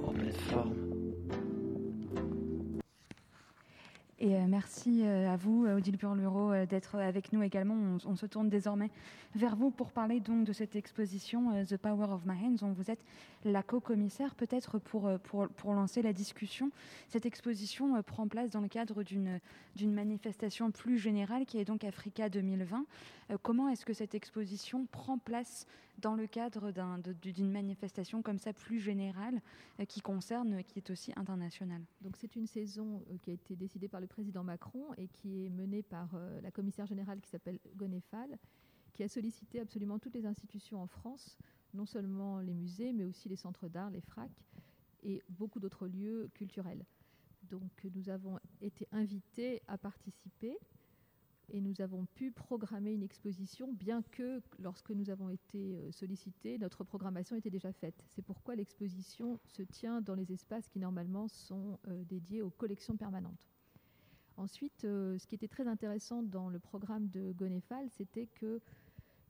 En 0.04 0.12
plateforme. 0.12 0.95
Et 4.18 4.34
euh, 4.34 4.46
merci 4.48 5.02
euh, 5.02 5.30
à 5.30 5.36
vous, 5.36 5.66
euh, 5.66 5.76
Odile 5.76 5.98
Burluro, 5.98 6.64
d'être 6.64 6.96
avec 6.96 7.34
nous 7.34 7.42
également. 7.42 7.98
On, 8.06 8.16
se 8.16 8.24
tourne 8.24 8.48
désormais 8.48 8.90
vers 9.34 9.56
vous 9.56 9.70
pour 9.70 9.92
parler 9.92 10.20
donc 10.20 10.46
de 10.46 10.54
cette 10.54 10.74
exposition 10.74 11.64
The 11.66 11.76
Power 11.76 12.06
of 12.10 12.24
My 12.24 12.42
Hands, 12.42 12.56
dont 12.60 12.72
vous 12.72 12.90
êtes 12.90 13.04
la 13.44 13.62
co-commissaire. 13.62 14.34
Peut-être 14.34 14.78
pour, 14.78 15.10
pour, 15.24 15.48
pour, 15.48 15.74
lancer 15.74 16.00
la 16.00 16.14
discussion, 16.14 16.70
cette 17.08 17.26
exposition 17.26 18.02
prend 18.02 18.26
place 18.26 18.50
dans 18.50 18.62
le 18.62 18.68
cadre 18.68 19.02
d'une 19.02 19.92
manifestation 19.92 20.70
plus 20.70 20.98
générale 20.98 21.44
qui 21.44 21.58
est 21.58 21.66
donc 21.66 21.84
Africa 21.84 22.30
2020. 22.30 22.86
comment 23.42 23.68
est-ce 23.68 23.84
que 23.84 23.92
cette 23.92 24.14
exposition 24.14 24.86
prend 24.90 25.18
place 25.18 25.66
dans 25.98 26.14
le 26.14 26.26
cadre 26.26 26.72
d'une 27.14 27.46
un, 27.46 27.50
manifestation 27.50 28.22
comme 28.22 28.38
ça 28.38 28.52
plus 28.52 28.80
générale 28.80 29.40
qui 29.88 30.00
concerne, 30.00 30.62
qui 30.64 30.78
est 30.78 30.90
aussi 30.90 31.12
internationale 31.16 31.82
Donc 32.00 32.16
c'est 32.16 32.36
une 32.36 32.46
saison 32.46 33.02
qui 33.22 33.30
a 33.30 33.34
été 33.34 33.56
décidée 33.56 33.88
par 33.88 34.00
le 34.00 34.06
président 34.06 34.44
Macron 34.44 34.92
et 34.96 35.08
qui 35.08 35.44
est 35.44 35.50
menée 35.50 35.82
par 35.82 36.14
euh, 36.14 36.40
la 36.40 36.50
commissaire 36.50 36.86
générale 36.86 37.20
qui 37.20 37.30
s'appelle 37.30 37.58
Gonefal, 37.76 38.38
qui 38.92 39.02
a 39.02 39.08
sollicité 39.08 39.60
absolument 39.60 39.98
toutes 39.98 40.14
les 40.14 40.26
institutions 40.26 40.80
en 40.80 40.86
France, 40.86 41.38
non 41.74 41.86
seulement 41.86 42.40
les 42.40 42.54
musées, 42.54 42.92
mais 42.92 43.04
aussi 43.04 43.28
les 43.28 43.36
centres 43.36 43.68
d'art, 43.68 43.90
les 43.90 44.00
FRAC 44.00 44.30
et 45.02 45.22
beaucoup 45.28 45.60
d'autres 45.60 45.86
lieux 45.86 46.28
culturels. 46.34 46.84
Donc 47.42 47.86
nous 47.94 48.08
avons 48.08 48.38
été 48.60 48.88
invités 48.92 49.62
à 49.68 49.78
participer 49.78 50.58
et 51.50 51.60
nous 51.60 51.80
avons 51.80 52.06
pu 52.06 52.30
programmer 52.30 52.92
une 52.92 53.02
exposition, 53.02 53.72
bien 53.72 54.02
que 54.02 54.42
lorsque 54.58 54.90
nous 54.90 55.10
avons 55.10 55.30
été 55.30 55.76
euh, 55.76 55.90
sollicités, 55.92 56.58
notre 56.58 56.84
programmation 56.84 57.36
était 57.36 57.50
déjà 57.50 57.72
faite. 57.72 58.04
C'est 58.08 58.22
pourquoi 58.22 58.56
l'exposition 58.56 59.38
se 59.44 59.62
tient 59.62 60.00
dans 60.00 60.14
les 60.14 60.32
espaces 60.32 60.68
qui 60.68 60.78
normalement 60.78 61.28
sont 61.28 61.78
euh, 61.88 62.04
dédiés 62.04 62.42
aux 62.42 62.50
collections 62.50 62.96
permanentes. 62.96 63.48
Ensuite, 64.36 64.84
euh, 64.84 65.18
ce 65.18 65.26
qui 65.26 65.34
était 65.34 65.48
très 65.48 65.66
intéressant 65.66 66.22
dans 66.22 66.48
le 66.48 66.58
programme 66.58 67.08
de 67.08 67.32
Gonefal, 67.32 67.88
c'était 67.90 68.26
que 68.26 68.60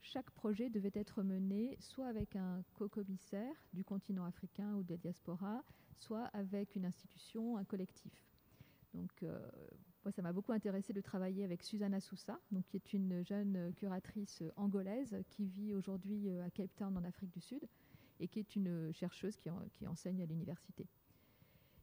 chaque 0.01 0.31
projet 0.31 0.71
devait 0.71 0.93
être 0.95 1.23
mené 1.23 1.77
soit 1.81 2.07
avec 2.07 2.37
un 2.37 2.63
co-commissaire 2.75 3.55
du 3.73 3.85
continent 3.85 4.25
africain 4.25 4.75
ou 4.75 4.83
de 4.83 4.91
la 4.91 4.97
diaspora, 4.97 5.63
soit 5.97 6.25
avec 6.33 6.77
une 6.77 6.87
institution, 6.87 7.57
un 7.57 7.65
collectif. 7.65 8.13
Donc, 8.95 9.25
moi, 10.07 10.13
ça 10.13 10.23
m'a 10.23 10.33
beaucoup 10.33 10.53
intéressé 10.53 10.93
de 10.93 11.01
travailler 11.01 11.43
avec 11.43 11.65
Susanna 11.65 11.99
Sousa, 11.99 12.39
donc, 12.53 12.65
qui 12.69 12.77
est 12.77 12.93
une 12.93 13.25
jeune 13.25 13.73
curatrice 13.75 14.45
angolaise 14.55 15.17
qui 15.31 15.47
vit 15.47 15.75
aujourd'hui 15.75 16.29
euh, 16.29 16.47
à 16.47 16.51
Cape 16.51 16.71
Town 16.77 16.97
en 16.97 17.03
Afrique 17.03 17.33
du 17.33 17.41
Sud 17.41 17.67
et 18.21 18.29
qui 18.29 18.39
est 18.39 18.55
une 18.55 18.93
chercheuse 18.93 19.37
qui, 19.37 19.51
en, 19.51 19.59
qui 19.75 19.85
enseigne 19.89 20.23
à 20.23 20.27
l'université. 20.27 20.87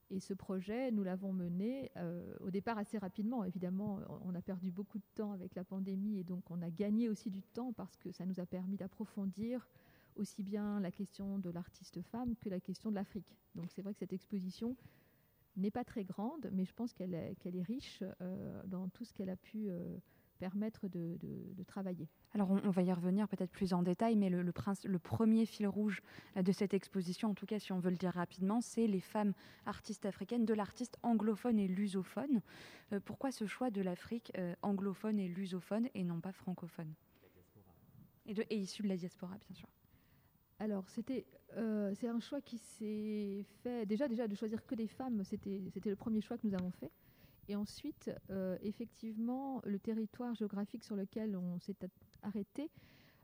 Et 0.09 0.21
ce 0.21 0.33
projet, 0.33 0.89
nous 0.89 1.03
l'avons 1.03 1.33
mené 1.33 1.91
euh, 1.97 2.33
au 2.39 2.49
départ 2.49 2.77
assez 2.77 2.97
rapidement. 2.97 3.43
Évidemment, 3.43 3.99
on 4.23 4.33
a 4.35 4.41
perdu 4.41 4.71
beaucoup 4.71 4.99
de 4.99 5.05
temps 5.15 5.33
avec 5.33 5.53
la 5.53 5.65
pandémie 5.65 6.17
et 6.17 6.23
donc 6.23 6.49
on 6.49 6.61
a 6.61 6.69
gagné 6.69 7.09
aussi 7.09 7.29
du 7.29 7.41
temps 7.41 7.73
parce 7.73 7.97
que 7.97 8.13
ça 8.13 8.25
nous 8.25 8.39
a 8.39 8.45
permis 8.45 8.77
d'approfondir 8.77 9.67
aussi 10.15 10.43
bien 10.43 10.79
la 10.79 10.91
question 10.91 11.39
de 11.39 11.49
l'artiste 11.49 12.01
femme 12.03 12.35
que 12.37 12.47
la 12.47 12.61
question 12.61 12.89
de 12.89 12.95
l'Afrique. 12.95 13.35
Donc 13.55 13.69
c'est 13.69 13.81
vrai 13.81 13.91
que 13.91 13.99
cette 13.99 14.13
exposition 14.13 14.77
n'est 15.57 15.71
pas 15.71 15.83
très 15.83 16.03
grande, 16.03 16.49
mais 16.51 16.65
je 16.65 16.73
pense 16.73 16.93
qu'elle 16.93 17.13
est, 17.13 17.35
riche 17.61 18.03
euh, 18.21 18.61
dans 18.65 18.87
tout 18.89 19.05
ce 19.05 19.13
qu'elle 19.13 19.29
a 19.29 19.35
pu 19.35 19.69
euh, 19.69 19.97
permettre 20.43 20.89
de, 20.89 21.17
travailler. 21.67 22.09
Alors 22.33 22.51
on, 22.51 22.69
va 22.69 22.81
y 22.81 22.91
revenir 22.91 23.29
peut-être 23.29 23.51
plus 23.51 23.73
en 23.73 23.81
détail, 23.81 24.17
mais 24.17 24.29
le, 24.29 24.51
premier 24.99 25.45
fil 25.45 25.67
rouge 25.67 26.01
de 26.35 26.51
cette 26.51 26.73
exposition, 26.73 27.29
en 27.29 27.33
tout 27.33 27.45
cas 27.45 27.59
si 27.59 27.71
on 27.71 27.79
veut 27.79 27.89
le 27.89 27.95
dire 27.95 28.11
rapidement, 28.11 28.59
c'est 28.59 28.85
les 28.85 28.99
femmes 28.99 29.33
artistes 29.65 30.05
africaines, 30.05 30.45
de 30.45 30.53
l'artiste 30.53 30.97
anglophone 31.01 31.59
et 31.59 31.67
lusophone. 31.69 32.41
Euh, 32.91 32.99
pourquoi 32.99 33.31
ce 33.31 33.45
choix 33.45 33.69
de 33.69 33.81
l'Afrique 33.81 34.33
euh, 34.37 34.53
anglophone 34.61 35.17
et 35.17 35.29
lusophone 35.29 35.87
et 35.93 36.03
non 36.03 36.19
pas 36.19 36.33
francophone? 36.33 36.93
Et, 38.25 38.33
de, 38.33 38.43
et 38.49 38.57
issu 38.57 38.83
de 38.83 38.89
la 38.89 38.97
diaspora, 38.97 39.37
bien 39.47 39.55
sûr 39.55 39.69
alors, 40.63 40.87
c'était, 40.89 41.25
euh, 41.57 41.93
c'est 41.95 42.07
un 42.07 42.19
choix 42.19 42.41
qui 42.41 42.57
s'est 42.57 43.45
fait. 43.61 43.85
Déjà, 43.85 44.07
déjà 44.07 44.27
de 44.27 44.35
choisir 44.35 44.65
que 44.65 44.75
des 44.75 44.87
femmes, 44.87 45.23
c'était, 45.23 45.61
c'était 45.73 45.89
le 45.89 45.95
premier 45.95 46.21
choix 46.21 46.37
que 46.37 46.47
nous 46.47 46.53
avons 46.53 46.71
fait. 46.71 46.91
Et 47.49 47.55
ensuite, 47.55 48.09
euh, 48.29 48.57
effectivement, 48.61 49.61
le 49.65 49.77
territoire 49.77 50.33
géographique 50.35 50.83
sur 50.83 50.95
lequel 50.95 51.35
on 51.35 51.59
s'est 51.59 51.75
arrêté 52.21 52.71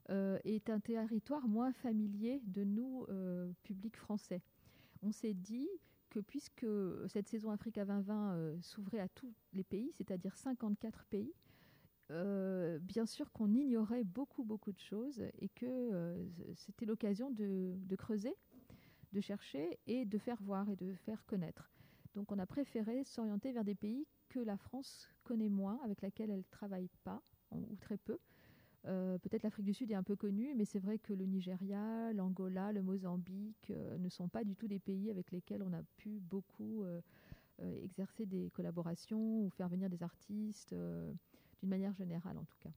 euh, 0.10 0.38
est 0.44 0.70
un 0.70 0.82
territoire 0.82 1.48
moins 1.48 1.72
familier 1.72 2.42
de 2.46 2.64
nous, 2.64 3.06
public 3.64 3.96
français. 3.96 4.42
On 5.02 5.14
s'est 5.14 5.34
dit 5.34 5.70
que 6.10 6.20
puisque 6.20 6.66
cette 7.08 7.28
saison 7.28 7.52
Africa 7.52 7.86
2020 7.86 8.34
euh, 8.34 8.58
s'ouvrait 8.62 9.00
à 9.00 9.08
tous 9.08 9.34
les 9.54 9.64
pays, 9.64 9.92
c'est-à-dire 9.94 10.36
54 10.36 11.06
pays, 11.06 11.34
euh, 12.12 12.80
bien 12.80 13.06
sûr 13.06 13.32
qu'on 13.32 13.54
ignorait 13.54 14.04
beaucoup, 14.04 14.44
beaucoup 14.44 14.72
de 14.72 14.80
choses 14.80 15.22
et 15.40 15.50
que 15.50 15.66
euh, 15.66 16.26
c'était 16.56 16.86
l'occasion 16.86 17.30
de, 17.30 17.76
de 17.78 17.96
creuser, 17.96 18.36
de 19.14 19.22
chercher 19.22 19.80
et 19.86 20.06
de 20.06 20.18
faire 20.18 20.42
voir 20.42 20.70
et 20.70 20.76
de 20.76 20.94
faire 20.94 21.26
connaître. 21.26 21.72
Donc 22.16 22.32
on 22.32 22.40
a 22.40 22.46
préféré 22.46 23.04
s'orienter 23.04 23.52
vers 23.52 23.64
des 23.64 23.76
pays 23.76 24.08
que 24.28 24.40
la 24.40 24.58
France 24.58 25.08
connaît 25.24 25.50
moins, 25.50 25.80
avec 25.84 26.02
lesquels 26.02 26.32
elle 26.32 26.40
ne 26.40 26.52
travaille 26.52 26.90
pas, 27.04 27.22
ou 27.52 27.76
très 27.80 27.98
peu, 27.98 28.20
Peut-être 28.84 29.44
l'Afrique 29.44 29.66
du 29.66 29.74
Sud 29.74 29.92
est 29.92 29.96
un 29.96 30.04
peu 30.04 30.16
connue, 30.16 30.54
mais 30.56 30.66
c'est 30.66 30.80
vrai 30.80 30.98
que 31.00 31.14
le 31.14 31.26
Nigeria, 31.26 32.12
l'Angola, 32.14 32.72
le 32.72 32.82
Mozambique 32.82 33.72
ne 33.72 34.10
sont 34.10 34.30
pas 34.30 34.44
du 34.44 34.56
tout 34.56 34.68
des 34.68 34.80
pays 34.80 35.12
avec 35.12 35.32
lesquels 35.32 35.62
on 35.62 35.74
a 35.74 35.84
pu 35.98 36.20
beaucoup 36.22 36.86
exercer 37.60 38.26
des 38.26 38.50
collaborations 38.52 39.44
ou 39.44 39.50
faire 39.50 39.68
venir 39.68 39.90
des 39.90 40.02
artistes, 40.02 40.74
d'une 41.60 41.70
manière 41.70 41.94
générale 41.94 42.38
en 42.38 42.44
tout 42.44 42.58
cas 42.60 42.72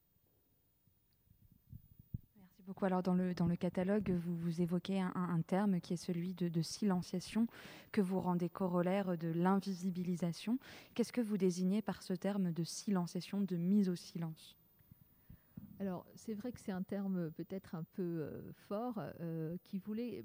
beaucoup. 2.63 2.85
Alors 2.85 3.03
dans 3.03 3.15
le, 3.15 3.35
dans 3.35 3.47
le 3.47 3.57
catalogue, 3.57 4.11
vous, 4.11 4.37
vous 4.37 4.61
évoquez 4.61 5.01
un, 5.01 5.41
terme 5.47 5.81
qui 5.81 5.95
est 5.95 5.97
celui 5.97 6.35
de, 6.35 6.63
silenciation, 6.63 7.47
que 7.91 8.01
vous 8.01 8.21
rendez 8.21 8.49
corollaire 8.49 9.19
de 9.19 9.29
l'invisibilisation. 9.29 10.59
Qu'est-ce 10.95 11.13
que 11.13 11.21
vous 11.21 11.37
désignez 11.37 11.83
par 11.83 12.03
ce 12.03 12.15
terme 12.15 12.53
de 12.53 12.65
silenciation, 12.65 13.41
de 13.41 13.57
mise 13.57 13.89
au 13.89 13.97
silence? 13.97 14.57
Alors 15.81 16.07
c'est 16.15 16.35
vrai 16.35 16.53
que 16.53 16.61
c'est 16.61 16.73
un 16.73 16.83
terme 16.83 17.31
peut-être 17.33 17.75
un 17.75 17.83
peu 17.95 18.03
euh, 18.03 18.53
fort 18.69 19.01
euh, 19.21 19.57
qui 19.65 19.79
voulait 19.79 20.25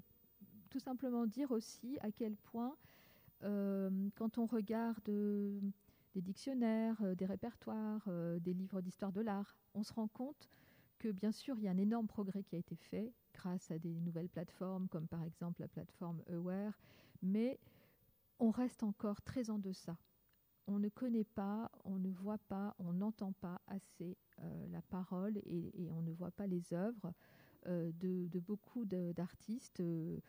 tout 0.70 0.80
simplement 0.80 1.26
dire 1.26 1.50
aussi 1.52 1.98
à 2.02 2.12
quel 2.12 2.36
point, 2.36 2.76
euh, 3.44 3.90
quand 4.16 4.38
on 4.38 4.46
regarde 4.46 5.10
des 6.14 6.22
dictionnaires, 6.22 7.16
des 7.16 7.26
répertoires, 7.26 8.08
des 8.40 8.54
livres 8.54 8.82
d'histoire 8.82 9.12
de 9.12 9.22
l'art, 9.22 9.58
on 9.74 9.84
se 9.84 9.94
rend 9.94 10.08
compte 10.08 10.50
que 10.98 11.10
bien 11.10 11.32
sûr, 11.32 11.56
il 11.58 11.64
y 11.64 11.68
a 11.68 11.72
un 11.72 11.78
énorme 11.78 12.08
progrès 12.08 12.44
qui 12.44 12.56
a 12.56 12.60
été 12.60 12.76
fait 12.76 13.14
grâce 13.34 13.72
à 13.72 13.78
des 13.78 14.00
nouvelles 14.00 14.30
plateformes, 14.30 14.88
comme 14.88 15.08
par 15.08 15.24
exemple 15.24 15.62
la 15.62 15.68
plateforme 15.68 16.22
Aware, 16.30 16.80
mais 17.22 17.60
on 18.40 18.52
reste 18.52 18.84
encore 18.84 19.22
très 19.22 19.50
en 19.50 19.60
deçà. 19.60 19.98
On 20.68 20.80
ne 20.80 20.90
connaît 20.90 21.24
pas, 21.24 21.72
on 21.86 21.98
ne 21.98 22.10
voit 22.10 22.38
pas, 22.38 22.76
on 22.80 22.94
n'entend 22.94 23.32
pas 23.34 23.62
assez 23.68 24.18
euh, 24.40 24.68
la 24.72 24.82
parole 24.82 25.38
et, 25.46 25.90
on 25.92 26.02
ne 26.02 26.12
voit 26.12 26.32
pas 26.32 26.46
les 26.46 26.74
œuvres 26.74 27.14
euh, 27.68 27.92
de, 27.94 28.40
beaucoup 28.40 28.86
d'artistes. 28.86 29.80
Euh, 29.80 30.20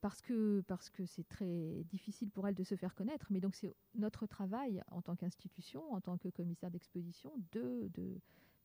parce 0.00 0.22
que 0.22 0.62
parce 0.68 0.88
que 0.90 1.04
c'est 1.04 1.28
très 1.28 1.84
difficile 1.88 2.30
pour 2.30 2.46
elles 2.46 2.54
de 2.54 2.64
se 2.64 2.76
faire 2.76 2.94
connaître. 2.94 3.26
Mais 3.30 3.40
donc 3.40 3.56
c'est 3.56 3.74
notre 3.94 4.26
travail 4.26 4.82
en 4.90 5.02
tant 5.02 5.16
qu'institution, 5.16 5.92
en 5.92 6.00
tant 6.00 6.16
que 6.16 6.28
commissaire 6.28 6.70
d'exposition, 6.70 7.32
de, 7.52 7.90
de, 7.94 8.20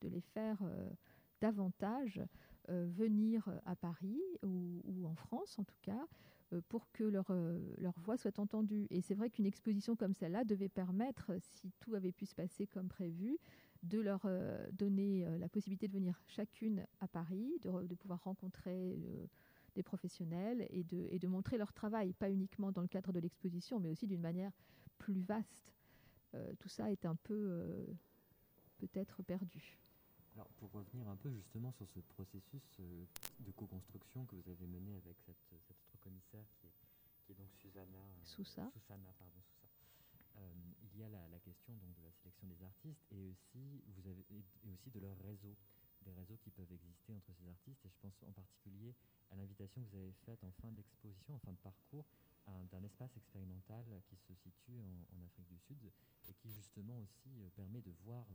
les 0.07 0.22
faire 0.22 0.60
davantage 1.41 2.22
euh, 2.70 2.86
venir 2.88 3.49
à 3.66 3.76
Paris 3.76 4.22
ou, 4.43 5.05
en 5.05 5.16
France 5.16 5.57
en 5.57 5.64
tout 5.64 5.78
cas 5.82 6.07
euh, 6.53 6.62
pour 6.70 6.91
que 6.91 7.03
leur, 7.03 7.26
euh, 7.32 7.60
leur 7.78 7.97
voix 7.99 8.18
soit 8.18 8.38
entendue. 8.38 8.86
Et 8.91 9.01
c'est 9.01 9.16
vrai 9.16 9.30
qu'une 9.30 9.45
exposition 9.45 9.95
comme 9.95 10.14
celle-là 10.14 10.43
devait 10.43 10.70
permettre, 10.70 11.32
si 11.39 11.72
tout 11.80 11.95
avait 11.95 12.12
pu 12.12 12.26
se 12.26 12.36
passer 12.36 12.68
comme 12.68 12.88
prévu, 12.88 13.39
de 13.82 13.99
leur 13.99 14.28
donner 14.74 15.26
la 15.39 15.47
possibilité 15.47 15.88
de 15.88 15.93
venir 15.93 16.22
chacune 16.28 16.86
à 16.99 17.07
Paris, 17.07 17.53
de, 17.62 17.88
de 17.88 17.95
pouvoir 17.95 18.22
rencontrer 18.26 18.99
des 19.80 19.84
professionnels 19.84 20.68
et 20.72 20.84
de, 20.84 21.08
et 21.10 21.20
de 21.20 21.28
montrer 21.30 21.58
leur 21.58 21.72
travail, 21.72 22.12
pas 22.12 22.30
uniquement 22.30 22.74
dans 22.74 22.82
le 22.82 22.90
cadre 22.90 23.14
de 23.14 23.20
l'exposition, 23.20 23.80
mais 23.80 23.90
aussi 23.90 24.08
d'une 24.08 24.20
manière 24.20 24.52
plus 24.98 25.22
vaste. 25.22 25.72
tout 26.60 26.68
ça 26.68 26.92
est 26.92 27.06
un 27.06 27.16
peu 27.16 27.88
peut-être 28.80 29.24
perdu. 29.24 29.80
Alors, 30.36 30.48
pour 30.58 30.72
revenir 30.72 31.08
un 31.08 31.16
peu 31.16 31.32
justement 31.32 31.72
sur 31.72 31.88
ce 31.90 32.00
processus 32.00 32.64
euh, 32.80 33.06
de 33.40 33.52
co-construction 33.52 34.26
que 34.26 34.36
vous 34.36 34.50
avez 34.50 34.68
mené 34.68 34.96
avec 34.96 35.18
cette, 35.26 35.54
autre 35.54 35.98
commissaire 36.00 36.46
qui 36.56 36.68
est, 37.32 37.36
donc 37.36 37.50
Susanna, 37.54 37.98
euh, 37.98 38.24
Sousa. 38.24 38.72
pardon, 38.88 39.04
euh, 40.38 40.50
il 40.82 41.00
y 41.00 41.04
a 41.04 41.10
la, 41.10 41.40
question 41.40 41.74
donc 41.76 41.96
de 41.96 42.04
la 42.04 42.12
sélection 42.12 42.48
des 42.48 42.64
artistes 42.64 43.06
et 43.12 43.22
aussi, 43.22 43.84
vous 43.96 44.08
avez, 44.08 44.26
et 44.32 44.72
aussi 44.74 44.90
de 44.90 45.00
leur 45.00 45.18
réseau, 45.20 45.56
des 46.06 46.12
réseaux 46.12 46.38
qui 46.38 46.50
peuvent 46.52 46.72
exister 46.72 47.14
entre 47.14 47.34
ces 47.34 47.47
artistes. 47.47 47.86
Et 47.86 47.89
je 47.89 47.97
pense 48.02 48.24
en 48.24 48.32
particulier 48.32 48.95
à 49.32 49.36
l'invitation 49.36 49.82
que 49.82 49.89
vous 49.89 49.97
avez 49.97 50.14
faite 50.26 50.43
en 50.43 50.52
fin 50.62 50.72
d'exposition, 50.72 51.36
en 51.36 51.39
fin 51.39 51.52
de 51.52 51.58
parcours, 51.58 52.06
d'un 52.72 52.84
espace 52.84 53.16
expérimental 53.16 53.86
qui 54.08 54.16
se 54.18 54.34
situe 54.34 54.80
en, 54.80 55.22
Afrique 55.26 55.47
du 55.47 55.60
Sud 55.60 55.91
et 56.28 56.34
qui 56.34 56.52
justement 56.52 56.97
aussi 57.00 57.30
permet 57.56 57.82
de 57.82 57.91
voir 58.04 58.26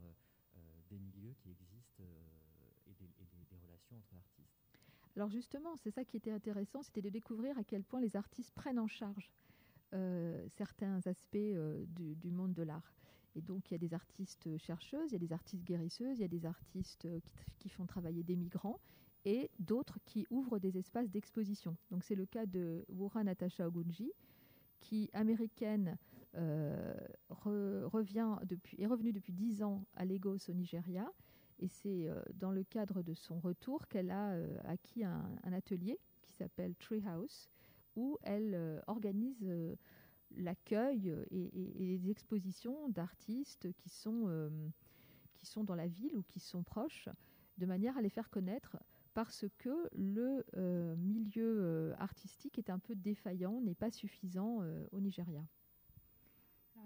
euh, 0.56 0.60
des 0.90 0.98
milieux 0.98 1.34
qui 1.42 1.50
existent 1.50 2.02
euh, 2.02 2.90
et 2.90 2.94
des, 2.94 3.08
relations 3.56 3.96
entre 3.96 4.14
artistes. 4.14 4.60
Alors 5.16 5.30
justement, 5.30 5.76
c'est 5.76 5.90
ça 5.90 6.04
qui 6.04 6.16
était 6.16 6.30
intéressant, 6.30 6.82
c'était 6.82 7.02
de 7.02 7.08
découvrir 7.08 7.56
à 7.58 7.64
quel 7.64 7.82
point 7.82 8.00
les 8.00 8.16
artistes 8.16 8.52
prennent 8.52 8.78
en 8.78 8.88
charge 8.88 9.30
euh, 9.92 10.46
certains 10.48 11.00
aspects 11.06 11.36
du, 11.36 12.30
monde 12.30 12.52
de 12.52 12.62
l'art. 12.62 12.92
Et 13.36 13.42
donc, 13.42 13.70
il 13.70 13.74
y 13.74 13.76
a 13.76 13.78
des 13.78 13.94
artistes 13.94 14.56
chercheuses, 14.58 15.10
il 15.10 15.12
y 15.12 15.16
a 15.16 15.18
des 15.18 15.32
artistes 15.32 15.64
guérisseuses, 15.64 16.18
il 16.18 16.22
y 16.22 16.24
a 16.24 16.28
des 16.28 16.46
artistes 16.46 17.08
qui, 17.58 17.68
font 17.68 17.86
travailler 17.86 18.22
des 18.22 18.36
migrants 18.36 18.78
et 19.24 19.50
d'autres 19.58 19.98
qui 20.04 20.26
ouvrent 20.30 20.58
des 20.58 20.76
espaces 20.78 21.10
d'exposition. 21.10 21.76
Donc, 21.90 22.04
c'est 22.04 22.14
le 22.14 22.26
cas 22.26 22.46
de 22.46 22.84
Wura 22.88 23.24
Natasha 23.24 23.66
Ogunji, 23.66 24.12
qui, 24.80 25.08
américaine, 25.14 25.96
euh, 26.36 26.94
revient 27.30 28.36
depuis, 28.44 28.80
est 28.80 28.86
revenue 28.86 29.12
depuis 29.12 29.32
dix 29.32 29.62
ans 29.62 29.84
à 29.94 30.04
Lagos 30.04 30.38
au 30.48 30.52
Nigeria. 30.52 31.10
Et 31.58 31.68
c'est 31.68 32.08
euh, 32.08 32.20
dans 32.34 32.50
le 32.50 32.64
cadre 32.64 33.02
de 33.02 33.14
son 33.14 33.38
retour 33.38 33.86
qu'elle 33.88 34.10
a 34.10 34.32
euh, 34.32 34.58
acquis 34.64 35.04
un, 35.04 35.52
atelier 35.52 35.98
qui 36.22 36.32
s'appelle 36.32 36.74
Treehouse, 36.76 37.48
où 37.96 38.18
elle 38.22 38.82
organise 38.88 39.46
l'accueil 40.36 41.14
et, 41.30 41.50
les 41.78 42.10
expositions 42.10 42.88
d'artistes 42.88 43.72
qui 43.74 43.88
sont, 43.88 44.50
qui 45.34 45.46
sont 45.46 45.64
dans 45.64 45.74
la 45.74 45.86
ville 45.86 46.16
ou 46.16 46.22
qui 46.22 46.40
sont 46.40 46.62
proches, 46.62 47.08
de 47.58 47.66
manière 47.66 47.96
à 47.96 48.02
les 48.02 48.10
faire 48.10 48.30
connaître 48.30 48.76
parce 49.14 49.46
que 49.58 49.88
le 49.92 50.44
milieu 50.96 51.94
artistique 51.98 52.58
est 52.58 52.70
un 52.70 52.78
peu 52.78 52.94
défaillant, 52.94 53.60
n'est 53.60 53.74
pas 53.74 53.90
suffisant 53.90 54.62
au 54.92 55.00
Nigeria. 55.00 55.44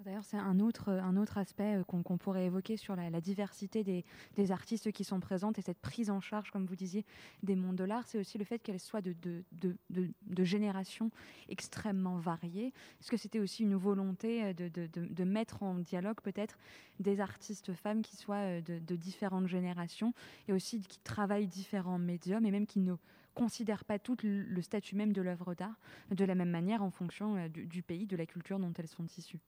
D'ailleurs, 0.05 0.24
c'est 0.24 0.36
un 0.36 0.61
autre, 0.61 0.90
un 0.90 1.16
autre 1.16 1.38
aspect 1.38 1.76
euh, 1.76 1.82
qu'on 1.82 2.18
pourrait 2.18 2.44
évoquer 2.44 2.76
sur 2.76 2.94
la, 2.94 3.20
diversité 3.20 3.82
des, 3.82 4.53
artistes 4.53 4.92
qui 4.92 5.03
sont 5.03 5.18
présentes 5.18 5.59
et 5.59 5.62
cette 5.62 5.80
prise 5.80 6.09
en 6.09 6.20
charge, 6.20 6.51
comme 6.51 6.66
vous 6.66 6.76
disiez, 6.76 7.05
des 7.42 7.57
mondes 7.57 7.76
de 7.76 7.84
l'art. 7.84 8.07
C'est 8.07 8.18
aussi 8.18 8.38
le 8.38 8.44
fait 8.44 8.61
qu'elles 8.61 8.80
soient 8.80 9.01
de, 9.01 9.14
de, 9.22 9.42
de, 9.90 10.11
de, 10.22 10.44
générations 10.44 11.11
extrêmement 11.49 12.16
variées. 12.16 12.72
Est-ce 13.01 13.11
que 13.11 13.16
c'était 13.16 13.40
aussi 13.40 13.64
une 13.64 13.74
volonté 13.74 14.44
euh, 14.44 14.53
de, 14.53 15.24
mettre 15.24 15.62
en 15.62 15.74
dialogue 15.74 16.20
peut-être 16.20 16.59
des 17.01 17.20
artistes 17.20 17.74
femmes 17.74 18.03
qui 18.03 18.16
soient 18.16 18.36
euh, 18.36 18.61
de, 18.61 18.96
différentes 18.96 19.49
générations 19.49 20.14
et 20.46 20.53
aussi 20.53 20.80
qui 20.80 21.01
travaillent 21.01 21.49
différents 21.49 21.99
médiums 21.99 22.46
et 22.46 22.51
même 22.51 22.66
qui 22.66 22.78
ne 22.78 22.94
considèrent 23.34 23.84
pas 23.84 23.99
tout 23.99 24.16
le 24.22 24.62
statut 24.62 24.96
même 24.96 25.12
de 25.12 25.22
l'œuvre 25.22 25.55
d'art 25.55 25.78
de 26.11 26.24
la 26.24 26.34
même 26.34 26.51
manière 26.51 26.82
en 26.82 26.90
fonction 26.90 27.49
du 27.49 27.82
pays, 27.82 28.07
de 28.07 28.16
la 28.16 28.26
culture 28.26 28.59
dont 28.59 28.72
elles 28.76 28.88
sont 28.88 29.07
issues? 29.16 29.40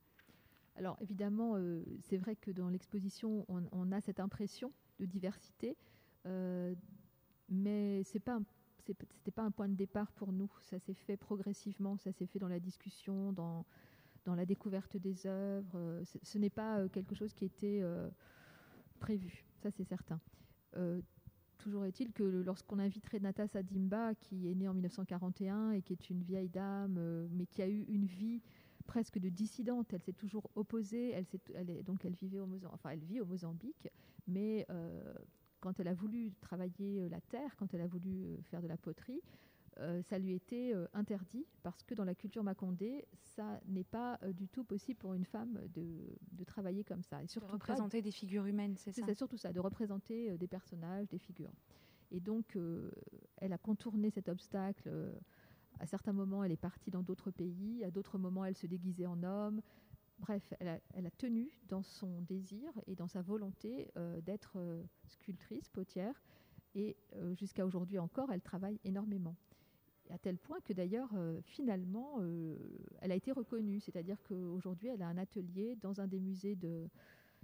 Alors 0.81 0.97
évidemment, 1.03 1.57
euh, 1.57 1.85
c'est 2.01 2.17
vrai 2.17 2.37
que 2.37 2.51
dans 2.51 2.71
l'exposition, 2.71 3.45
on, 3.49 3.93
a 3.93 4.01
cette 4.01 4.19
impression 4.19 4.73
de 4.99 5.05
diversité, 5.05 5.77
euh, 6.25 6.75
mais 7.51 8.03
ce 8.03 8.17
n'était 8.17 9.31
pas 9.31 9.43
un 9.43 9.51
point 9.51 9.69
de 9.69 9.75
départ 9.75 10.11
pour 10.13 10.33
nous. 10.33 10.51
Ça 10.63 10.79
s'est 10.79 10.95
fait 10.95 11.19
progressivement, 11.19 11.99
ça 11.99 12.13
s'est 12.13 12.25
fait 12.25 12.39
dans 12.39 12.49
la 12.49 12.61
discussion, 12.61 13.35
dans, 13.35 13.67
dans 14.25 14.35
la 14.35 14.47
découverte 14.47 14.97
des 14.97 15.27
œuvres. 15.27 15.77
Euh, 15.77 16.03
ce 16.23 16.39
n'est 16.39 16.49
pas 16.49 16.89
quelque 16.89 17.15
chose 17.15 17.35
qui 17.35 17.45
était 17.45 17.83
prévu, 19.01 19.45
ça 19.63 19.71
c'est 19.71 19.85
certain. 19.85 20.19
Toujours 21.59 21.85
est-il 21.85 22.11
que 22.11 22.23
lorsqu'on 22.23 22.79
invite 22.79 23.07
Renata 23.07 23.47
Sadimba, 23.47 24.15
qui 24.15 24.51
est 24.51 24.55
née 24.55 24.67
en 24.67 24.73
1941 24.73 25.73
et 25.73 25.83
qui 25.83 25.93
est 25.93 26.09
une 26.09 26.23
vieille 26.23 26.49
dame, 26.49 27.29
mais 27.33 27.45
qui 27.45 27.61
a 27.61 27.69
eu 27.69 27.85
une 27.87 28.07
vie 28.07 28.41
presque 28.91 29.21
de 29.21 29.29
dissidente. 29.29 29.93
Elle 29.93 30.03
s'est 30.03 30.13
toujours 30.13 30.51
opposée. 30.57 31.11
Elle, 31.11 31.27
elle 31.55 31.85
donc 31.85 32.05
elle 32.05 32.15
vivait 32.15 32.41
au 32.41 32.47
Mozambique, 32.47 32.75
enfin 32.75 32.91
elle 32.91 33.05
vit 33.05 33.21
au 33.21 33.25
Mozambique, 33.25 33.89
mais 34.27 34.67
euh, 34.69 35.15
quand 35.61 35.79
elle 35.79 35.87
a 35.87 35.95
voulu 35.95 36.33
travailler 36.41 37.03
euh, 37.03 37.09
la 37.09 37.21
terre, 37.21 37.55
quand 37.57 37.73
elle 37.73 37.83
a 37.83 37.87
voulu 37.87 38.25
euh, 38.25 38.43
faire 38.43 38.61
de 38.61 38.67
la 38.67 38.77
poterie, 38.77 39.23
ça 40.03 40.19
lui 40.19 40.35
était 40.35 40.75
interdit 40.93 41.47
parce 41.63 41.83
que 41.85 41.95
dans 41.95 42.05
la 42.05 42.15
culture 42.15 42.45
macondé, 42.45 43.07
ça 43.23 43.63
n'est 43.67 43.85
pas 43.85 44.19
du 44.35 44.47
tout 44.47 44.63
possible 44.63 44.99
pour 44.99 45.15
une 45.15 45.25
femme 45.25 45.59
de, 45.73 46.45
travailler 46.45 46.85
comme 46.85 47.03
ça. 47.03 47.23
Et 47.23 47.27
surtout 47.27 47.47
de 47.47 47.53
représenter 47.53 48.03
des 48.03 48.11
figures 48.11 48.45
humaines, 48.45 48.75
c'est 48.77 48.93
ça 48.93 49.01
C'est 49.07 49.15
surtout 49.15 49.39
ça, 49.39 49.55
de 49.55 49.61
représenter 49.61 50.37
des 50.37 50.49
personnages, 50.49 51.09
des 51.09 51.19
figures. 51.19 51.55
Et 52.11 52.21
donc, 52.21 52.59
elle 53.37 53.55
a 53.55 53.59
contourné 53.59 54.11
cet 54.11 54.29
obstacle 54.29 54.91
à 55.81 55.87
certains 55.87 56.13
moments, 56.13 56.45
elle 56.45 56.53
est 56.53 56.57
partie 56.57 56.91
dans 56.91 57.03
d'autres 57.03 57.31
pays. 57.31 57.83
À 57.85 57.91
d'autres 57.91 58.19
moments, 58.19 58.45
elle 58.45 58.57
se 58.57 58.67
déguisait 58.67 59.07
en 59.07 59.23
homme. 59.23 59.63
Bref, 60.19 60.53
elle 60.61 60.69
a, 61.07 61.11
tenu 61.13 61.51
dans 61.69 61.83
son 61.83 62.21
désir 62.21 62.71
et 62.87 62.95
dans 62.95 63.09
sa 63.09 63.23
volonté 63.23 63.91
euh, 63.97 64.21
d'être 64.21 64.53
euh, 64.57 64.85
sculptrice, 65.07 65.71
potière. 65.71 66.23
Et 66.75 66.97
euh, 67.17 67.35
jusqu'à 67.35 67.65
aujourd'hui 67.65 67.99
encore, 67.99 68.31
elle 68.31 68.43
travaille 68.43 68.79
énormément. 68.85 69.35
À 70.11 70.19
tel 70.19 70.37
point 70.37 70.61
que 70.61 70.73
d'ailleurs, 70.73 71.11
finalement, 71.45 72.21
elle 73.01 73.13
a 73.13 73.15
été 73.15 73.31
reconnue. 73.31 73.79
C'est-à-dire 73.79 74.21
qu'aujourd'hui, 74.25 74.89
elle 74.89 75.03
a 75.03 75.07
un 75.07 75.17
atelier 75.17 75.77
dans 75.77 76.01
un 76.01 76.09
des 76.09 76.19
musées 76.19 76.57
de, 76.57 76.91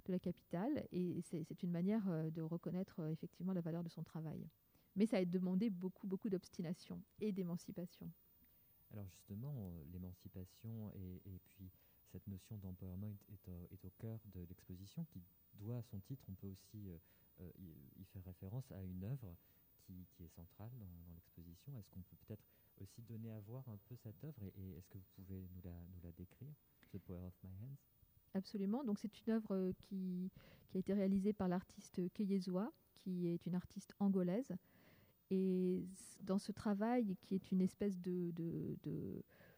de 0.05 0.11
la 0.11 0.19
capitale. 0.19 0.85
Et 0.91 1.21
c'est 1.21 1.63
une 1.63 1.71
manière 1.71 2.03
de 2.29 2.41
reconnaître 2.41 2.99
effectivement 3.09 3.53
la 3.53 3.61
valeur 3.61 3.85
de 3.85 3.89
son 3.89 4.03
travail. 4.03 4.45
Mais 4.97 5.05
ça 5.05 5.15
a 5.15 5.23
demandé 5.23 5.69
beaucoup, 5.69 6.07
beaucoup 6.07 6.29
d'obstination 6.29 7.01
et 7.21 7.31
d'émancipation. 7.31 8.11
Alors 8.91 9.07
justement, 9.09 9.71
l'émancipation 9.91 10.91
et, 10.93 11.39
puis 11.45 11.69
cette 12.11 12.25
notion 12.27 12.57
d'empowerment 12.57 13.17
est, 13.29 13.85
au 13.85 13.89
cœur 13.99 14.19
de 14.33 14.41
l'exposition 14.45 15.03
qui 15.05 15.21
doit 15.53 15.81
son 15.83 15.99
titre. 15.99 16.25
On 16.29 16.35
peut 16.35 16.47
aussi 16.47 16.89
y, 17.39 18.05
faire 18.05 18.23
référence 18.23 18.71
à 18.71 18.81
une 18.83 19.03
œuvre 19.03 19.35
qui, 19.87 20.23
est 20.23 20.29
centrale 20.29 20.71
dans, 20.79 21.13
l'exposition. 21.13 21.77
Est-ce 21.79 21.89
qu'on 21.89 22.01
peut 22.01 22.17
peut-être 22.27 22.43
aussi 22.79 23.01
donner 23.03 23.31
à 23.31 23.39
voir 23.39 23.67
un 23.69 23.77
peu 23.87 23.95
cette 23.95 24.23
œuvre 24.23 24.43
et, 24.43 24.71
est-ce 24.77 24.89
que 24.89 24.97
vous 24.97 25.07
pouvez 25.15 25.47
nous 25.53 25.61
la, 25.63 26.11
décrire, 26.11 26.53
The 26.91 26.97
Power 26.99 27.25
of 27.27 27.33
My 27.43 27.51
Hands? 27.63 27.77
Absolument. 28.33 28.83
Donc 28.83 28.99
c'est 28.99 29.25
une 29.25 29.33
œuvre 29.33 29.55
euh, 29.55 29.71
qui, 29.79 30.29
qui, 30.69 30.77
a 30.77 30.79
été 30.79 30.93
réalisée 30.93 31.33
par 31.33 31.47
l'artiste 31.47 32.01
Keyezoa, 32.13 32.71
qui 32.95 33.27
est 33.27 33.45
une 33.45 33.55
artiste 33.55 33.93
angolaise. 33.99 34.53
Et 35.29 35.85
dans 36.21 36.39
ce 36.39 36.51
travail, 36.51 37.17
qui 37.21 37.35
est 37.35 37.51
une 37.51 37.61
espèce 37.61 37.99
de, 37.99 38.33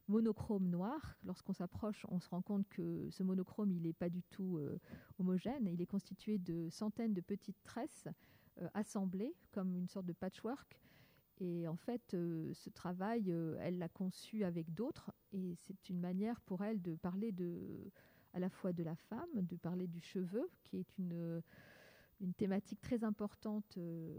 monochrome 0.07 0.67
noir, 0.67 1.15
lorsqu'on 1.23 1.53
s'approche, 1.53 2.05
on 2.09 2.19
se 2.19 2.29
rend 2.29 2.41
compte 2.41 2.67
que 2.69 3.07
ce 3.11 3.21
monochrome, 3.21 3.71
il 3.71 3.83
n'est 3.83 3.93
pas 3.93 4.09
du 4.09 4.23
tout 4.23 4.57
euh, 4.57 4.79
homogène. 5.19 5.67
Il 5.67 5.81
est 5.81 5.85
constitué 5.85 6.39
de 6.39 6.67
centaines 6.69 7.13
de 7.13 7.21
petites 7.21 7.61
tresses 7.61 8.07
euh, 8.59 8.67
assemblées 8.73 9.35
comme 9.51 9.75
une 9.75 9.87
sorte 9.87 10.07
de 10.07 10.13
patchwork 10.13 10.79
et 11.41 11.67
en 11.67 11.77
fait, 11.77 12.13
euh, 12.13 12.53
ce 12.53 12.69
travail, 12.69 13.33
elle 13.61 13.77
l'a 13.77 13.87
conçu 13.87 14.43
avec 14.43 14.73
d'autres, 14.73 15.13
et 15.31 15.55
c'est 15.55 15.89
une 15.89 15.99
manière 15.99 16.41
pour 16.41 16.63
elle 16.63 16.81
de 16.81 16.95
parler 16.95 17.31
de, 17.31 17.91
à 18.33 18.39
la 18.39 18.49
fois 18.49 18.73
de 18.73 18.83
la 18.83 18.95
femme, 18.95 19.29
de 19.33 19.55
parler 19.55 19.87
du 19.87 20.01
cheveu, 20.01 20.49
qui 20.63 20.77
est 20.77 20.97
une, 20.97 21.41
une 22.19 22.33
thématique 22.33 22.81
très 22.81 23.03
importante 23.03 23.77
euh, 23.77 24.11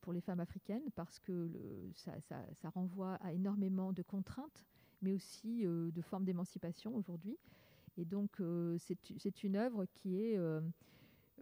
pour 0.00 0.12
les 0.12 0.20
femmes 0.20 0.40
africaines, 0.40 0.90
parce 0.94 1.18
que 1.18 1.50
ça, 1.94 2.70
renvoie 2.70 3.14
à 3.16 3.32
énormément 3.32 3.92
de 3.92 4.02
contraintes, 4.02 4.64
mais 5.02 5.12
aussi 5.12 5.62
de 5.64 6.02
formes 6.02 6.24
d'émancipation 6.24 6.94
aujourd'hui. 6.94 7.38
Et 7.96 8.04
donc, 8.04 8.40
c'est 8.78 9.42
une 9.42 9.56
œuvre 9.56 9.86
qui 9.86 10.36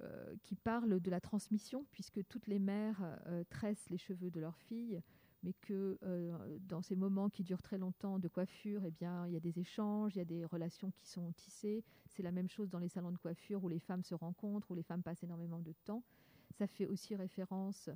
euh, 0.00 0.34
qui 0.44 0.54
parle 0.54 1.00
de 1.00 1.10
la 1.10 1.20
transmission, 1.20 1.84
puisque 1.90 2.24
toutes 2.28 2.46
les 2.46 2.60
mères 2.60 3.18
euh, 3.26 3.42
tressent 3.50 3.90
les 3.90 3.98
cheveux 3.98 4.30
de 4.30 4.38
leurs 4.38 4.56
filles, 4.56 5.02
mais 5.42 5.52
que 5.52 5.98
euh, 6.02 6.58
dans 6.68 6.82
ces 6.82 6.96
moments 6.96 7.28
qui 7.28 7.44
durent 7.44 7.62
très 7.62 7.78
longtemps 7.78 8.18
de 8.18 8.28
coiffure, 8.28 8.84
eh 8.84 8.90
bien, 8.90 9.26
il 9.26 9.32
y 9.32 9.36
a 9.36 9.40
des 9.40 9.58
échanges, 9.58 10.14
il 10.14 10.18
y 10.18 10.22
a 10.22 10.24
des 10.24 10.44
relations 10.44 10.90
qui 10.90 11.06
sont 11.06 11.32
tissées. 11.32 11.84
C'est 12.08 12.22
la 12.22 12.32
même 12.32 12.48
chose 12.48 12.70
dans 12.70 12.78
les 12.78 12.88
salons 12.88 13.12
de 13.12 13.18
coiffure 13.18 13.62
où 13.62 13.68
les 13.68 13.78
femmes 13.78 14.02
se 14.02 14.14
rencontrent, 14.14 14.70
où 14.70 14.74
les 14.74 14.82
femmes 14.82 15.02
passent 15.02 15.22
énormément 15.22 15.60
de 15.60 15.72
temps. 15.84 16.02
Ça 16.52 16.66
fait 16.66 16.86
aussi 16.86 17.14
référence 17.14 17.90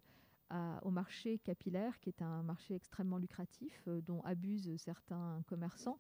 au 0.83 0.91
marché 0.91 1.39
capillaire, 1.39 1.99
qui 1.99 2.11
est 2.11 2.21
un 2.21 2.43
marché 2.43 2.75
extrêmement 2.75 3.17
lucratif, 3.17 3.89
dont 4.07 4.21
abusent 4.21 4.77
certains 4.77 5.43
commerçants. 5.47 5.97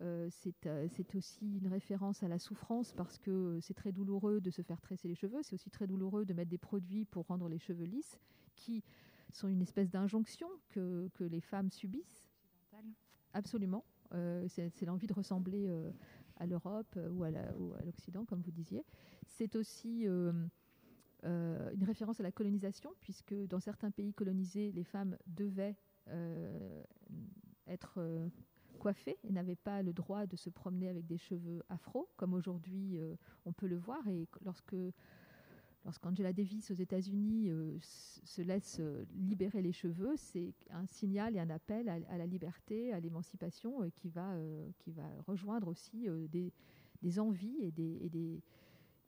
Euh, 0.00 0.30
euh, 0.66 0.86
c'est 0.90 1.14
aussi 1.16 1.58
une 1.58 1.66
référence 1.66 2.22
à 2.22 2.28
la 2.28 2.38
souffrance 2.38 2.92
parce 2.92 3.18
que 3.18 3.58
c'est 3.60 3.74
très 3.74 3.90
douloureux 3.90 4.40
de 4.40 4.50
se 4.50 4.62
faire 4.62 4.80
tresser 4.80 5.08
les 5.08 5.14
cheveux. 5.14 5.40
C'est 5.42 5.54
aussi 5.54 5.70
très 5.70 5.86
douloureux 5.86 6.24
de 6.24 6.32
mettre 6.34 6.50
des 6.50 6.58
produits 6.58 7.04
pour 7.04 7.26
rendre 7.26 7.48
les 7.48 7.58
cheveux 7.58 7.84
lisses 7.84 8.18
qui 8.54 8.84
sont 9.32 9.48
une 9.48 9.62
espèce 9.62 9.90
d'injonction 9.90 10.48
que, 10.70 11.08
que, 11.14 11.24
les 11.24 11.40
femmes 11.40 11.70
subissent. 11.70 12.26
Absolument. 13.34 13.84
Euh, 14.14 14.46
c'est 14.48 14.86
l'envie 14.86 15.06
de 15.06 15.12
ressembler 15.12 15.70
à 16.36 16.46
l'Europe 16.46 16.98
ou 17.10 17.24
à 17.24 17.30
l'Occident, 17.84 18.24
comme 18.24 18.40
vous 18.40 18.50
disiez. 18.50 18.84
C'est 19.26 19.54
aussi 19.56 20.06
une 20.06 20.50
référence 21.82 22.20
à 22.20 22.22
la 22.22 22.32
colonisation, 22.32 22.90
puisque 23.00 23.34
dans 23.48 23.60
certains 23.60 23.90
pays 23.90 24.14
colonisés, 24.14 24.72
les 24.72 24.84
femmes 24.84 25.16
devaient 25.26 25.76
être 27.66 28.00
coiffée 28.78 29.18
et 29.24 29.32
n'avait 29.32 29.56
pas 29.56 29.82
le 29.82 29.92
droit 29.92 30.26
de 30.26 30.36
se 30.36 30.48
promener 30.48 30.88
avec 30.88 31.06
des 31.06 31.18
cheveux 31.18 31.62
afro, 31.68 32.08
comme 32.16 32.32
aujourd'hui 32.32 32.98
euh, 32.98 33.16
on 33.44 33.52
peut 33.52 33.66
le 33.66 33.76
voir. 33.76 34.06
Et 34.08 34.26
lorsque 34.44 34.76
lorsqu'Angela 35.84 36.32
Davis 36.32 36.70
aux 36.70 36.74
États-Unis 36.74 37.48
euh, 37.48 37.78
se 37.80 38.42
laisse 38.42 38.78
euh, 38.80 39.04
libérer 39.14 39.62
les 39.62 39.72
cheveux, 39.72 40.14
c'est 40.16 40.54
un 40.70 40.86
signal 40.86 41.36
et 41.36 41.40
un 41.40 41.50
appel 41.50 41.88
à, 41.88 42.18
la 42.18 42.26
liberté, 42.26 42.92
à 42.92 43.00
l'émancipation, 43.00 43.90
qui, 43.96 44.08
va, 44.08 44.34
qui 44.78 44.92
va 44.92 45.08
rejoindre 45.26 45.68
aussi 45.68 46.06
des, 46.28 46.52
des, 47.02 47.18
envies 47.18 47.56
et 47.60 47.70
des, 47.70 47.98
et 48.02 48.08
des, 48.08 48.42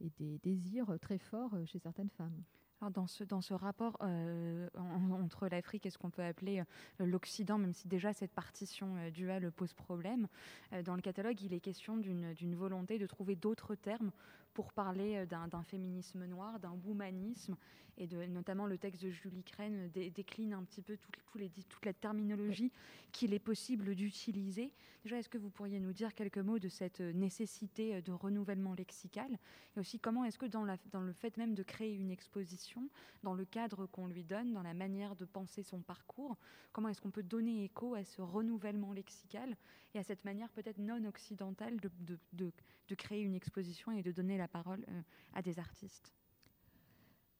et 0.00 0.10
des 0.18 0.38
désirs 0.38 0.98
très 1.00 1.18
forts 1.18 1.56
chez 1.66 1.78
certaines 1.78 2.10
femmes. 2.10 2.42
Dans, 2.88 3.06
ce, 3.06 3.24
dans 3.24 3.42
ce 3.42 3.52
rapport 3.52 3.98
euh, 4.00 4.66
en, 4.74 5.10
entre 5.10 5.48
l'Afrique 5.48 5.84
et 5.84 5.90
ce 5.90 5.98
qu'on 5.98 6.08
peut 6.08 6.24
appeler 6.24 6.60
euh, 6.60 7.04
l'Occident, 7.04 7.58
même 7.58 7.74
si 7.74 7.88
déjà 7.88 8.14
cette 8.14 8.32
partition 8.32 8.96
euh, 8.96 9.10
duale 9.10 9.52
pose 9.52 9.74
problème, 9.74 10.28
euh, 10.72 10.82
dans 10.82 10.94
le 10.96 11.02
catalogue, 11.02 11.42
il 11.42 11.52
est 11.52 11.60
question 11.60 11.98
d'une 11.98 12.54
volonté 12.54 12.98
de 12.98 13.06
trouver 13.06 13.36
d'autres 13.36 13.74
termes 13.74 14.10
pour 14.54 14.72
parler 14.72 15.16
euh, 15.16 15.26
d'un 15.26 15.62
féminisme 15.62 16.24
noir, 16.26 16.60
d'un 16.60 16.76
woumanisme, 16.84 17.56
et 17.98 18.06
de, 18.06 18.24
notamment 18.24 18.66
le 18.66 18.78
texte 18.78 19.02
de 19.02 19.10
Julie 19.10 19.42
Crène 19.42 19.90
dé, 19.90 20.10
décline 20.10 20.54
un 20.54 20.62
petit 20.64 20.80
peu 20.80 20.96
tout, 20.96 21.10
tout 21.12 21.38
les, 21.38 21.50
toute 21.50 21.84
la 21.84 21.92
terminologie 21.92 22.72
qu'il 23.12 23.34
est 23.34 23.38
possible 23.38 23.94
d'utiliser. 23.94 24.72
Déjà, 25.02 25.18
est-ce 25.18 25.28
que 25.28 25.36
vous 25.38 25.50
pourriez 25.50 25.80
nous 25.80 25.92
dire 25.92 26.14
quelques 26.14 26.38
mots 26.38 26.58
de 26.58 26.68
cette 26.68 27.00
nécessité 27.00 28.00
de 28.00 28.12
renouvellement 28.12 28.74
lexical? 28.74 29.38
Et 29.76 29.80
aussi, 29.80 29.98
comment 29.98 30.24
est-ce 30.24 30.38
que 30.38 30.46
dans, 30.46 30.64
la, 30.64 30.76
dans 30.92 31.02
le 31.02 31.12
fait 31.12 31.36
même 31.36 31.54
de 31.54 31.62
créer 31.62 31.94
une 31.94 32.10
exposition, 32.10 32.88
dans 33.22 33.34
le 33.34 33.44
cadre 33.44 33.86
qu'on 33.86 34.06
lui 34.06 34.24
donne, 34.24 34.52
dans 34.52 34.62
la 34.62 34.74
manière 34.74 35.14
de 35.14 35.26
penser 35.26 35.62
son 35.62 35.80
parcours, 35.80 36.36
comment 36.72 36.88
est-ce 36.88 37.00
qu'on 37.00 37.10
peut 37.10 37.22
donner 37.22 37.64
écho 37.64 37.94
à 37.94 38.04
ce 38.04 38.22
renouvellement 38.22 38.92
lexical 38.92 39.56
et 39.94 39.98
à 39.98 40.02
cette 40.02 40.24
manière 40.24 40.50
peut-être 40.50 40.78
non 40.78 41.04
occidentale 41.04 41.78
de, 41.80 41.90
de, 42.00 42.18
de, 42.32 42.52
de 42.88 42.94
créer 42.94 43.22
une 43.22 43.34
exposition 43.34 43.92
et 43.92 44.02
de 44.02 44.12
donner 44.12 44.38
la 44.40 44.48
parole 44.48 44.84
euh, 44.88 45.02
à 45.34 45.42
des 45.42 45.58
artistes 45.58 46.12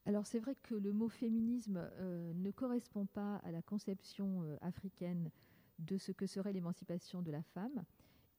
alors 0.07 0.27
c'est 0.27 0.39
vrai 0.39 0.57
que 0.63 0.75
le 0.75 0.93
mot 0.93 1.09
féminisme 1.09 1.77
euh, 1.77 2.33
ne 2.35 2.51
correspond 2.51 3.07
pas 3.07 3.37
à 3.37 3.51
la 3.51 3.61
conception 3.61 4.43
euh, 4.43 4.57
africaine 4.63 5.31
de 5.79 5.99
ce 5.99 6.11
que 6.11 6.27
serait 6.27 6.53
l'émancipation 6.53 7.23
de 7.23 7.31
la 7.31 7.43
femme. 7.43 7.85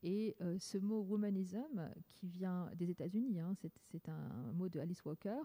Et 0.04 0.36
ce 0.58 0.80
mot 0.80 1.02
womanism, 1.04 1.92
qui 2.10 2.28
vient 2.28 2.72
des 2.76 2.90
États-Unis, 2.90 3.40
hein, 3.40 3.54
c'est 3.92 4.10
un 4.10 4.52
mot 4.54 4.68
de 4.68 4.80
Alice 4.80 5.06
Walker, 5.06 5.42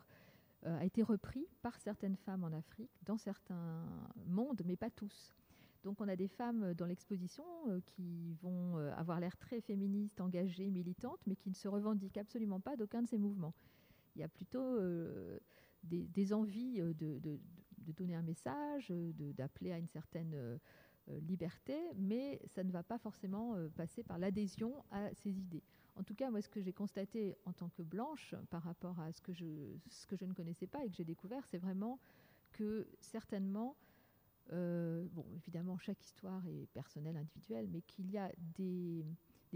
a 0.64 0.82
été 0.82 1.02
repris 1.02 1.46
par 1.60 1.78
certaines 1.78 2.16
femmes 2.16 2.42
en 2.42 2.52
Afrique, 2.52 2.98
dans 3.04 3.18
certains 3.18 3.84
mondes, 4.26 4.62
mais 4.64 4.76
pas 4.76 4.88
tous. 4.88 5.34
Donc 5.86 6.00
on 6.00 6.08
a 6.08 6.16
des 6.16 6.26
femmes 6.26 6.74
dans 6.74 6.84
l'exposition 6.86 7.44
euh, 7.68 7.80
qui 7.86 8.34
vont 8.42 8.76
euh, 8.76 8.92
avoir 8.96 9.20
l'air 9.20 9.36
très 9.36 9.60
féministes, 9.60 10.20
engagées, 10.20 10.68
militantes, 10.68 11.20
mais 11.28 11.36
qui 11.36 11.48
ne 11.48 11.54
se 11.54 11.68
revendiquent 11.68 12.18
absolument 12.18 12.58
pas 12.58 12.76
d'aucun 12.76 13.02
de 13.02 13.06
ces 13.06 13.18
mouvements. 13.18 13.54
Il 14.16 14.20
y 14.20 14.24
a 14.24 14.28
plutôt 14.28 14.58
euh, 14.58 15.38
des, 15.84 16.32
envies 16.32 16.80
de, 16.80 17.38
donner 17.78 18.16
un 18.16 18.22
message, 18.22 18.90
d'appeler 18.90 19.70
à 19.70 19.78
une 19.78 19.86
certaine 19.86 20.58
euh, 21.08 21.20
liberté, 21.20 21.78
mais 21.94 22.40
ça 22.46 22.64
ne 22.64 22.72
va 22.72 22.82
pas 22.82 22.98
forcément 22.98 23.54
euh, 23.54 23.68
passer 23.68 24.02
par 24.02 24.18
l'adhésion 24.18 24.84
à 24.90 25.14
ces 25.14 25.38
idées. 25.38 25.62
En 25.94 26.02
tout 26.02 26.16
cas, 26.16 26.30
moi, 26.30 26.42
ce 26.42 26.48
que 26.48 26.60
j'ai 26.60 26.72
constaté 26.72 27.36
en 27.44 27.52
tant 27.52 27.68
que 27.68 27.82
blanche 27.82 28.34
par 28.50 28.64
rapport 28.64 28.98
à 28.98 29.12
ce 29.12 29.20
que 29.20 29.32
je 29.32 30.24
ne 30.24 30.32
connaissais 30.32 30.66
pas 30.66 30.84
et 30.84 30.90
que 30.90 30.96
j'ai 30.96 31.04
découvert, 31.04 31.46
c'est 31.46 31.58
vraiment 31.58 32.00
que 32.50 32.88
certainement 33.00 33.76
euh, 34.52 35.06
bon, 35.12 35.24
évidemment, 35.34 35.78
chaque 35.78 36.02
histoire 36.02 36.46
est 36.46 36.66
personnelle, 36.72 37.16
individuelle, 37.16 37.68
mais 37.70 37.82
qu'il 37.82 38.10
y 38.10 38.18
a 38.18 38.30
des, 38.56 39.04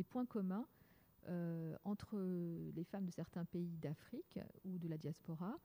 points 0.08 0.26
communs 0.26 0.66
euh, 1.28 1.76
entre 1.84 2.18
les 2.74 2.84
femmes 2.84 3.04
de 3.04 3.10
certains 3.10 3.44
pays 3.44 3.76
d'Afrique 3.76 4.38
ou 4.64 4.78
de 4.78 4.88
la 4.88 4.96
diaspora, 4.96 5.58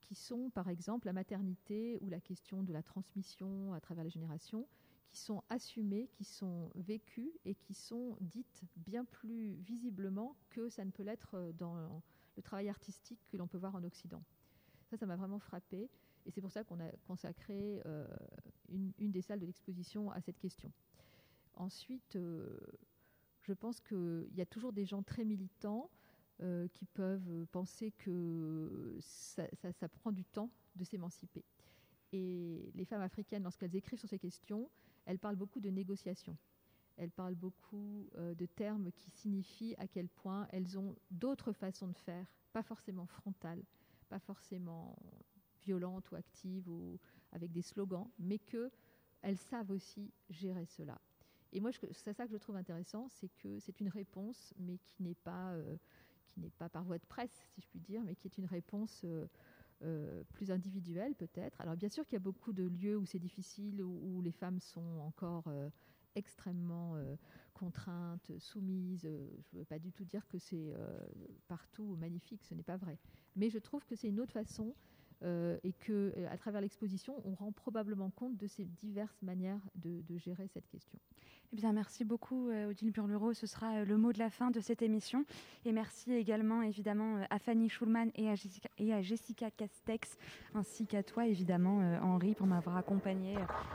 qui 0.00 0.14
sont 0.14 0.50
par 0.50 0.68
exemple 0.68 1.06
la 1.06 1.12
maternité 1.12 1.96
ou 2.00 2.08
la 2.08 2.20
question 2.20 2.62
de 2.62 2.72
la 2.72 2.82
transmission 2.82 3.72
à 3.72 3.80
travers 3.80 4.04
les 4.04 4.10
générations, 4.10 4.66
qui 5.08 5.18
sont 5.18 5.42
assumées, 5.48 6.08
qui 6.12 6.24
sont 6.24 6.70
vécues 6.74 7.32
et 7.44 7.54
qui 7.54 7.74
sont 7.74 8.16
dites 8.20 8.62
bien 8.76 9.04
plus 9.04 9.54
visiblement 9.54 10.36
que 10.50 10.68
ça 10.68 10.84
ne 10.84 10.90
peut 10.90 11.02
l'être 11.02 11.52
dans 11.58 11.74
le 12.36 12.42
travail 12.42 12.68
artistique 12.68 13.20
que 13.28 13.36
l'on 13.36 13.48
peut 13.48 13.58
voir 13.58 13.74
en 13.74 13.82
Occident. 13.84 14.22
Ça, 14.90 14.96
ça 14.96 15.06
m'a 15.06 15.16
vraiment 15.16 15.38
frappé. 15.38 15.88
Et 16.30 16.32
c'est 16.32 16.40
pour 16.40 16.52
ça 16.52 16.62
qu'on 16.62 16.78
a 16.78 16.88
consacré 17.08 17.82
euh, 17.86 18.06
une, 18.68 19.10
des 19.10 19.20
salles 19.20 19.40
de 19.40 19.46
l'exposition 19.46 20.12
à 20.12 20.20
cette 20.20 20.38
question. 20.38 20.70
Ensuite, 21.54 22.14
euh, 22.14 22.56
je 23.42 23.52
pense 23.52 23.80
qu'il 23.80 24.30
y 24.36 24.40
a 24.40 24.46
toujours 24.46 24.72
des 24.72 24.86
gens 24.86 25.02
très 25.02 25.24
militants 25.24 25.90
euh, 26.40 26.68
qui 26.68 26.84
peuvent 26.84 27.46
penser 27.50 27.90
que 27.98 28.96
ça, 29.00 29.44
ça, 29.54 29.72
ça 29.72 29.88
prend 29.88 30.12
du 30.12 30.24
temps 30.24 30.50
de 30.76 30.84
s'émanciper. 30.84 31.42
Et 32.12 32.70
les 32.76 32.84
femmes 32.84 33.02
africaines, 33.02 33.42
lorsqu'elles 33.42 33.74
écrivent 33.74 33.98
sur 33.98 34.08
ces 34.08 34.20
questions, 34.20 34.70
elles 35.06 35.18
parlent 35.18 35.34
beaucoup 35.34 35.58
de 35.58 35.70
négociations. 35.70 36.36
elles 36.96 37.10
parlent 37.10 37.34
beaucoup 37.34 38.08
de 38.16 38.46
termes 38.46 38.92
qui 38.92 39.10
signifient 39.10 39.74
à 39.78 39.88
quel 39.88 40.08
point 40.08 40.46
elles 40.52 40.78
ont 40.78 40.94
d'autres 41.10 41.52
façons 41.52 41.88
de 41.88 41.96
faire, 41.96 42.32
pas 42.52 42.62
forcément 42.62 43.06
frontales, 43.06 43.64
pas 44.08 44.20
forcément 44.20 44.96
violentes 45.62 46.10
ou 46.10 46.16
actives 46.16 46.68
ou 46.68 46.98
avec 47.32 47.52
des 47.52 47.62
slogans, 47.62 48.08
mais 48.18 48.38
qu'elles 48.38 49.38
savent 49.38 49.70
aussi 49.70 50.12
gérer 50.28 50.66
cela. 50.66 51.00
Et 51.52 51.60
moi, 51.60 51.70
c'est 51.72 52.12
ça 52.12 52.26
que 52.26 52.32
je 52.32 52.36
trouve 52.36 52.56
intéressant, 52.56 53.08
c'est 53.08 53.30
que 53.42 53.58
c'est 53.58 53.80
une 53.80 53.88
réponse, 53.88 54.54
mais 54.58 54.78
qui 54.78 55.02
n'est 55.02 55.14
pas, 55.14 55.52
euh, 55.52 55.76
qui 56.28 56.40
n'est 56.40 56.50
pas 56.50 56.68
par 56.68 56.84
voie 56.84 56.98
de 56.98 57.06
presse, 57.06 57.48
si 57.54 57.60
je 57.60 57.68
puis 57.68 57.80
dire, 57.80 58.02
mais 58.04 58.14
qui 58.14 58.28
est 58.28 58.38
une 58.38 58.46
réponse 58.46 59.02
euh, 59.04 59.26
euh, 59.82 60.22
plus 60.32 60.50
individuelle 60.50 61.14
peut-être. 61.16 61.60
Alors 61.60 61.76
bien 61.76 61.88
sûr 61.88 62.04
qu'il 62.04 62.14
y 62.14 62.16
a 62.16 62.20
beaucoup 62.20 62.52
de 62.52 62.64
lieux 62.64 62.96
où 62.96 63.04
c'est 63.04 63.18
difficile, 63.18 63.82
où, 63.82 64.20
les 64.22 64.32
femmes 64.32 64.60
sont 64.60 64.98
encore 65.00 65.50
extrêmement 66.14 66.96
contraintes, 67.54 68.30
soumises. 68.38 69.02
je 69.02 69.54
ne 69.54 69.58
veux 69.58 69.64
pas 69.64 69.78
du 69.78 69.90
tout 69.92 70.04
dire 70.04 70.26
que 70.28 70.38
c'est 70.38 70.74
partout 71.48 71.96
magnifique, 71.96 72.44
ce 72.44 72.54
n'est 72.54 72.62
pas 72.62 72.76
vrai. 72.76 72.98
Mais 73.34 73.48
je 73.48 73.58
trouve 73.58 73.84
que 73.86 73.96
c'est 73.96 74.08
une 74.08 74.20
autre 74.20 74.32
façon 74.32 74.74
euh, 75.22 75.58
et 75.64 75.72
que 75.72 76.14
euh, 76.16 76.26
à 76.30 76.36
travers 76.38 76.60
l'exposition, 76.60 77.14
on 77.26 77.34
rend 77.34 77.52
probablement 77.52 78.08
compte 78.10 78.38
de 78.38 78.46
ces 78.46 78.64
diverses 78.64 79.20
manières 79.22 79.60
de, 79.74 80.02
gérer 80.16 80.48
cette 80.48 80.66
question. 80.68 80.98
Eh 81.52 81.56
bien, 81.56 81.72
merci 81.72 82.04
beaucoup, 82.04 82.48
euh, 82.48 82.70
Odile 82.70 82.90
Burlereau. 82.90 83.34
Ce 83.34 83.46
sera 83.46 83.84
le 83.84 83.96
mot 83.98 84.12
de 84.12 84.18
la 84.18 84.30
fin 84.30 84.50
de 84.50 84.60
cette 84.60 84.82
émission. 84.82 85.24
Et 85.64 85.72
merci 85.72 86.12
également, 86.12 86.62
évidemment, 86.62 87.22
à 87.28 87.38
Fanny 87.38 87.68
Schulman 87.68 88.10
et 88.14 88.30
à 88.30 89.02
Jessica, 89.02 89.50
Castex, 89.50 90.16
ainsi 90.54 90.86
qu'à 90.86 91.02
toi, 91.02 91.26
évidemment, 91.26 91.80
Henri, 92.02 92.34
pour 92.34 92.46
m'avoir 92.46 92.76
accompagné 92.76 93.34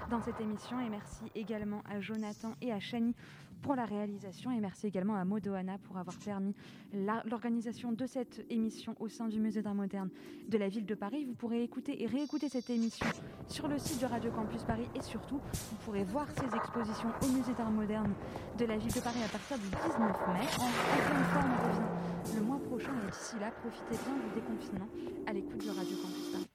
dans 0.09 0.21
cette 0.21 0.39
émission. 0.39 0.79
Et 0.79 0.89
merci 0.89 1.25
également 1.35 1.83
à 1.89 1.99
Jonathan 1.99 2.55
et 2.61 2.71
à 2.71 2.79
Chani 2.79 3.13
pour 3.61 3.75
la 3.75 3.85
réalisation 3.85 4.51
et 4.51 4.59
merci 4.59 4.87
également 4.87 5.15
à 5.15 5.25
Modoana 5.25 5.77
pour 5.79 5.97
avoir 5.97 6.15
permis 6.17 6.53
l'organisation 6.93 7.91
de 7.91 8.05
cette 8.05 8.45
émission 8.49 8.95
au 8.99 9.07
sein 9.07 9.27
du 9.27 9.39
Musée 9.39 9.61
d'art 9.61 9.75
moderne 9.75 10.09
de 10.47 10.57
la 10.57 10.69
ville 10.69 10.85
de 10.85 10.95
Paris. 10.95 11.25
Vous 11.25 11.33
pourrez 11.33 11.63
écouter 11.63 12.03
et 12.03 12.05
réécouter 12.05 12.49
cette 12.49 12.69
émission 12.69 13.05
sur 13.47 13.67
le 13.67 13.77
site 13.77 14.01
de 14.01 14.05
Radio 14.05 14.31
Campus 14.31 14.63
Paris 14.63 14.87
et 14.95 15.01
surtout 15.01 15.39
vous 15.39 15.77
pourrez 15.85 16.03
voir 16.03 16.27
ces 16.31 16.55
expositions 16.55 17.09
au 17.21 17.27
Musée 17.27 17.53
d'art 17.57 17.71
moderne 17.71 18.13
de 18.57 18.65
la 18.65 18.77
ville 18.77 18.93
de 18.93 18.99
Paris 18.99 19.19
à 19.23 19.29
partir 19.29 19.57
du 19.57 19.67
19 19.67 19.99
mai. 19.99 20.47
En 20.59 20.69
deuxième 20.95 21.23
fois, 21.25 21.43
on 21.43 21.67
revient 21.67 22.35
le 22.35 22.41
mois 22.41 22.59
prochain 22.59 22.91
et 23.07 23.11
d'ici 23.11 23.35
là, 23.39 23.51
profitez 23.51 24.03
bien 24.03 24.15
du 24.15 24.41
déconfinement 24.41 24.87
à 25.27 25.33
l'écoute 25.33 25.63
de 25.63 25.69
Radio 25.69 25.97
Campus 25.97 26.31
Paris. 26.31 26.47